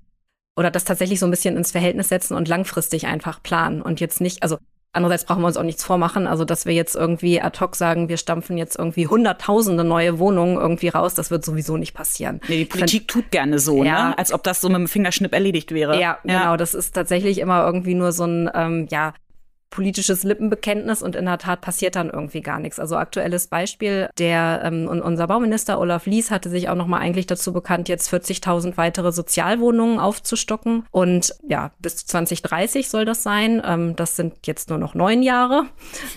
oder 0.56 0.70
das 0.70 0.84
tatsächlich 0.84 1.20
so 1.20 1.26
ein 1.26 1.30
bisschen 1.30 1.56
ins 1.56 1.72
Verhältnis 1.72 2.08
setzen 2.08 2.34
und 2.36 2.48
langfristig 2.48 3.06
einfach 3.06 3.42
planen 3.42 3.82
und 3.82 4.00
jetzt 4.00 4.20
nicht, 4.20 4.42
also 4.42 4.58
andererseits 4.92 5.24
brauchen 5.24 5.42
wir 5.42 5.46
uns 5.46 5.56
auch 5.56 5.62
nichts 5.62 5.84
vormachen, 5.84 6.26
also 6.26 6.44
dass 6.44 6.66
wir 6.66 6.72
jetzt 6.74 6.96
irgendwie 6.96 7.40
ad 7.40 7.60
hoc 7.60 7.76
sagen, 7.76 8.08
wir 8.08 8.16
stampfen 8.16 8.58
jetzt 8.58 8.76
irgendwie 8.76 9.06
hunderttausende 9.06 9.84
neue 9.84 10.18
Wohnungen 10.18 10.56
irgendwie 10.56 10.88
raus, 10.88 11.14
das 11.14 11.30
wird 11.30 11.44
sowieso 11.44 11.76
nicht 11.76 11.92
passieren. 11.94 12.40
Nee, 12.48 12.58
die 12.58 12.64
Politik 12.64 13.06
tut 13.06 13.30
gerne 13.30 13.58
so, 13.60 13.84
Ja. 13.84 14.08
ne? 14.08 14.18
als 14.18 14.32
ob 14.32 14.42
das 14.42 14.60
so 14.60 14.68
mit 14.68 14.78
dem 14.78 14.88
Fingerschnipp 14.88 15.32
erledigt 15.32 15.72
wäre. 15.72 16.00
Ja, 16.00 16.18
genau. 16.24 16.56
Das 16.56 16.74
ist 16.74 16.92
tatsächlich 16.94 17.38
immer 17.38 17.64
irgendwie 17.64 17.94
nur 17.94 18.10
so 18.12 18.24
ein, 18.24 18.50
ähm, 18.54 18.88
ja, 18.90 19.12
politisches 19.70 20.24
Lippenbekenntnis 20.24 21.02
und 21.02 21.16
in 21.16 21.26
der 21.26 21.38
Tat 21.38 21.60
passiert 21.60 21.96
dann 21.96 22.10
irgendwie 22.10 22.40
gar 22.40 22.58
nichts. 22.58 22.78
Also 22.78 22.96
aktuelles 22.96 23.46
Beispiel, 23.48 24.08
der 24.18 24.62
ähm, 24.64 24.88
unser 24.88 25.26
Bauminister 25.26 25.78
Olaf 25.78 26.06
Lies 26.06 26.30
hatte 26.30 26.50
sich 26.50 26.68
auch 26.68 26.74
noch 26.74 26.86
mal 26.86 26.98
eigentlich 26.98 27.26
dazu 27.26 27.52
bekannt, 27.52 27.88
jetzt 27.88 28.12
40.000 28.12 28.76
weitere 28.76 29.12
Sozialwohnungen 29.12 29.98
aufzustocken 29.98 30.84
und 30.90 31.34
ja, 31.46 31.70
bis 31.78 32.06
2030 32.06 32.88
soll 32.88 33.04
das 33.04 33.22
sein. 33.22 33.62
Ähm, 33.64 33.96
das 33.96 34.16
sind 34.16 34.46
jetzt 34.46 34.70
nur 34.70 34.78
noch 34.78 34.94
neun 34.94 35.22
Jahre. 35.22 35.66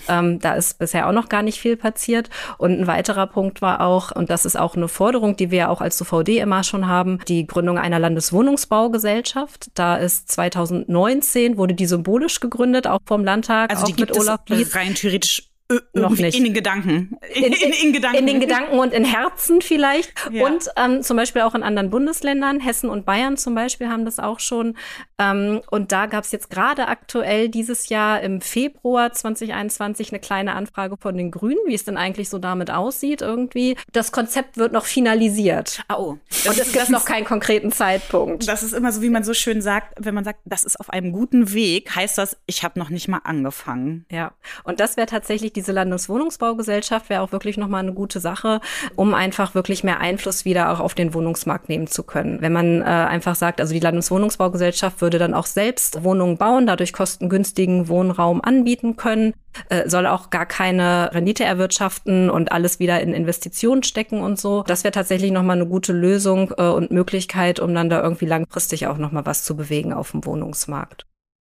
Ähm, 0.08 0.38
da 0.40 0.54
ist 0.54 0.78
bisher 0.78 1.08
auch 1.08 1.12
noch 1.12 1.28
gar 1.28 1.42
nicht 1.42 1.60
viel 1.60 1.76
passiert. 1.76 2.30
Und 2.58 2.72
ein 2.72 2.86
weiterer 2.86 3.26
Punkt 3.26 3.62
war 3.62 3.80
auch, 3.80 4.10
und 4.12 4.30
das 4.30 4.44
ist 4.44 4.58
auch 4.58 4.76
eine 4.76 4.88
Forderung, 4.88 5.36
die 5.36 5.50
wir 5.50 5.58
ja 5.58 5.68
auch 5.68 5.80
als 5.80 6.00
UVD 6.00 6.38
immer 6.38 6.64
schon 6.64 6.88
haben, 6.88 7.18
die 7.28 7.46
Gründung 7.46 7.78
einer 7.78 7.98
Landeswohnungsbaugesellschaft. 7.98 9.70
Da 9.74 9.96
ist 9.96 10.30
2019 10.30 11.56
wurde 11.56 11.74
die 11.74 11.86
symbolisch 11.86 12.40
gegründet, 12.40 12.86
auch 12.86 13.00
vom 13.04 13.24
Landtag, 13.42 13.70
Also 13.70 13.82
auch 13.82 13.86
die 13.86 13.92
mit 13.92 14.08
gibt 14.08 14.18
Olaf 14.18 14.40
es 14.48 14.56
Lies. 14.58 14.74
rein 14.74 14.94
theoretisch 14.94 15.48
Noch 15.94 16.10
irgendwie 16.10 16.22
nicht. 16.22 16.38
in 16.38 16.44
den 16.44 16.54
Gedanken. 16.54 17.16
In, 17.34 17.44
in, 17.44 17.72
in 17.72 17.92
Gedanken. 17.92 18.18
In 18.18 18.26
den 18.26 18.40
Gedanken 18.40 18.78
und 18.78 18.92
in 18.92 19.04
Herzen 19.04 19.62
vielleicht. 19.62 20.12
Ja. 20.30 20.46
Und 20.46 20.68
ähm, 20.76 21.02
zum 21.02 21.16
Beispiel 21.16 21.42
auch 21.42 21.54
in 21.54 21.62
anderen 21.62 21.90
Bundesländern. 21.90 22.60
Hessen 22.60 22.90
und 22.90 23.06
Bayern 23.06 23.36
zum 23.36 23.54
Beispiel 23.54 23.88
haben 23.88 24.04
das 24.04 24.18
auch 24.18 24.40
schon. 24.40 24.76
Ähm, 25.18 25.62
und 25.70 25.92
da 25.92 26.06
gab 26.06 26.24
es 26.24 26.32
jetzt 26.32 26.50
gerade 26.50 26.88
aktuell 26.88 27.48
dieses 27.48 27.88
Jahr 27.88 28.20
im 28.20 28.40
Februar 28.40 29.12
2021 29.12 30.12
eine 30.12 30.20
kleine 30.20 30.54
Anfrage 30.54 30.96
von 30.98 31.16
den 31.16 31.30
Grünen, 31.30 31.60
wie 31.66 31.74
es 31.74 31.84
denn 31.84 31.96
eigentlich 31.96 32.28
so 32.28 32.38
damit 32.38 32.70
aussieht 32.70 33.22
irgendwie. 33.22 33.76
Das 33.92 34.12
Konzept 34.12 34.56
wird 34.56 34.72
noch 34.72 34.84
finalisiert. 34.84 35.84
Oh. 35.88 36.16
Und 36.46 36.58
es 36.58 36.72
gibt 36.72 36.90
noch 36.90 37.04
keinen 37.04 37.24
konkreten 37.24 37.72
Zeitpunkt. 37.72 38.46
Das 38.48 38.62
ist 38.62 38.72
immer 38.72 38.92
so, 38.92 39.02
wie 39.02 39.10
man 39.10 39.24
so 39.24 39.34
schön 39.34 39.62
sagt, 39.62 39.94
wenn 39.98 40.14
man 40.14 40.24
sagt, 40.24 40.40
das 40.44 40.64
ist 40.64 40.78
auf 40.80 40.90
einem 40.90 41.12
guten 41.12 41.52
Weg, 41.52 41.94
heißt 41.94 42.18
das, 42.18 42.36
ich 42.46 42.64
habe 42.64 42.78
noch 42.78 42.90
nicht 42.90 43.08
mal 43.08 43.20
angefangen. 43.24 44.06
Ja, 44.10 44.32
und 44.64 44.80
das 44.80 44.96
wäre 44.96 45.06
tatsächlich 45.06 45.51
diese 45.52 45.72
Landeswohnungsbaugesellschaft, 45.72 47.08
wäre 47.10 47.22
auch 47.22 47.32
wirklich 47.32 47.56
nochmal 47.56 47.82
eine 47.82 47.92
gute 47.92 48.20
Sache, 48.20 48.60
um 48.96 49.14
einfach 49.14 49.54
wirklich 49.54 49.84
mehr 49.84 50.00
Einfluss 50.00 50.44
wieder 50.44 50.72
auch 50.72 50.80
auf 50.80 50.94
den 50.94 51.14
Wohnungsmarkt 51.14 51.68
nehmen 51.68 51.86
zu 51.86 52.02
können. 52.02 52.40
Wenn 52.40 52.52
man 52.52 52.82
äh, 52.82 52.84
einfach 52.84 53.34
sagt, 53.34 53.60
also 53.60 53.72
die 53.72 53.80
Landeswohnungsbaugesellschaft 53.80 55.00
würde 55.00 55.18
dann 55.18 55.34
auch 55.34 55.46
selbst 55.46 56.04
Wohnungen 56.04 56.36
bauen, 56.36 56.66
dadurch 56.66 56.92
kostengünstigen 56.92 57.88
Wohnraum 57.88 58.40
anbieten 58.42 58.96
können, 58.96 59.34
äh, 59.68 59.88
soll 59.88 60.06
auch 60.06 60.30
gar 60.30 60.46
keine 60.46 61.10
Rendite 61.12 61.44
erwirtschaften 61.44 62.30
und 62.30 62.52
alles 62.52 62.78
wieder 62.78 63.00
in 63.00 63.12
Investitionen 63.12 63.82
stecken 63.82 64.20
und 64.20 64.40
so. 64.40 64.62
Das 64.66 64.84
wäre 64.84 64.92
tatsächlich 64.92 65.30
nochmal 65.30 65.56
eine 65.56 65.66
gute 65.66 65.92
Lösung 65.92 66.52
äh, 66.56 66.62
und 66.62 66.90
Möglichkeit, 66.90 67.60
um 67.60 67.74
dann 67.74 67.90
da 67.90 68.02
irgendwie 68.02 68.26
langfristig 68.26 68.86
auch 68.86 68.98
nochmal 68.98 69.26
was 69.26 69.44
zu 69.44 69.56
bewegen 69.56 69.92
auf 69.92 70.12
dem 70.12 70.24
Wohnungsmarkt. 70.24 71.06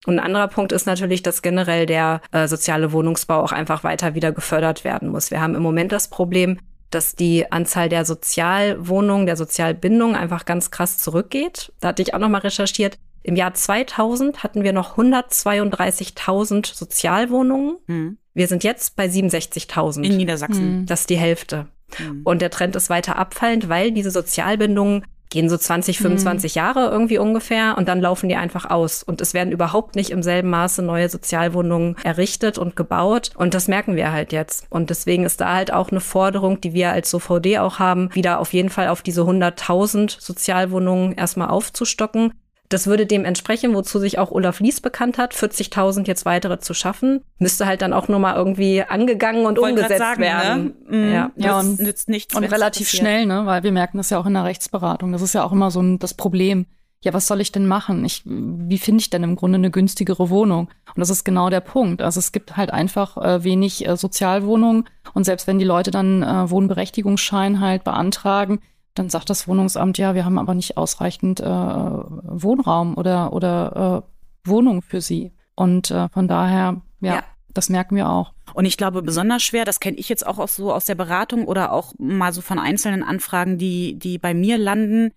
Und 0.06 0.20
ein 0.20 0.26
anderer 0.26 0.48
Punkt 0.48 0.72
ist 0.72 0.86
natürlich, 0.86 1.24
dass 1.24 1.42
generell 1.42 1.86
der 1.86 2.22
äh, 2.32 2.48
soziale 2.48 2.92
Wohnungsbau 2.92 3.42
auch 3.42 3.52
einfach 3.52 3.84
weiter 3.84 4.16
wieder 4.16 4.32
gefördert 4.32 4.84
werden 4.84 5.10
muss. 5.10 5.32
Wir 5.32 5.42
haben 5.42 5.56
im 5.56 5.64
Moment 5.64 5.92
das 5.92 6.10
Problem, 6.10 6.60
dass 6.90 7.16
die 7.16 7.52
Anzahl 7.52 7.90
der 7.90 8.06
Sozialwohnungen, 8.06 9.26
der 9.26 9.36
Sozialbindungen 9.38 10.16
einfach 10.16 10.46
ganz 10.46 10.72
krass 10.72 10.98
zurückgeht. 10.98 11.72
Da 11.80 11.90
hatte 11.90 12.02
ich 12.02 12.14
auch 12.14 12.20
noch 12.20 12.30
mal 12.30 12.40
recherchiert. 12.40 12.98
Im 13.24 13.36
Jahr 13.36 13.54
2000 13.54 14.44
hatten 14.44 14.64
wir 14.64 14.74
noch 14.74 14.98
132.000 14.98 16.76
Sozialwohnungen. 16.76 17.78
Mhm. 17.88 18.18
Wir 18.34 18.48
sind 18.48 18.64
jetzt 18.64 18.96
bei 18.96 19.06
67.000. 19.06 20.04
In 20.04 20.18
Niedersachsen. 20.18 20.82
Mhm. 20.82 20.86
Das 20.86 21.02
ist 21.02 21.10
die 21.10 21.18
Hälfte. 21.18 21.68
Mhm. 22.00 22.22
Und 22.24 22.42
der 22.42 22.50
Trend 22.50 22.76
ist 22.76 22.90
weiter 22.90 23.18
abfallend, 23.18 23.70
weil 23.70 23.92
diese 23.92 24.12
Sozialbindungen 24.12 25.06
gehen 25.34 25.50
so 25.50 25.58
20, 25.58 25.98
25 25.98 26.54
mhm. 26.56 26.60
Jahre 26.60 26.90
irgendwie 26.90 27.18
ungefähr 27.18 27.76
und 27.78 27.88
dann 27.88 28.00
laufen 28.00 28.30
die 28.30 28.36
einfach 28.36 28.70
aus. 28.70 29.04
Und 29.04 29.20
es 29.20 29.34
werden 29.34 29.52
überhaupt 29.52 29.96
nicht 29.96 30.12
im 30.12 30.24
selben 30.24 30.50
Maße 30.50 30.84
neue 30.84 31.10
Sozialwohnungen 31.10 31.98
errichtet 32.04 32.58
und 32.58 32.76
gebaut. 32.76 33.32
Und 33.36 33.56
das 33.56 33.68
merken 33.68 33.96
wir 33.96 34.12
halt 34.12 34.32
jetzt. 34.32 34.68
Und 34.70 34.92
deswegen 34.92 35.26
ist 35.26 35.42
da 35.42 35.54
halt 35.54 35.74
auch 35.74 35.90
eine 35.90 36.02
Forderung, 36.02 36.62
die 36.62 36.74
wir 36.74 36.92
als 36.92 37.10
SOVD 37.10 37.58
auch 37.58 37.80
haben, 37.80 38.14
wieder 38.14 38.40
auf 38.40 38.54
jeden 38.54 38.70
Fall 38.70 38.88
auf 38.88 39.02
diese 39.02 39.22
100.000 39.22 40.22
Sozialwohnungen 40.22 41.14
erstmal 41.14 41.50
aufzustocken. 41.50 42.34
Das 42.74 42.88
würde 42.88 43.06
dem 43.06 43.24
entsprechen, 43.24 43.76
wozu 43.76 44.00
sich 44.00 44.18
auch 44.18 44.32
Olaf 44.32 44.60
Lies 44.60 44.82
bekannt 44.82 45.20
hat, 45.20 45.36
40.000 45.36 46.08
jetzt 46.08 46.26
weitere 46.26 46.58
zu 46.58 46.74
schaffen. 46.74 47.22
Müsste 47.38 47.68
halt 47.68 47.84
dann 47.84 47.94
auch 47.94 48.08
nochmal 48.08 48.36
irgendwie 48.36 48.82
angegangen 48.82 49.46
und 49.46 49.60
Wollte 49.60 49.76
umgesetzt 49.82 50.00
sagen, 50.00 50.22
ne? 50.22 50.26
werden. 50.26 50.74
Ne? 50.90 50.98
Mhm. 50.98 51.14
Ja, 51.14 51.32
ja 51.36 51.60
und, 51.60 51.80
nützt 51.80 52.10
nichts 52.10 52.36
und 52.36 52.44
relativ 52.46 52.90
schnell, 52.90 53.28
ne? 53.28 53.46
weil 53.46 53.62
wir 53.62 53.72
merken 53.72 53.98
das 53.98 54.10
ja 54.10 54.18
auch 54.18 54.26
in 54.26 54.34
der 54.34 54.46
Rechtsberatung. 54.46 55.12
Das 55.12 55.22
ist 55.22 55.34
ja 55.34 55.44
auch 55.44 55.52
immer 55.52 55.70
so 55.70 55.82
ein, 55.82 56.00
das 56.00 56.16
Problem. 56.16 56.66
Ja, 57.04 57.14
was 57.14 57.28
soll 57.28 57.42
ich 57.42 57.52
denn 57.52 57.68
machen? 57.68 58.06
Ich, 58.06 58.24
wie 58.26 58.80
finde 58.80 59.02
ich 59.02 59.12
denn 59.12 59.22
im 59.22 59.36
Grunde 59.36 59.58
eine 59.58 59.70
günstigere 59.70 60.32
Wohnung? 60.32 60.70
Und 60.96 61.00
das 61.00 61.12
ist 61.12 61.26
genau 61.26 61.52
der 61.52 61.60
Punkt. 61.60 62.02
Also 62.02 62.18
es 62.18 62.32
gibt 62.32 62.58
halt 62.58 62.74
einfach 62.74 63.18
äh, 63.18 63.44
wenig 63.44 63.88
äh, 63.88 63.96
Sozialwohnungen 63.98 64.86
und 65.14 65.26
selbst 65.26 65.46
wenn 65.46 65.60
die 65.60 65.66
Leute 65.66 65.92
dann 65.92 66.24
äh, 66.24 66.50
Wohnberechtigungsschein 66.50 67.60
halt 67.60 67.84
beantragen, 67.84 68.62
dann 68.94 69.10
sagt 69.10 69.30
das 69.30 69.48
Wohnungsamt, 69.48 69.98
ja, 69.98 70.16
wir 70.16 70.26
haben 70.26 70.38
aber 70.38 70.54
nicht 70.54 70.78
ausreichend 70.78 71.40
äh, 71.40 71.46
Wohnraum 71.46 72.98
oder, 72.98 73.34
oder 73.34 74.04
äh, 74.04 74.50
Wohnung 74.50 74.82
für 74.82 75.02
sie. 75.02 75.32
Und 75.56 75.92
äh, 75.92 76.10
von 76.10 76.28
daher, 76.28 76.82
ja, 77.02 77.16
ja, 77.16 77.24
das 77.54 77.70
merken 77.70 77.96
wir 77.96 78.10
auch. 78.10 78.34
Und 78.54 78.66
ich 78.66 78.78
glaube, 78.78 79.02
besonders 79.02 79.44
schwer, 79.44 79.66
das 79.66 79.80
kenne 79.80 79.98
ich 79.98 80.10
jetzt 80.10 80.26
auch 80.26 80.48
so 80.48 80.74
aus 80.74 80.86
der 80.86 80.96
Beratung 80.96 81.48
oder 81.48 81.72
auch 81.72 81.94
mal 81.98 82.34
so 82.34 82.42
von 82.42 82.60
einzelnen 82.60 83.04
Anfragen, 83.04 83.58
die, 83.58 83.98
die 83.98 84.18
bei 84.18 84.34
mir 84.34 84.58
landen, 84.58 85.12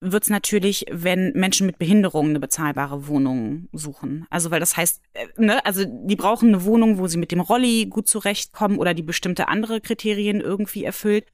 wird 0.00 0.24
es 0.24 0.30
natürlich, 0.30 0.86
wenn 0.90 1.32
Menschen 1.32 1.66
mit 1.66 1.78
Behinderungen 1.78 2.30
eine 2.30 2.40
bezahlbare 2.40 3.06
Wohnung 3.06 3.68
suchen. 3.72 4.26
Also 4.30 4.50
weil 4.50 4.60
das 4.60 4.76
heißt, 4.76 5.02
äh, 5.12 5.26
ne, 5.36 5.64
also 5.64 5.84
die 5.84 6.16
brauchen 6.16 6.48
eine 6.48 6.64
Wohnung, 6.64 6.98
wo 6.98 7.06
sie 7.06 7.18
mit 7.18 7.32
dem 7.32 7.40
Rolli 7.40 7.86
gut 7.86 8.08
zurechtkommen 8.08 8.78
oder 8.78 8.94
die 8.94 9.02
bestimmte 9.02 9.48
andere 9.48 9.80
Kriterien 9.80 10.40
irgendwie 10.40 10.84
erfüllt. 10.84 11.26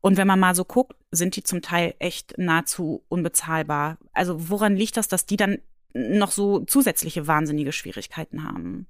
Und 0.00 0.16
wenn 0.16 0.26
man 0.26 0.40
mal 0.40 0.54
so 0.54 0.64
guckt, 0.64 0.96
sind 1.10 1.36
die 1.36 1.42
zum 1.42 1.62
Teil 1.62 1.94
echt 1.98 2.36
nahezu 2.38 3.02
unbezahlbar. 3.08 3.98
Also 4.12 4.50
woran 4.50 4.76
liegt 4.76 4.96
das, 4.96 5.08
dass 5.08 5.26
die 5.26 5.36
dann 5.36 5.58
noch 5.94 6.30
so 6.30 6.60
zusätzliche 6.60 7.26
wahnsinnige 7.26 7.72
Schwierigkeiten 7.72 8.44
haben? 8.44 8.86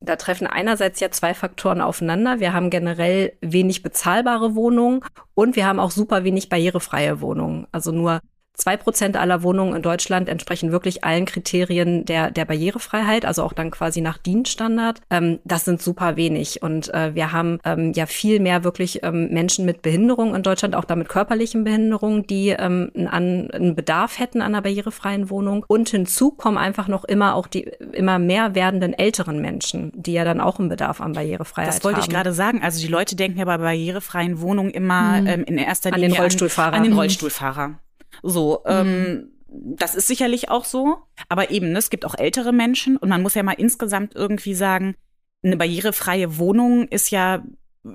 Da 0.00 0.16
treffen 0.16 0.46
einerseits 0.46 1.00
ja 1.00 1.10
zwei 1.10 1.34
Faktoren 1.34 1.80
aufeinander. 1.80 2.38
Wir 2.38 2.52
haben 2.52 2.70
generell 2.70 3.32
wenig 3.40 3.82
bezahlbare 3.82 4.54
Wohnungen 4.54 5.00
und 5.34 5.56
wir 5.56 5.66
haben 5.66 5.80
auch 5.80 5.90
super 5.90 6.22
wenig 6.22 6.48
barrierefreie 6.48 7.20
Wohnungen. 7.20 7.66
Also 7.72 7.92
nur 7.92 8.20
Zwei 8.56 8.76
Prozent 8.76 9.16
aller 9.16 9.42
Wohnungen 9.42 9.76
in 9.76 9.82
Deutschland 9.82 10.28
entsprechen 10.28 10.72
wirklich 10.72 11.04
allen 11.04 11.26
Kriterien 11.26 12.06
der, 12.06 12.30
der 12.30 12.46
Barrierefreiheit, 12.46 13.26
also 13.26 13.42
auch 13.42 13.52
dann 13.52 13.70
quasi 13.70 14.00
nach 14.00 14.16
DIN-Standard. 14.16 15.00
Ähm, 15.10 15.40
das 15.44 15.66
sind 15.66 15.82
super 15.82 16.16
wenig. 16.16 16.62
Und 16.62 16.92
äh, 16.94 17.14
wir 17.14 17.32
haben 17.32 17.58
ähm, 17.64 17.92
ja 17.94 18.06
viel 18.06 18.40
mehr 18.40 18.64
wirklich 18.64 19.02
ähm, 19.02 19.28
Menschen 19.28 19.66
mit 19.66 19.82
Behinderung 19.82 20.34
in 20.34 20.42
Deutschland, 20.42 20.74
auch 20.74 20.84
damit 20.84 21.08
körperlichen 21.08 21.64
Behinderungen, 21.64 22.26
die 22.26 22.48
ähm, 22.48 22.90
einen, 22.94 23.50
einen 23.50 23.74
Bedarf 23.74 24.18
hätten 24.18 24.40
an 24.40 24.54
einer 24.54 24.62
barrierefreien 24.62 25.28
Wohnung. 25.28 25.64
Und 25.68 25.90
hinzu 25.90 26.30
kommen 26.30 26.56
einfach 26.56 26.88
noch 26.88 27.04
immer 27.04 27.34
auch 27.34 27.48
die 27.48 27.70
immer 27.92 28.18
mehr 28.18 28.54
werdenden 28.54 28.94
älteren 28.94 29.42
Menschen, 29.42 29.92
die 29.94 30.14
ja 30.14 30.24
dann 30.24 30.40
auch 30.40 30.58
einen 30.58 30.70
Bedarf 30.70 31.02
an 31.02 31.12
Barrierefreiheit 31.12 31.68
haben. 31.68 31.76
Das 31.76 31.84
wollte 31.84 31.98
haben. 31.98 32.04
ich 32.08 32.10
gerade 32.10 32.32
sagen. 32.32 32.62
Also 32.62 32.80
die 32.80 32.90
Leute 32.90 33.16
denken 33.16 33.38
ja 33.38 33.44
bei 33.44 33.58
barrierefreien 33.58 34.40
Wohnungen 34.40 34.70
immer 34.70 35.20
mhm. 35.20 35.26
ähm, 35.26 35.44
in 35.44 35.58
erster 35.58 35.90
Linie 35.90 36.06
an 36.06 36.12
den 36.12 36.20
Rollstuhlfahrer. 36.22 36.68
An, 36.68 36.74
an 36.74 36.82
den 36.84 36.92
mhm. 36.92 36.98
Rollstuhlfahrer. 36.98 37.78
So, 38.22 38.62
mhm. 38.64 38.72
ähm, 38.72 39.32
das 39.48 39.94
ist 39.94 40.06
sicherlich 40.06 40.50
auch 40.50 40.64
so. 40.64 40.98
Aber 41.28 41.50
eben, 41.50 41.72
ne, 41.72 41.78
es 41.78 41.90
gibt 41.90 42.04
auch 42.04 42.16
ältere 42.16 42.52
Menschen 42.52 42.96
und 42.96 43.08
man 43.08 43.22
muss 43.22 43.34
ja 43.34 43.42
mal 43.42 43.52
insgesamt 43.52 44.14
irgendwie 44.14 44.54
sagen, 44.54 44.96
eine 45.42 45.56
barrierefreie 45.56 46.38
Wohnung 46.38 46.88
ist 46.88 47.10
ja 47.10 47.44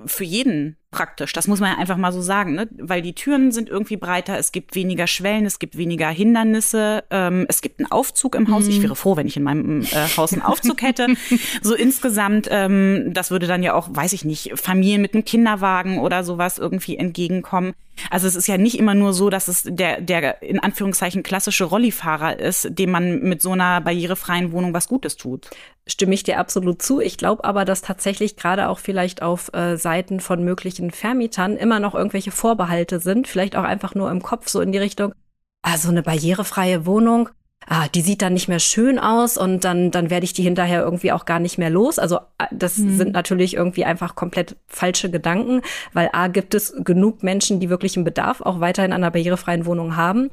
für 0.06 0.24
jeden 0.24 0.76
praktisch. 0.92 1.32
Das 1.32 1.48
muss 1.48 1.58
man 1.58 1.72
ja 1.72 1.78
einfach 1.78 1.96
mal 1.96 2.12
so 2.12 2.20
sagen, 2.20 2.54
ne? 2.54 2.68
weil 2.78 3.02
die 3.02 3.14
Türen 3.14 3.50
sind 3.50 3.68
irgendwie 3.68 3.96
breiter, 3.96 4.38
es 4.38 4.52
gibt 4.52 4.76
weniger 4.76 5.08
Schwellen, 5.08 5.44
es 5.44 5.58
gibt 5.58 5.76
weniger 5.76 6.08
Hindernisse, 6.08 7.02
ähm, 7.10 7.46
es 7.48 7.62
gibt 7.62 7.80
einen 7.80 7.90
Aufzug 7.90 8.36
im 8.36 8.52
Haus. 8.52 8.66
Mhm. 8.66 8.70
Ich 8.70 8.82
wäre 8.82 8.94
froh, 8.94 9.16
wenn 9.16 9.26
ich 9.26 9.36
in 9.36 9.42
meinem 9.42 9.82
äh, 9.82 10.16
Haus 10.16 10.32
einen 10.32 10.42
Aufzug 10.42 10.82
hätte. 10.82 11.08
so 11.62 11.74
insgesamt, 11.74 12.46
ähm, 12.50 13.10
das 13.12 13.32
würde 13.32 13.48
dann 13.48 13.64
ja 13.64 13.74
auch, 13.74 13.88
weiß 13.90 14.12
ich 14.12 14.24
nicht, 14.24 14.52
Familien 14.54 15.02
mit 15.02 15.14
einem 15.14 15.24
Kinderwagen 15.24 15.98
oder 15.98 16.22
sowas 16.22 16.58
irgendwie 16.58 16.96
entgegenkommen. 16.96 17.74
Also 18.10 18.26
es 18.26 18.36
ist 18.36 18.46
ja 18.46 18.58
nicht 18.58 18.78
immer 18.78 18.94
nur 18.94 19.12
so, 19.12 19.30
dass 19.30 19.48
es 19.48 19.62
der, 19.66 20.00
der 20.00 20.42
in 20.42 20.58
Anführungszeichen 20.58 21.22
klassische 21.22 21.64
Rollifahrer 21.64 22.38
ist, 22.38 22.68
dem 22.78 22.90
man 22.90 23.20
mit 23.20 23.42
so 23.42 23.52
einer 23.52 23.80
barrierefreien 23.80 24.52
Wohnung 24.52 24.74
was 24.74 24.88
Gutes 24.88 25.16
tut. 25.16 25.48
Stimme 25.86 26.14
ich 26.14 26.22
dir 26.22 26.38
absolut 26.38 26.80
zu. 26.80 27.00
Ich 27.00 27.16
glaube 27.16 27.44
aber, 27.44 27.64
dass 27.64 27.82
tatsächlich 27.82 28.36
gerade 28.36 28.68
auch 28.68 28.78
vielleicht 28.78 29.22
auf 29.22 29.52
äh, 29.52 29.76
Seiten 29.76 30.20
von 30.20 30.44
möglichen 30.44 30.81
Vermietern 30.90 31.56
immer 31.56 31.80
noch 31.80 31.94
irgendwelche 31.94 32.32
Vorbehalte 32.32 33.00
sind, 33.00 33.28
vielleicht 33.28 33.56
auch 33.56 33.64
einfach 33.64 33.94
nur 33.94 34.10
im 34.10 34.22
Kopf 34.22 34.48
so 34.48 34.60
in 34.60 34.72
die 34.72 34.78
Richtung, 34.78 35.14
also 35.62 35.88
eine 35.88 36.02
barrierefreie 36.02 36.86
Wohnung, 36.86 37.28
ah, 37.66 37.88
die 37.88 38.00
sieht 38.00 38.22
dann 38.22 38.34
nicht 38.34 38.48
mehr 38.48 38.58
schön 38.58 38.98
aus 38.98 39.38
und 39.38 39.64
dann, 39.64 39.90
dann 39.90 40.10
werde 40.10 40.24
ich 40.24 40.32
die 40.32 40.42
hinterher 40.42 40.82
irgendwie 40.82 41.12
auch 41.12 41.24
gar 41.24 41.38
nicht 41.38 41.58
mehr 41.58 41.70
los. 41.70 41.98
Also 41.98 42.16
äh, 42.38 42.46
das 42.50 42.78
mhm. 42.78 42.96
sind 42.96 43.12
natürlich 43.12 43.54
irgendwie 43.54 43.84
einfach 43.84 44.14
komplett 44.14 44.56
falsche 44.66 45.10
Gedanken, 45.10 45.62
weil 45.92 46.10
A 46.12 46.28
gibt 46.28 46.54
es 46.54 46.74
genug 46.78 47.22
Menschen, 47.22 47.60
die 47.60 47.70
wirklich 47.70 47.96
einen 47.96 48.04
Bedarf 48.04 48.40
auch 48.40 48.60
weiterhin 48.60 48.92
an 48.92 49.02
einer 49.02 49.10
barrierefreien 49.10 49.66
Wohnung 49.66 49.96
haben. 49.96 50.30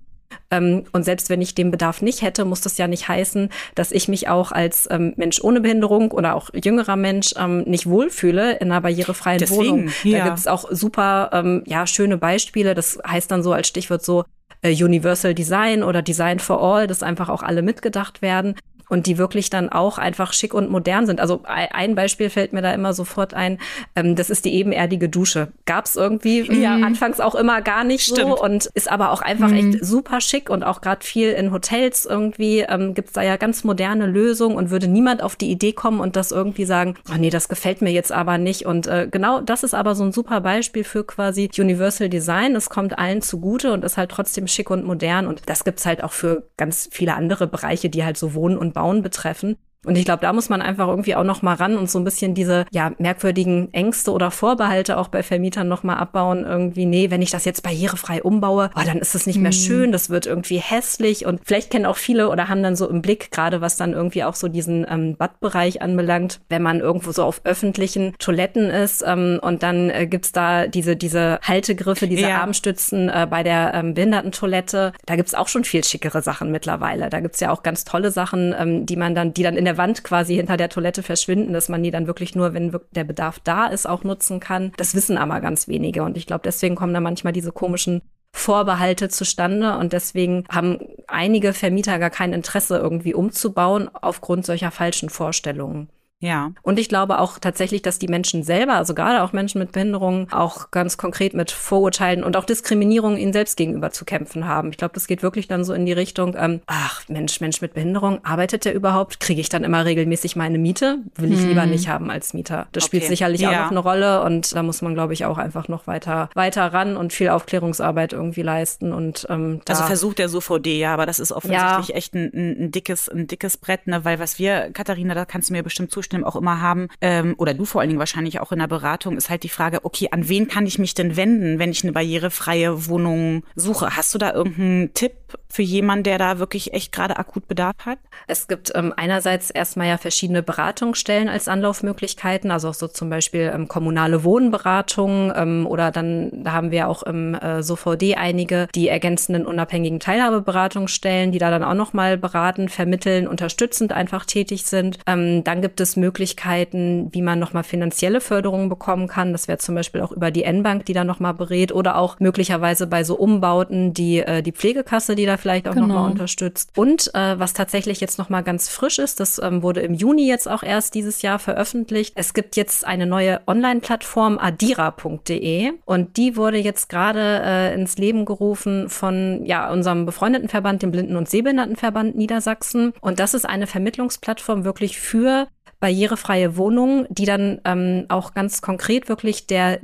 Ähm, 0.52 0.86
und 0.92 1.04
selbst 1.04 1.30
wenn 1.30 1.42
ich 1.42 1.56
den 1.56 1.72
Bedarf 1.72 2.02
nicht 2.02 2.22
hätte, 2.22 2.46
muss 2.46 2.62
das 2.62 2.78
ja 2.78 2.88
nicht 2.88 3.08
heißen, 3.08 3.50
dass 3.76 3.92
ich 3.92 4.08
mich 4.08 4.28
auch 4.28 4.52
als 4.52 4.88
ähm, 4.92 5.14
Mensch 5.16 5.42
ohne 5.42 5.62
Behinderung 5.62 6.12
oder 6.12 6.36
auch 6.36 6.50
jüngerer 6.54 6.96
Mensch 6.96 7.34
ähm, 7.38 7.64
nicht 7.64 7.88
wohlfühle 7.88 8.54
in 8.58 8.72
einer 8.72 8.82
barrierefreien 8.82 9.40
Deswegen, 9.40 9.60
Wohnung. 9.60 9.92
Da 10.04 10.10
ja. 10.10 10.26
gibt 10.26 10.40
es 10.40 10.48
auch 10.48 10.66
super 10.72 11.30
ähm, 11.34 11.64
ja, 11.66 11.86
schöne 11.88 12.18
Beispiele. 12.18 12.76
Das 12.76 13.00
heißt 13.06 13.30
dann 13.32 13.44
so 13.44 13.54
als 13.54 13.68
Stichwort 13.68 14.04
so, 14.04 14.26
äh, 14.62 14.72
Universal 14.72 15.34
Design 15.34 15.84
oder 15.84 16.02
Design 16.02 16.40
for 16.40 16.62
All, 16.62 16.88
dass 16.88 17.04
einfach 17.04 17.30
auch 17.30 17.44
alle 17.44 17.62
mitgedacht 17.62 18.22
werden 18.22 18.56
und 18.90 19.06
die 19.06 19.18
wirklich 19.18 19.50
dann 19.50 19.70
auch 19.70 19.98
einfach 19.98 20.34
schick 20.34 20.54
und 20.54 20.70
modern 20.70 21.06
sind. 21.06 21.22
Also 21.22 21.42
ein 21.46 21.96
Beispiel 21.96 22.30
fällt 22.30 22.54
mir 22.54 22.62
da 22.62 22.74
immer 22.74 22.94
sofort 22.94 23.34
ein, 23.34 23.60
ähm, 23.96 24.16
das 24.16 24.30
ist 24.30 24.46
die 24.46 24.54
ebenerdige 24.56 25.08
Dusche. 25.08 25.50
Gab 25.66 25.86
es 25.86 25.96
irgendwie 25.96 26.44
mhm. 26.44 26.62
ja 26.62 26.74
anfangs 26.74 27.20
auch 27.20 27.36
immer 27.36 27.62
gar 27.62 27.84
nicht 27.84 28.04
Stimmt. 28.04 28.38
so 28.38 28.44
und 28.44 28.66
ist 28.66 28.92
aber 28.92 29.12
auch 29.12 29.22
einfach 29.22 29.50
mhm. 29.50 29.74
echt 29.74 29.86
super 29.86 30.20
schick 30.20 30.50
und 30.50 30.64
auch 30.64 30.82
gerade 30.82 31.06
viel 31.06 31.32
in 31.32 31.52
Hotels 31.52 32.06
irgendwie 32.06 32.62
ähm, 32.62 32.94
gibt 32.96 33.16
da 33.16 33.22
ja 33.22 33.38
ganz 33.38 33.64
moderne 33.64 34.08
Lösungen 34.08 34.58
und 34.58 34.72
würde 34.72 34.88
niemand 34.88 35.22
auf 35.22 35.36
die 35.36 35.52
Idee 35.52 35.74
kommen 35.74 36.00
und 36.00 36.16
das 36.16 36.32
irgendwie 36.32 36.66
sagen, 36.66 36.96
oh 37.12 37.18
nee, 37.18 37.30
das 37.30 37.48
gefällt 37.48 37.82
mir 37.82 37.92
jetzt 37.92 38.12
aber 38.12 38.38
nicht. 38.38 38.66
Und 38.66 38.88
äh, 38.88 39.08
genau 39.10 39.42
das 39.42 39.64
ist 39.64 39.76
aber 39.76 39.94
so 39.94 40.04
ein 40.04 40.12
super 40.12 40.42
Beispiel 40.42 40.84
für 40.84 41.04
quasi 41.04 41.50
Universal 41.58 42.10
Design. 42.10 42.56
Es 42.56 42.70
kommt 42.70 42.98
allen 42.98 43.22
zugute 43.22 43.72
und 43.72 43.84
ist 43.84 43.98
halt 43.98 44.10
trotzdem 44.10 44.48
schick 44.48 44.72
und 44.72 44.84
modern 44.84 45.28
und 45.28 45.44
das 45.46 45.64
gibt's 45.64 45.86
halt 45.86 46.04
auch 46.04 46.12
für 46.12 46.44
ganz 46.58 46.90
viele 46.92 47.14
andere 47.14 47.46
Bereiche, 47.46 47.90
die 47.90 48.04
halt 48.04 48.18
so 48.18 48.34
Wohnen 48.34 48.58
und 48.58 48.74
Bauen 48.80 49.02
betreffen. 49.02 49.58
Und 49.86 49.98
ich 49.98 50.04
glaube, 50.04 50.22
da 50.22 50.34
muss 50.34 50.50
man 50.50 50.62
einfach 50.62 50.88
irgendwie 50.88 51.16
auch 51.16 51.24
noch 51.24 51.42
mal 51.42 51.56
ran 51.56 51.78
und 51.78 51.90
so 51.90 52.00
ein 52.00 52.04
bisschen 52.04 52.34
diese 52.34 52.66
ja 52.72 52.92
merkwürdigen 52.98 53.74
Ängste 53.74 54.12
oder 54.12 54.30
Vorbehalte 54.30 54.98
auch 54.98 55.08
bei 55.08 55.24
Vermietern 55.24 55.70
noch 55.70 55.84
mal 55.84 55.96
abbauen. 55.96 56.46
Irgendwie, 56.46 56.86
nee, 56.86 57.12
wenn 57.12 57.22
ich 57.22 57.32
das 57.32 57.46
jetzt 57.46 57.64
barrierefrei 57.64 58.22
umbaue, 58.22 58.72
oh, 58.76 58.82
dann 58.86 58.98
ist 58.98 59.16
es 59.16 59.26
nicht 59.26 59.40
mehr 59.40 59.52
mhm. 59.52 59.56
schön, 59.56 59.92
das 59.92 60.10
wird 60.10 60.26
irgendwie 60.26 60.58
hässlich. 60.58 61.26
Und 61.26 61.42
vielleicht 61.46 61.72
kennen 61.72 61.86
auch 61.86 61.96
viele 61.96 62.30
oder 62.30 62.50
haben 62.50 62.62
dann 62.62 62.76
so 62.76 62.90
im 62.90 63.02
Blick, 63.02 63.32
gerade 63.32 63.62
was 63.62 63.78
dann 63.78 63.94
irgendwie 63.94 64.26
auch 64.26 64.36
so 64.36 64.50
diesen 64.50 64.86
ähm, 64.90 65.16
Badbereich 65.16 65.82
anbelangt, 65.82 66.42
wenn 66.50 66.62
man 66.62 66.82
irgendwo 66.82 67.14
so 67.14 67.24
auf 67.24 67.42
öffentlichen 67.46 68.16
Toiletten 68.20 68.70
ist 68.70 69.04
ähm, 69.08 69.40
und 69.42 69.64
dann 69.64 69.90
äh, 69.90 70.08
gibt's 70.08 70.34
da 70.34 70.68
diese, 70.68 70.98
diese 70.98 71.40
Haltegriffe, 71.42 72.08
diese 72.08 72.28
ja. 72.28 72.42
Armstützen 72.42 73.08
äh, 73.08 73.28
bei 73.30 73.44
der 73.44 73.74
ähm, 73.74 73.94
Behindertentoilette. 73.94 74.92
Da 75.06 75.16
gibt's 75.16 75.34
auch 75.34 75.48
schon 75.48 75.64
viel 75.64 75.86
schickere 75.86 76.22
Sachen 76.22 76.52
mittlerweile. 76.52 77.10
Da 77.10 77.22
gibt's 77.22 77.40
ja 77.40 77.52
auch 77.52 77.64
ganz 77.64 77.86
tolle 77.86 78.12
Sachen, 78.12 78.54
ähm, 78.60 78.86
die 78.86 78.98
man 78.98 79.16
dann, 79.16 79.34
die 79.34 79.44
dann 79.44 79.56
in 79.56 79.69
der 79.70 79.78
Wand 79.78 80.04
quasi 80.04 80.36
hinter 80.36 80.58
der 80.58 80.70
Toilette 80.70 81.04
verschwinden, 81.04 81.54
dass 81.54 81.70
man 81.70 81.84
die 81.84 81.92
dann 81.92 82.08
wirklich 82.08 82.34
nur, 82.34 82.56
wenn 82.56 82.76
der 82.90 83.04
Bedarf 83.04 83.38
da 83.38 83.68
ist, 83.68 83.88
auch 83.88 84.04
nutzen 84.04 84.40
kann. 84.40 84.72
Das 84.78 84.96
wissen 84.96 85.16
aber 85.16 85.42
ganz 85.42 85.68
wenige. 85.68 86.02
Und 86.02 86.18
ich 86.18 86.26
glaube, 86.26 86.42
deswegen 86.44 86.74
kommen 86.74 86.94
da 86.94 87.00
manchmal 87.00 87.34
diese 87.34 87.52
komischen 87.52 88.02
Vorbehalte 88.32 89.10
zustande 89.10 89.78
und 89.78 89.94
deswegen 89.94 90.46
haben 90.50 90.80
einige 91.08 91.54
Vermieter 91.54 92.00
gar 92.00 92.10
kein 92.10 92.34
Interesse 92.34 92.78
irgendwie 92.78 93.14
umzubauen 93.14 93.90
aufgrund 93.94 94.44
solcher 94.44 94.72
falschen 94.72 95.10
Vorstellungen. 95.10 95.90
Ja. 96.22 96.52
Und 96.64 96.80
ich 96.80 96.90
glaube 96.90 97.20
auch 97.20 97.40
tatsächlich, 97.40 97.82
dass 97.82 97.98
die 97.98 98.08
Menschen 98.08 98.44
selber, 98.44 98.74
also 98.74 98.94
gerade 98.94 99.24
auch 99.24 99.32
Menschen 99.32 99.60
mit 99.60 99.72
Behinderungen, 99.72 100.28
auch 100.32 100.70
ganz 100.72 100.98
konkret 100.98 101.34
mit 101.34 101.50
Vorurteilen 101.52 102.24
und 102.24 102.36
auch 102.36 102.44
Diskriminierung 102.44 103.18
ihnen 103.18 103.32
selbst 103.32 103.56
gegenüber 103.56 103.92
zu 103.92 104.04
kämpfen 104.04 104.46
haben. 104.46 104.70
Ich 104.72 104.78
glaube, 104.78 104.94
das 104.94 105.08
geht 105.08 105.24
wirklich 105.24 105.48
dann 105.48 105.64
so 105.64 105.74
in 105.74 105.86
die 105.86 105.94
Richtung, 105.94 106.36
ähm, 106.38 106.62
ach 106.68 107.08
Mensch, 107.08 107.40
Mensch 107.40 107.62
mit 107.62 107.74
Behinderung, 107.74 108.24
arbeitet 108.26 108.66
der 108.66 108.74
überhaupt? 108.74 109.22
Kriege 109.22 109.40
ich 109.40 109.48
dann 109.48 109.64
immer 109.64 109.86
regelmäßig 109.86 110.36
meine 110.36 110.58
Miete? 110.58 110.98
Will 111.16 111.32
ich 111.32 111.40
hm. 111.40 111.50
lieber 111.50 111.66
nicht 111.66 111.88
haben 111.88 112.12
als 112.12 112.34
Mieter. 112.34 112.68
Das 112.74 112.84
okay. 112.84 112.98
spielt 112.98 113.10
sicherlich 113.10 113.42
ja. 113.42 113.50
auch 113.50 113.72
noch 113.72 113.72
eine 113.72 113.80
Rolle 113.80 114.24
und 114.24 114.54
da 114.54 114.62
muss 114.62 114.82
man, 114.82 114.94
glaube 114.94 115.14
ich, 115.14 115.24
auch 115.24 115.38
einfach 115.38 115.70
noch 115.70 115.88
weiter, 115.88 116.30
weiter 116.36 116.66
ran 116.74 116.98
und 116.98 117.14
viel 117.14 117.30
Aufklärungsarbeit 117.30 118.12
irgendwie 118.12 118.42
leisten. 118.42 118.92
Und 118.92 119.26
ähm, 119.30 119.62
da 119.64 119.74
Also 119.74 119.86
versucht 119.86 120.20
der 120.20 120.28
SOVD, 120.28 120.80
ja, 120.80 120.94
aber 120.94 121.06
das 121.06 121.20
ist 121.20 121.32
offensichtlich 121.32 121.88
ja. 121.90 121.96
echt 121.96 122.14
ein, 122.14 122.32
ein, 122.34 122.64
ein 122.66 122.72
dickes, 122.72 123.08
ein 123.08 123.28
dickes 123.28 123.56
Brett, 123.56 123.88
ne? 123.88 124.04
Weil 124.04 124.20
was 124.20 124.38
wir, 124.38 124.72
Katharina, 124.74 125.14
da 125.14 125.24
kannst 125.24 125.50
du 125.50 125.54
mir 125.54 125.64
bestimmt 125.64 125.92
zustimmen, 125.92 126.09
zustimmen, 126.10 126.24
auch 126.24 126.36
immer 126.36 126.62
haben, 126.62 126.88
ähm, 127.02 127.36
oder 127.38 127.54
du 127.54 127.66
vor 127.66 127.82
allen 127.82 127.90
Dingen 127.90 128.00
wahrscheinlich 128.00 128.40
auch 128.40 128.52
in 128.52 128.60
der 128.60 128.68
Beratung, 128.68 129.18
ist 129.18 129.30
halt 129.30 129.44
die 129.44 129.50
Frage, 129.50 129.80
okay, 129.84 130.10
an 130.12 130.28
wen 130.28 130.48
kann 130.48 130.66
ich 130.66 130.80
mich 130.80 130.94
denn 130.94 131.16
wenden, 131.16 131.60
wenn 131.60 131.72
ich 131.72 131.84
eine 131.84 131.94
barrierefreie 131.94 132.88
Wohnung 132.88 133.44
suche? 133.56 133.96
Hast 133.96 134.14
du 134.14 134.18
da 134.18 134.34
irgendeinen 134.34 134.94
Tipp 134.94 135.14
für 135.50 135.62
jemanden, 135.62 136.04
der 136.04 136.18
da 136.18 136.40
wirklich 136.40 136.74
echt 136.74 136.92
gerade 136.92 137.18
akut 137.18 137.48
Bedarf 137.48 137.76
hat? 137.86 138.00
Es 138.28 138.48
gibt 138.48 138.72
ähm, 138.76 138.94
einerseits 138.96 139.50
erstmal 139.50 139.88
ja 139.88 139.98
verschiedene 139.98 140.44
Beratungsstellen 140.44 141.30
als 141.30 141.48
Anlaufmöglichkeiten, 141.48 142.52
also 142.52 142.70
auch 142.70 142.74
so 142.74 142.88
zum 142.88 143.10
Beispiel 143.10 143.52
ähm, 143.54 143.68
kommunale 143.68 144.24
Wohnberatung 144.24 145.34
ähm, 145.36 145.68
oder 145.68 145.92
dann, 145.92 146.44
da 146.44 146.52
haben 146.52 146.72
wir 146.72 146.88
auch 146.88 147.04
im 147.04 147.36
äh, 147.36 147.64
SOVD 147.64 148.16
einige, 148.16 148.68
die 148.76 148.88
ergänzenden 148.88 149.46
unabhängigen 149.46 150.00
Teilhabeberatungsstellen, 150.00 151.32
die 151.32 151.40
da 151.40 151.50
dann 151.50 151.64
auch 151.64 151.74
nochmal 151.74 152.18
beraten, 152.18 152.70
vermitteln, 152.70 153.28
unterstützend 153.28 153.94
einfach 153.94 154.26
tätig 154.26 154.66
sind. 154.66 155.00
Ähm, 155.08 155.44
dann 155.44 155.62
gibt 155.62 155.82
es 155.82 155.96
Möglichkeiten, 155.96 157.10
wie 157.12 157.22
man 157.22 157.40
nochmal 157.40 157.64
finanzielle 157.64 158.22
Förderungen 158.22 158.70
bekommen 158.70 159.08
kann. 159.08 159.32
Das 159.32 159.48
wäre 159.48 159.58
zum 159.58 159.76
Beispiel 159.76 160.02
auch 160.02 160.12
über 160.12 160.32
die 160.32 160.44
N-Bank, 160.44 160.86
die 160.86 160.94
da 160.94 161.04
nochmal 161.04 161.34
berät 161.34 161.72
oder 161.72 161.98
auch 161.98 162.20
möglicherweise 162.20 162.88
bei 162.88 163.04
so 163.04 163.16
Umbauten 163.16 163.94
die, 163.94 164.20
äh, 164.20 164.42
die 164.42 164.52
Pflegekasse, 164.52 165.16
die 165.20 165.26
da 165.26 165.38
vielleicht 165.38 165.68
auch 165.68 165.74
genau. 165.74 165.88
nochmal 165.88 166.12
unterstützt. 166.12 166.72
Und 166.76 167.14
äh, 167.14 167.40
was 167.40 167.54
tatsächlich 167.54 168.00
jetzt 168.00 168.18
nochmal 168.18 168.44
ganz 168.44 168.70
frisch 168.70 169.00
ist, 169.00 169.20
das 169.20 169.40
ähm, 169.40 169.62
wurde 169.62 169.82
im 169.82 169.94
Juni 169.94 170.28
jetzt 170.28 170.48
auch 170.48 170.64
erst 170.64 170.96
dieses 170.96 171.22
Jahr 171.22 171.40
veröffentlicht. 171.40 172.14
Es 172.16 172.34
gibt 172.34 172.56
jetzt 172.56 172.86
eine 172.86 173.06
neue 173.06 173.42
Online-Plattform 173.48 174.40
adira.de 174.40 175.72
und 175.86 176.18
die 176.18 176.36
wurde 176.36 176.58
jetzt 176.58 176.90
gerade 176.90 177.42
äh, 177.44 177.74
ins 177.74 177.98
Leben 177.98 178.26
gerufen 178.26 178.90
von 178.90 179.46
ja 179.46 179.72
unserem 179.72 180.06
befreundeten 180.06 180.50
Verband, 180.50 180.82
dem 180.82 180.92
Blinden- 180.92 181.16
und 181.16 181.30
Sehbehindertenverband 181.30 182.16
Niedersachsen. 182.16 182.94
Und 183.02 183.20
das 183.20 183.34
ist 183.34 183.46
eine 183.46 183.68
Vermittlungsplattform 183.68 184.64
wirklich 184.64 185.00
für 185.00 185.48
barrierefreie 185.80 186.58
Wohnungen, 186.58 187.08
die 187.10 187.26
dann 187.26 187.62
ähm, 187.66 188.06
auch 188.10 188.34
ganz 188.34 188.62
konkret 188.62 189.10
wirklich 189.10 189.48
der 189.48 189.80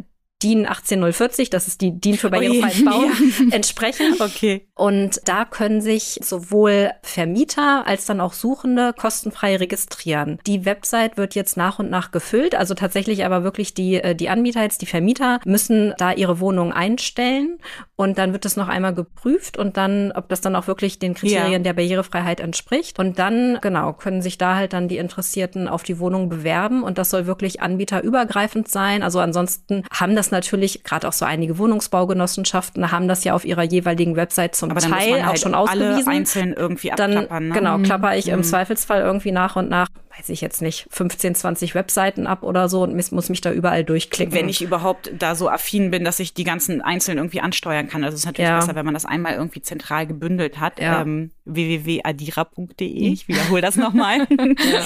DIN 0.46 0.68
18040, 0.68 1.50
das 1.50 1.68
ist 1.68 1.82
die 1.82 2.00
DIN 2.00 2.18
für 2.18 2.30
barrierefreies 2.30 2.86
Bauen, 2.86 3.12
ja. 3.50 3.56
entsprechen. 3.56 4.14
Okay. 4.20 4.68
Und 4.76 5.20
da 5.26 5.44
können 5.44 5.82
sich 5.82 6.20
sowohl 6.22 6.92
Vermieter 7.02 7.88
als 7.88 8.06
dann 8.06 8.22
auch 8.22 8.34
Suchende 8.34 8.94
kostenfrei 8.94 9.56
registrieren. 9.56 10.38
Die 10.46 10.66
Website 10.66 11.18
wird 11.18 11.34
jetzt 11.34 11.58
nach 11.58 11.80
und 11.80 11.90
nach 11.90 12.12
gefüllt, 12.12 12.54
also 12.54 12.76
tatsächlich 12.76 13.26
aber 13.26 13.44
wirklich 13.44 13.74
die, 13.74 13.96
äh, 13.96 14.14
die 14.14 14.30
Anbieter, 14.30 14.62
jetzt 14.62 14.84
die 14.84 14.86
Vermieter, 14.86 15.40
müssen 15.46 15.96
da 15.98 16.12
ihre 16.12 16.40
Wohnung 16.40 16.72
einstellen 16.72 17.58
und 17.96 18.20
dann 18.20 18.34
wird 18.34 18.46
es 18.46 18.56
noch 18.56 18.68
einmal 18.68 18.94
geprüft 18.94 19.58
und 19.58 19.78
dann, 19.78 20.12
ob 20.12 20.30
das 20.30 20.42
dann 20.42 20.56
auch 20.56 20.68
wirklich 20.68 21.00
den 21.00 21.16
Kriterien 21.16 21.54
ja. 21.54 21.60
der 21.60 21.74
Barrierefreiheit 21.74 22.40
entspricht. 22.40 23.00
Und 23.00 23.18
dann, 23.18 23.58
genau, 23.62 23.94
können 23.94 24.22
sich 24.22 24.38
da 24.38 24.56
halt 24.56 24.74
dann 24.74 24.88
die 24.88 24.98
Interessierten 24.98 25.68
auf 25.68 25.82
die 25.82 25.98
Wohnung 25.98 26.30
bewerben 26.30 26.84
und 26.84 26.98
das 26.98 27.10
soll 27.10 27.26
wirklich 27.26 27.62
anbieterübergreifend 27.62 28.68
sein. 28.68 29.02
Also 29.02 29.20
ansonsten 29.20 29.84
haben 29.92 30.16
das 30.16 30.32
natürlich, 30.36 30.84
gerade 30.84 31.08
auch 31.08 31.14
so 31.14 31.26
einige 31.26 31.58
Wohnungsbaugenossenschaften 31.58 32.92
haben 32.92 33.08
das 33.08 33.24
ja 33.24 33.34
auf 33.34 33.46
ihrer 33.46 33.64
jeweiligen 33.64 34.16
Website 34.16 34.56
zum 34.56 34.76
Teil 34.76 35.22
auch 35.22 35.26
halt 35.28 35.40
schon 35.40 35.56
ausgewiesen. 35.56 36.08
Alle 36.08 36.08
einzeln 36.08 36.54
irgendwie 36.54 36.92
abklappern. 36.92 37.28
Dann, 37.30 37.48
ne? 37.48 37.54
Genau, 37.54 37.78
mhm. 37.78 37.84
klapper 37.84 38.16
ich 38.16 38.28
mhm. 38.28 38.34
im 38.34 38.44
Zweifelsfall 38.44 39.02
irgendwie 39.02 39.32
nach 39.32 39.56
und 39.56 39.70
nach 39.70 39.88
weiß 40.18 40.30
ich 40.30 40.42
jetzt 40.42 40.62
nicht, 40.62 40.88
15, 40.92 41.36
20 41.36 41.76
Webseiten 41.76 42.28
ab 42.28 42.44
oder 42.44 42.70
so 42.70 42.84
und 42.84 42.96
muss 43.12 43.30
mich 43.30 43.42
da 43.42 43.52
überall 43.52 43.84
durchklicken. 43.84 44.34
Wenn 44.34 44.50
ich 44.50 44.62
überhaupt 44.62 45.12
da 45.18 45.36
so 45.36 45.50
affin 45.50 45.92
bin, 45.92 46.04
dass 46.04 46.20
ich 46.20 46.34
die 46.34 46.44
ganzen 46.44 46.82
einzeln 46.82 47.18
irgendwie 47.18 47.42
ansteuern 47.42 47.88
kann. 47.88 48.04
Also 48.04 48.16
es 48.16 48.22
ist 48.22 48.26
natürlich 48.26 48.50
ja. 48.50 48.60
besser, 48.60 48.76
wenn 48.76 48.86
man 48.86 48.94
das 48.94 49.06
einmal 49.06 49.34
irgendwie 49.34 49.62
zentral 49.62 50.08
gebündelt 50.08 50.60
hat. 50.60 50.80
Ja. 50.80 51.02
Ähm, 51.02 51.32
www.adira.de. 51.46 53.12
Ich 53.12 53.28
wiederhole 53.28 53.62
das 53.62 53.76
nochmal. 53.76 54.28
ja. 54.40 54.86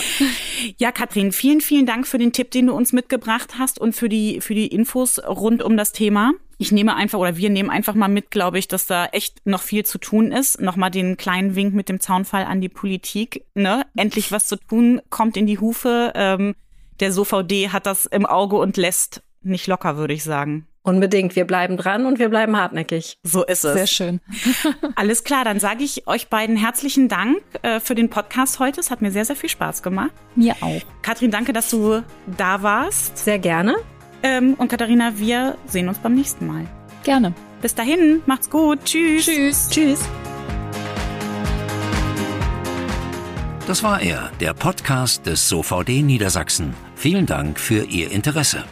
ja, 0.77 0.91
Katrin, 0.91 1.32
vielen, 1.32 1.61
vielen 1.61 1.86
Dank 1.86 2.07
für 2.07 2.17
den 2.17 2.32
Tipp, 2.32 2.51
den 2.51 2.67
du 2.67 2.73
uns 2.73 2.93
mitgebracht 2.93 3.55
hast 3.57 3.80
und 3.80 3.93
für 3.93 4.09
die, 4.09 4.41
für 4.41 4.55
die 4.55 4.67
Infos 4.67 5.19
rund 5.25 5.61
um 5.63 5.77
das 5.77 5.91
Thema 5.91 6.34
ich 6.62 6.74
nehme 6.74 6.93
einfach 6.95 7.18
oder 7.18 7.38
wir 7.38 7.49
nehmen 7.49 7.70
einfach 7.70 7.95
mal 7.95 8.10
mit, 8.10 8.32
glaube 8.32 8.60
ich, 8.60 8.68
dass 8.68 8.86
da 8.86 9.05
echt 9.07 9.45
noch 9.45 9.62
viel 9.62 9.86
zu 9.86 9.97
tun 9.97 10.34
ist. 10.34 10.60
Nochmal 10.60 10.91
den 10.91 11.16
kleinen 11.16 11.55
Wink 11.55 11.74
mit 11.74 11.88
dem 11.88 12.01
Zaunfall 12.01 12.43
an 12.43 12.60
die 12.60 12.68
Politik. 12.68 13.45
Ne? 13.55 13.86
Endlich 13.95 14.34
was 14.34 14.47
zu 14.47 14.57
tun, 14.57 15.01
kommt 15.10 15.38
in 15.38 15.47
die 15.47 15.57
Hufe. 15.57 16.12
Ähm, 16.16 16.55
der 16.99 17.14
SOVD 17.14 17.70
hat 17.70 17.86
das 17.86 18.05
im 18.05 18.26
Auge 18.26 18.57
und 18.57 18.76
lässt 18.76 19.24
nicht 19.41 19.68
locker, 19.68 19.95
würde 19.95 20.14
ich 20.14 20.26
sagen. 20.26 20.68
Unbedingt. 20.84 21.38
Wir 21.38 21.45
bleiben 21.45 21.78
dran 21.78 22.05
und 22.05 22.20
wir 22.20 22.28
bleiben 22.28 22.57
hartnäckig. 22.57 23.18
So 23.24 23.45
ist 23.45 23.64
es. 23.64 23.74
Sehr 23.74 23.88
schön. 23.88 24.20
Alles 24.95 25.24
klar, 25.24 25.45
dann 25.45 25.62
sage 25.62 25.86
ich 25.86 26.07
euch 26.07 26.28
beiden 26.28 26.57
herzlichen 26.57 27.07
Dank 27.07 27.38
äh, 27.62 27.80
für 27.80 27.95
den 27.95 28.10
Podcast 28.10 28.60
heute. 28.60 28.82
Es 28.82 28.91
hat 28.91 29.01
mir 29.01 29.12
sehr, 29.12 29.24
sehr 29.24 29.38
viel 29.38 29.49
Spaß 29.49 29.82
gemacht. 29.82 30.12
Mir 30.36 30.55
auch. 30.60 30.82
Katrin, 31.03 31.32
danke, 31.32 31.53
dass 31.53 31.70
du 31.70 32.03
da 32.38 32.64
warst. 32.64 33.18
Sehr 33.18 33.39
gerne. 33.39 33.78
Ähm, 34.24 34.55
und 34.55 34.67
Katharina, 34.67 35.17
wir 35.17 35.57
sehen 35.67 35.88
uns 35.88 35.97
beim 35.99 36.15
nächsten 36.15 36.47
Mal. 36.47 36.65
Gerne. 37.03 37.34
Bis 37.61 37.76
dahin, 37.76 38.22
macht's 38.26 38.49
gut. 38.49 38.84
Tschüss. 38.86 39.26
Tschüss. 39.26 39.70
Tschüss. 39.70 40.09
Das 43.67 43.84
war 43.84 44.01
er, 44.01 44.32
der 44.39 44.53
Podcast 44.53 45.28
des 45.28 45.47
SOVD 45.47 46.01
Niedersachsen. 46.01 46.74
Vielen 46.95 47.28
Dank 47.28 47.59
für 47.59 47.84
Ihr 47.84 48.09
Interesse. 48.11 48.63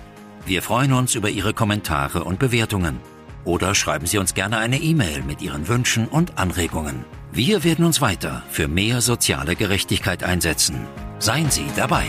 Wir 0.46 0.64
freuen 0.64 0.92
uns 0.94 1.14
über 1.14 1.30
Ihre 1.30 1.54
Kommentare 1.54 2.24
und 2.24 2.40
Bewertungen. 2.40 2.98
Oder 3.46 3.76
schreiben 3.76 4.08
Sie 4.08 4.18
uns 4.18 4.34
gerne 4.34 4.58
eine 4.58 4.78
E-Mail 4.78 5.22
mit 5.22 5.42
Ihren 5.42 5.68
Wünschen 5.68 6.08
und 6.08 6.38
Anregungen. 6.38 7.06
Wir 7.32 7.64
werden 7.64 7.86
uns 7.86 8.02
weiter 8.02 8.42
für 8.50 8.68
mehr 8.68 9.02
soziale 9.02 9.56
Gerechtigkeit 9.56 10.24
einsetzen. 10.24 10.88
Seien 11.20 11.52
Sie 11.52 11.66
dabei. 11.76 12.06